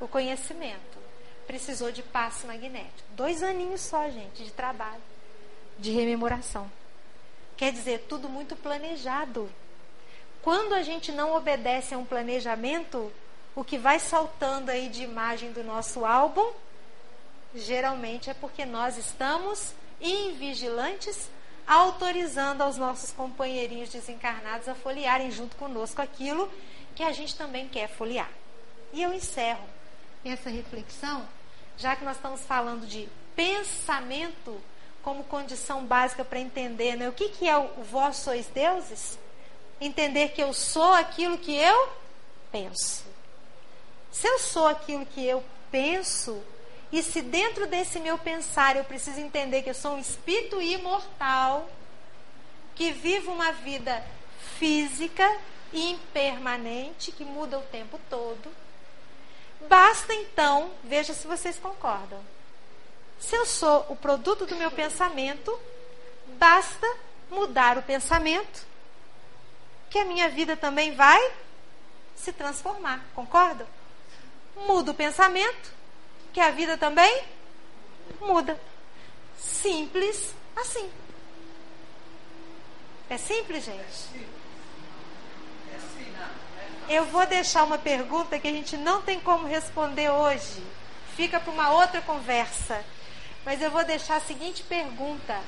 o 0.00 0.06
conhecimento, 0.06 0.98
precisou 1.46 1.90
de 1.90 2.02
passe 2.02 2.46
magnético. 2.46 3.08
Dois 3.10 3.42
aninhos 3.42 3.80
só, 3.80 4.08
gente, 4.10 4.44
de 4.44 4.52
trabalho, 4.52 5.02
de 5.78 5.90
rememoração. 5.90 6.70
Quer 7.56 7.72
dizer, 7.72 8.06
tudo 8.08 8.28
muito 8.28 8.54
planejado. 8.54 9.50
Quando 10.42 10.74
a 10.74 10.82
gente 10.82 11.10
não 11.10 11.34
obedece 11.34 11.94
a 11.94 11.98
um 11.98 12.04
planejamento, 12.04 13.12
o 13.56 13.64
que 13.64 13.78
vai 13.78 13.98
saltando 13.98 14.70
aí 14.70 14.90
de 14.90 15.02
imagem 15.02 15.50
do 15.50 15.64
nosso 15.64 16.04
álbum, 16.04 16.52
geralmente 17.54 18.28
é 18.28 18.34
porque 18.34 18.66
nós 18.66 18.98
estamos 18.98 19.72
invigilantes, 19.98 21.30
autorizando 21.66 22.60
aos 22.60 22.76
nossos 22.76 23.12
companheirinhos 23.12 23.88
desencarnados 23.88 24.68
a 24.68 24.74
folhearem 24.74 25.30
junto 25.30 25.56
conosco 25.56 26.02
aquilo 26.02 26.52
que 26.94 27.02
a 27.02 27.12
gente 27.12 27.34
também 27.34 27.66
quer 27.66 27.88
folhear. 27.88 28.30
E 28.92 29.02
eu 29.02 29.12
encerro 29.12 29.64
essa 30.22 30.50
reflexão, 30.50 31.26
já 31.78 31.96
que 31.96 32.04
nós 32.04 32.16
estamos 32.16 32.42
falando 32.42 32.86
de 32.86 33.08
pensamento 33.34 34.60
como 35.02 35.24
condição 35.24 35.84
básica 35.84 36.24
para 36.24 36.40
entender 36.40 36.94
né? 36.94 37.08
o 37.08 37.12
que, 37.12 37.30
que 37.30 37.48
é 37.48 37.56
o, 37.56 37.64
o 37.78 37.82
vós 37.82 38.16
sois 38.16 38.46
deuses, 38.48 39.18
entender 39.80 40.28
que 40.28 40.42
eu 40.42 40.52
sou 40.52 40.92
aquilo 40.92 41.38
que 41.38 41.56
eu 41.56 41.88
penso. 42.52 43.15
Se 44.10 44.26
eu 44.26 44.38
sou 44.38 44.66
aquilo 44.66 45.04
que 45.06 45.26
eu 45.26 45.44
penso, 45.70 46.42
e 46.90 47.02
se 47.02 47.20
dentro 47.20 47.66
desse 47.66 47.98
meu 47.98 48.16
pensar 48.16 48.76
eu 48.76 48.84
preciso 48.84 49.20
entender 49.20 49.62
que 49.62 49.70
eu 49.70 49.74
sou 49.74 49.92
um 49.94 49.98
espírito 49.98 50.60
imortal, 50.62 51.68
que 52.74 52.92
vivo 52.92 53.32
uma 53.32 53.52
vida 53.52 54.04
física 54.58 55.36
e 55.72 55.92
impermanente, 55.92 57.10
que 57.12 57.24
muda 57.24 57.58
o 57.58 57.62
tempo 57.62 58.00
todo, 58.08 58.50
basta 59.68 60.14
então, 60.14 60.70
veja 60.84 61.12
se 61.12 61.26
vocês 61.26 61.58
concordam, 61.58 62.20
Se 63.18 63.34
eu 63.34 63.46
sou 63.46 63.86
o 63.88 63.96
produto 63.96 64.46
do 64.46 64.56
meu 64.56 64.70
pensamento, 64.70 65.58
basta 66.38 66.86
mudar 67.30 67.78
o 67.78 67.82
pensamento, 67.82 68.66
que 69.88 69.98
a 69.98 70.04
minha 70.04 70.28
vida 70.28 70.56
também 70.56 70.94
vai 70.94 71.32
se 72.14 72.32
transformar. 72.32 73.04
Concorda? 73.14 73.66
Muda 74.56 74.90
o 74.90 74.94
pensamento, 74.94 75.72
que 76.32 76.40
a 76.40 76.50
vida 76.50 76.78
também 76.78 77.24
muda. 78.20 78.58
Simples 79.38 80.34
assim. 80.56 80.90
É 83.08 83.18
simples, 83.18 83.64
gente? 83.64 84.26
Eu 86.88 87.04
vou 87.06 87.26
deixar 87.26 87.64
uma 87.64 87.78
pergunta 87.78 88.38
que 88.38 88.48
a 88.48 88.52
gente 88.52 88.76
não 88.76 89.02
tem 89.02 89.20
como 89.20 89.46
responder 89.46 90.10
hoje. 90.10 90.62
Fica 91.16 91.38
para 91.38 91.52
uma 91.52 91.70
outra 91.70 92.00
conversa. 92.00 92.84
Mas 93.44 93.60
eu 93.62 93.70
vou 93.70 93.84
deixar 93.84 94.16
a 94.16 94.20
seguinte 94.20 94.62
pergunta: 94.62 95.40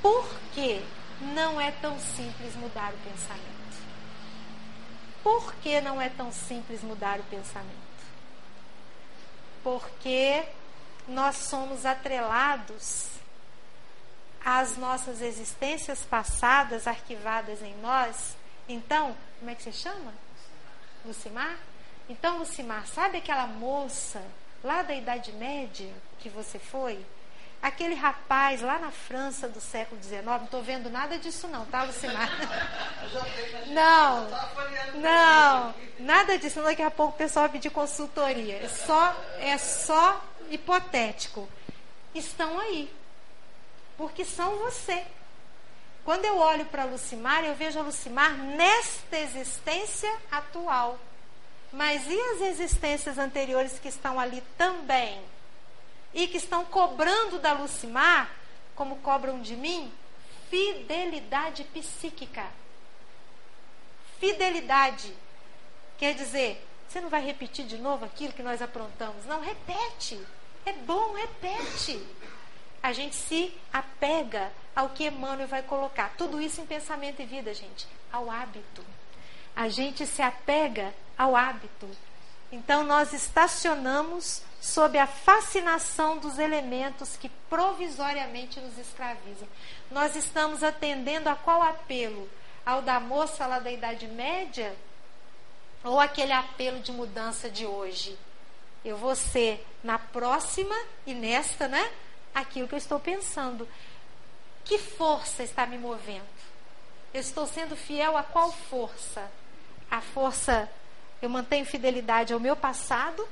Por 0.00 0.28
que 0.54 0.80
não 1.20 1.60
é 1.60 1.70
tão 1.72 1.98
simples 1.98 2.54
mudar 2.56 2.92
o 2.92 3.10
pensamento? 3.10 3.54
Por 5.22 5.54
que 5.56 5.80
não 5.80 6.00
é 6.00 6.08
tão 6.08 6.30
simples 6.30 6.82
mudar 6.82 7.18
o 7.18 7.24
pensamento? 7.24 7.83
Porque 9.64 10.44
nós 11.08 11.36
somos 11.36 11.84
atrelados 11.84 13.08
às 14.44 14.76
nossas 14.76 15.20
existências 15.22 16.02
passadas 16.02 16.86
arquivadas 16.86 17.62
em 17.62 17.74
nós. 17.80 18.36
Então, 18.68 19.16
como 19.38 19.50
é 19.50 19.54
que 19.54 19.62
você 19.62 19.72
chama? 19.72 20.12
Lucimar? 21.04 21.56
Então, 22.08 22.38
Lucimar, 22.38 22.86
sabe 22.86 23.18
aquela 23.18 23.46
moça 23.46 24.22
lá 24.62 24.82
da 24.82 24.94
Idade 24.94 25.32
Média 25.32 25.92
que 26.18 26.28
você 26.28 26.58
foi? 26.58 27.04
Aquele 27.64 27.94
rapaz 27.94 28.60
lá 28.60 28.78
na 28.78 28.90
França 28.90 29.48
do 29.48 29.58
século 29.58 29.98
XIX, 30.02 30.22
não 30.22 30.44
estou 30.44 30.62
vendo 30.62 30.90
nada 30.90 31.18
disso 31.18 31.48
não, 31.48 31.64
tá, 31.64 31.84
Lucimar? 31.84 32.28
Não, 33.68 34.28
não, 34.96 35.74
nada 35.98 36.36
disso. 36.38 36.62
Daqui 36.62 36.82
a 36.82 36.90
pouco 36.90 37.14
o 37.14 37.16
pessoal 37.16 37.44
vai 37.44 37.52
pedir 37.52 37.70
consultoria. 37.70 38.56
É 38.56 38.68
só, 38.68 39.16
é 39.38 39.56
só 39.56 40.22
hipotético. 40.50 41.48
Estão 42.14 42.60
aí, 42.60 42.92
porque 43.96 44.26
são 44.26 44.58
você. 44.58 45.02
Quando 46.04 46.26
eu 46.26 46.36
olho 46.36 46.66
para 46.66 46.82
a 46.82 46.86
Lucimar, 46.86 47.44
eu 47.44 47.54
vejo 47.54 47.78
a 47.78 47.82
Lucimar 47.82 48.36
nesta 48.36 49.18
existência 49.18 50.14
atual. 50.30 50.98
Mas 51.72 52.06
e 52.06 52.20
as 52.34 52.40
existências 52.42 53.16
anteriores 53.16 53.78
que 53.78 53.88
estão 53.88 54.20
ali 54.20 54.42
também? 54.58 55.22
E 56.14 56.28
que 56.28 56.36
estão 56.36 56.64
cobrando 56.64 57.38
da 57.38 57.52
Lucimar, 57.52 58.30
como 58.74 58.96
cobram 58.96 59.40
de 59.40 59.56
mim, 59.56 59.92
fidelidade 60.48 61.64
psíquica. 61.64 62.46
Fidelidade. 64.18 65.12
Quer 65.98 66.14
dizer, 66.14 66.64
você 66.88 67.00
não 67.00 67.08
vai 67.08 67.24
repetir 67.24 67.66
de 67.66 67.76
novo 67.76 68.04
aquilo 68.04 68.32
que 68.32 68.42
nós 68.42 68.62
aprontamos. 68.62 69.26
Não, 69.26 69.40
repete. 69.40 70.20
É 70.64 70.72
bom, 70.72 71.14
repete. 71.14 72.00
A 72.82 72.92
gente 72.92 73.16
se 73.16 73.52
apega 73.72 74.52
ao 74.74 74.90
que 74.90 75.06
Emmanuel 75.06 75.48
vai 75.48 75.62
colocar. 75.62 76.14
Tudo 76.16 76.40
isso 76.40 76.60
em 76.60 76.66
pensamento 76.66 77.20
e 77.20 77.26
vida, 77.26 77.52
gente. 77.52 77.86
Ao 78.12 78.30
hábito. 78.30 78.84
A 79.56 79.68
gente 79.68 80.06
se 80.06 80.22
apega 80.22 80.94
ao 81.18 81.34
hábito. 81.34 81.88
Então 82.52 82.84
nós 82.84 83.12
estacionamos 83.12 84.42
sob 84.64 84.98
a 84.98 85.06
fascinação 85.06 86.16
dos 86.16 86.38
elementos 86.38 87.18
que 87.18 87.28
provisoriamente 87.50 88.58
nos 88.60 88.78
escravizam. 88.78 89.46
Nós 89.90 90.16
estamos 90.16 90.62
atendendo 90.62 91.28
a 91.28 91.36
qual 91.36 91.62
apelo? 91.62 92.26
Ao 92.64 92.80
da 92.80 92.98
moça 92.98 93.46
lá 93.46 93.58
da 93.58 93.70
Idade 93.70 94.06
Média? 94.06 94.74
Ou 95.84 96.00
aquele 96.00 96.32
apelo 96.32 96.80
de 96.80 96.90
mudança 96.92 97.50
de 97.50 97.66
hoje? 97.66 98.18
Eu 98.82 98.96
vou 98.96 99.14
ser 99.14 99.62
na 99.82 99.98
próxima 99.98 100.74
e 101.06 101.12
nesta, 101.12 101.68
né? 101.68 101.92
Aquilo 102.34 102.66
que 102.66 102.74
eu 102.74 102.78
estou 102.78 102.98
pensando. 102.98 103.68
Que 104.64 104.78
força 104.78 105.42
está 105.42 105.66
me 105.66 105.76
movendo? 105.76 106.24
Eu 107.12 107.20
estou 107.20 107.46
sendo 107.46 107.76
fiel 107.76 108.16
a 108.16 108.22
qual 108.22 108.50
força? 108.50 109.30
A 109.90 110.00
força 110.00 110.70
eu 111.20 111.28
mantenho 111.28 111.66
fidelidade 111.66 112.32
ao 112.32 112.40
meu 112.40 112.56
passado 112.56 113.28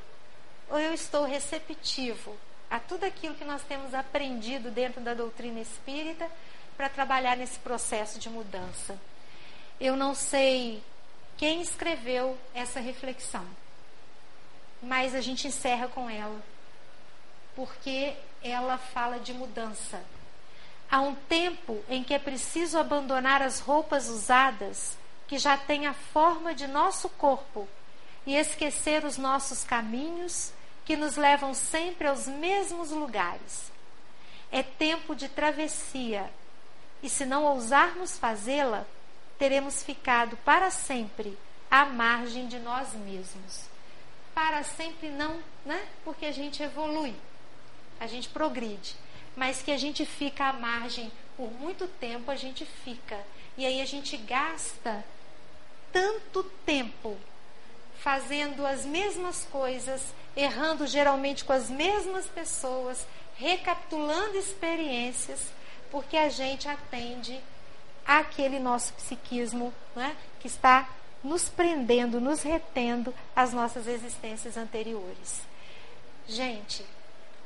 ou 0.68 0.78
eu 0.78 0.92
estou 0.92 1.24
receptivo 1.24 2.36
a 2.70 2.78
tudo 2.78 3.04
aquilo 3.04 3.34
que 3.34 3.44
nós 3.44 3.62
temos 3.62 3.92
aprendido 3.94 4.70
dentro 4.70 5.00
da 5.00 5.14
doutrina 5.14 5.60
espírita 5.60 6.30
para 6.76 6.88
trabalhar 6.88 7.36
nesse 7.36 7.58
processo 7.58 8.18
de 8.18 8.30
mudança? 8.30 8.98
Eu 9.80 9.96
não 9.96 10.14
sei 10.14 10.82
quem 11.36 11.60
escreveu 11.60 12.38
essa 12.54 12.80
reflexão, 12.80 13.46
mas 14.82 15.14
a 15.14 15.20
gente 15.20 15.46
encerra 15.46 15.88
com 15.88 16.08
ela, 16.08 16.40
porque 17.54 18.14
ela 18.42 18.78
fala 18.78 19.18
de 19.18 19.32
mudança. 19.32 20.02
Há 20.90 21.00
um 21.00 21.14
tempo 21.14 21.82
em 21.88 22.04
que 22.04 22.14
é 22.14 22.18
preciso 22.18 22.78
abandonar 22.78 23.40
as 23.42 23.60
roupas 23.60 24.08
usadas 24.08 24.96
que 25.26 25.38
já 25.38 25.56
têm 25.56 25.86
a 25.86 25.94
forma 25.94 26.54
de 26.54 26.66
nosso 26.66 27.08
corpo 27.08 27.66
e 28.26 28.36
esquecer 28.36 29.04
os 29.04 29.16
nossos 29.16 29.64
caminhos 29.64 30.52
que 30.84 30.96
nos 30.96 31.16
levam 31.16 31.54
sempre 31.54 32.06
aos 32.06 32.26
mesmos 32.26 32.90
lugares. 32.90 33.70
É 34.50 34.62
tempo 34.62 35.14
de 35.14 35.28
travessia, 35.28 36.30
e 37.02 37.08
se 37.08 37.24
não 37.24 37.44
ousarmos 37.44 38.18
fazê-la, 38.18 38.84
teremos 39.38 39.82
ficado 39.82 40.36
para 40.38 40.70
sempre 40.70 41.36
à 41.70 41.84
margem 41.84 42.46
de 42.46 42.58
nós 42.58 42.92
mesmos. 42.94 43.64
Para 44.34 44.62
sempre 44.62 45.08
não, 45.08 45.42
né? 45.64 45.84
Porque 46.04 46.26
a 46.26 46.32
gente 46.32 46.62
evolui, 46.62 47.14
a 47.98 48.06
gente 48.06 48.28
progride, 48.28 48.94
mas 49.34 49.62
que 49.62 49.72
a 49.72 49.76
gente 49.76 50.06
fica 50.06 50.46
à 50.46 50.52
margem 50.52 51.10
por 51.36 51.50
muito 51.50 51.86
tempo, 51.86 52.30
a 52.30 52.36
gente 52.36 52.64
fica. 52.64 53.18
E 53.56 53.66
aí 53.66 53.80
a 53.80 53.84
gente 53.84 54.16
gasta 54.16 55.04
tanto 55.92 56.44
tempo 56.64 57.18
fazendo 58.02 58.66
as 58.66 58.84
mesmas 58.84 59.46
coisas, 59.50 60.02
errando 60.36 60.86
geralmente 60.88 61.44
com 61.44 61.52
as 61.52 61.70
mesmas 61.70 62.26
pessoas, 62.26 63.06
recapitulando 63.36 64.36
experiências, 64.36 65.40
porque 65.90 66.16
a 66.16 66.28
gente 66.28 66.68
atende 66.68 67.40
aquele 68.04 68.58
nosso 68.58 68.92
psiquismo 68.94 69.72
né, 69.94 70.16
que 70.40 70.48
está 70.48 70.88
nos 71.22 71.48
prendendo, 71.48 72.20
nos 72.20 72.42
retendo 72.42 73.14
às 73.36 73.52
nossas 73.52 73.86
existências 73.86 74.56
anteriores. 74.56 75.42
Gente, 76.26 76.84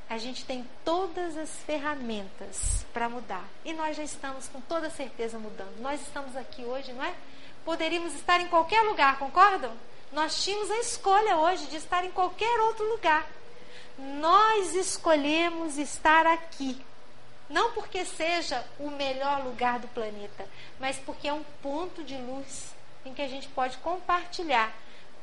a 0.09 0.17
gente 0.17 0.47
tem 0.47 0.67
todas 0.83 1.37
as 1.37 1.51
ferramentas 1.67 2.87
para 2.95 3.11
mudar. 3.11 3.45
E 3.63 3.75
nós 3.75 3.95
já 3.95 4.03
estamos 4.03 4.49
com 4.49 4.63
toda 4.63 4.89
certeza 4.89 5.39
mudando. 5.39 5.79
Nós 5.83 6.01
estamos 6.01 6.35
aqui 6.35 6.65
hoje, 6.65 6.95
não 6.95 7.05
é? 7.05 7.15
Poderíamos 7.63 8.15
estar 8.15 8.41
em 8.41 8.47
qualquer 8.47 8.81
lugar, 8.83 9.19
concordam? 9.19 9.73
Nós 10.13 10.43
tínhamos 10.43 10.71
a 10.71 10.79
escolha 10.79 11.37
hoje 11.37 11.67
de 11.67 11.77
estar 11.77 12.05
em 12.05 12.11
qualquer 12.11 12.61
outro 12.61 12.89
lugar. 12.89 13.27
Nós 13.99 14.75
escolhemos 14.75 15.79
estar 15.79 16.27
aqui. 16.27 16.81
Não 17.49 17.73
porque 17.73 18.05
seja 18.05 18.65
o 18.79 18.91
melhor 18.91 19.45
lugar 19.45 19.79
do 19.79 19.89
planeta, 19.89 20.49
mas 20.81 20.99
porque 20.99 21.29
é 21.29 21.33
um 21.33 21.45
ponto 21.63 22.03
de 22.03 22.17
luz 22.17 22.75
em 23.05 23.15
que 23.15 23.23
a 23.23 23.29
gente 23.29 23.49
pode 23.49 23.77
compartilhar 23.79 24.75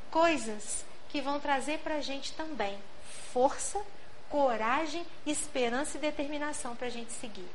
coisas 0.09 0.85
que 1.09 1.21
vão 1.21 1.39
trazer 1.39 1.79
para 1.79 1.95
a 1.95 2.01
gente 2.01 2.33
também 2.33 2.77
força, 3.33 3.81
coragem, 4.29 5.05
esperança 5.25 5.97
e 5.97 6.01
determinação 6.01 6.75
para 6.75 6.87
a 6.87 6.89
gente 6.89 7.11
seguir. 7.11 7.49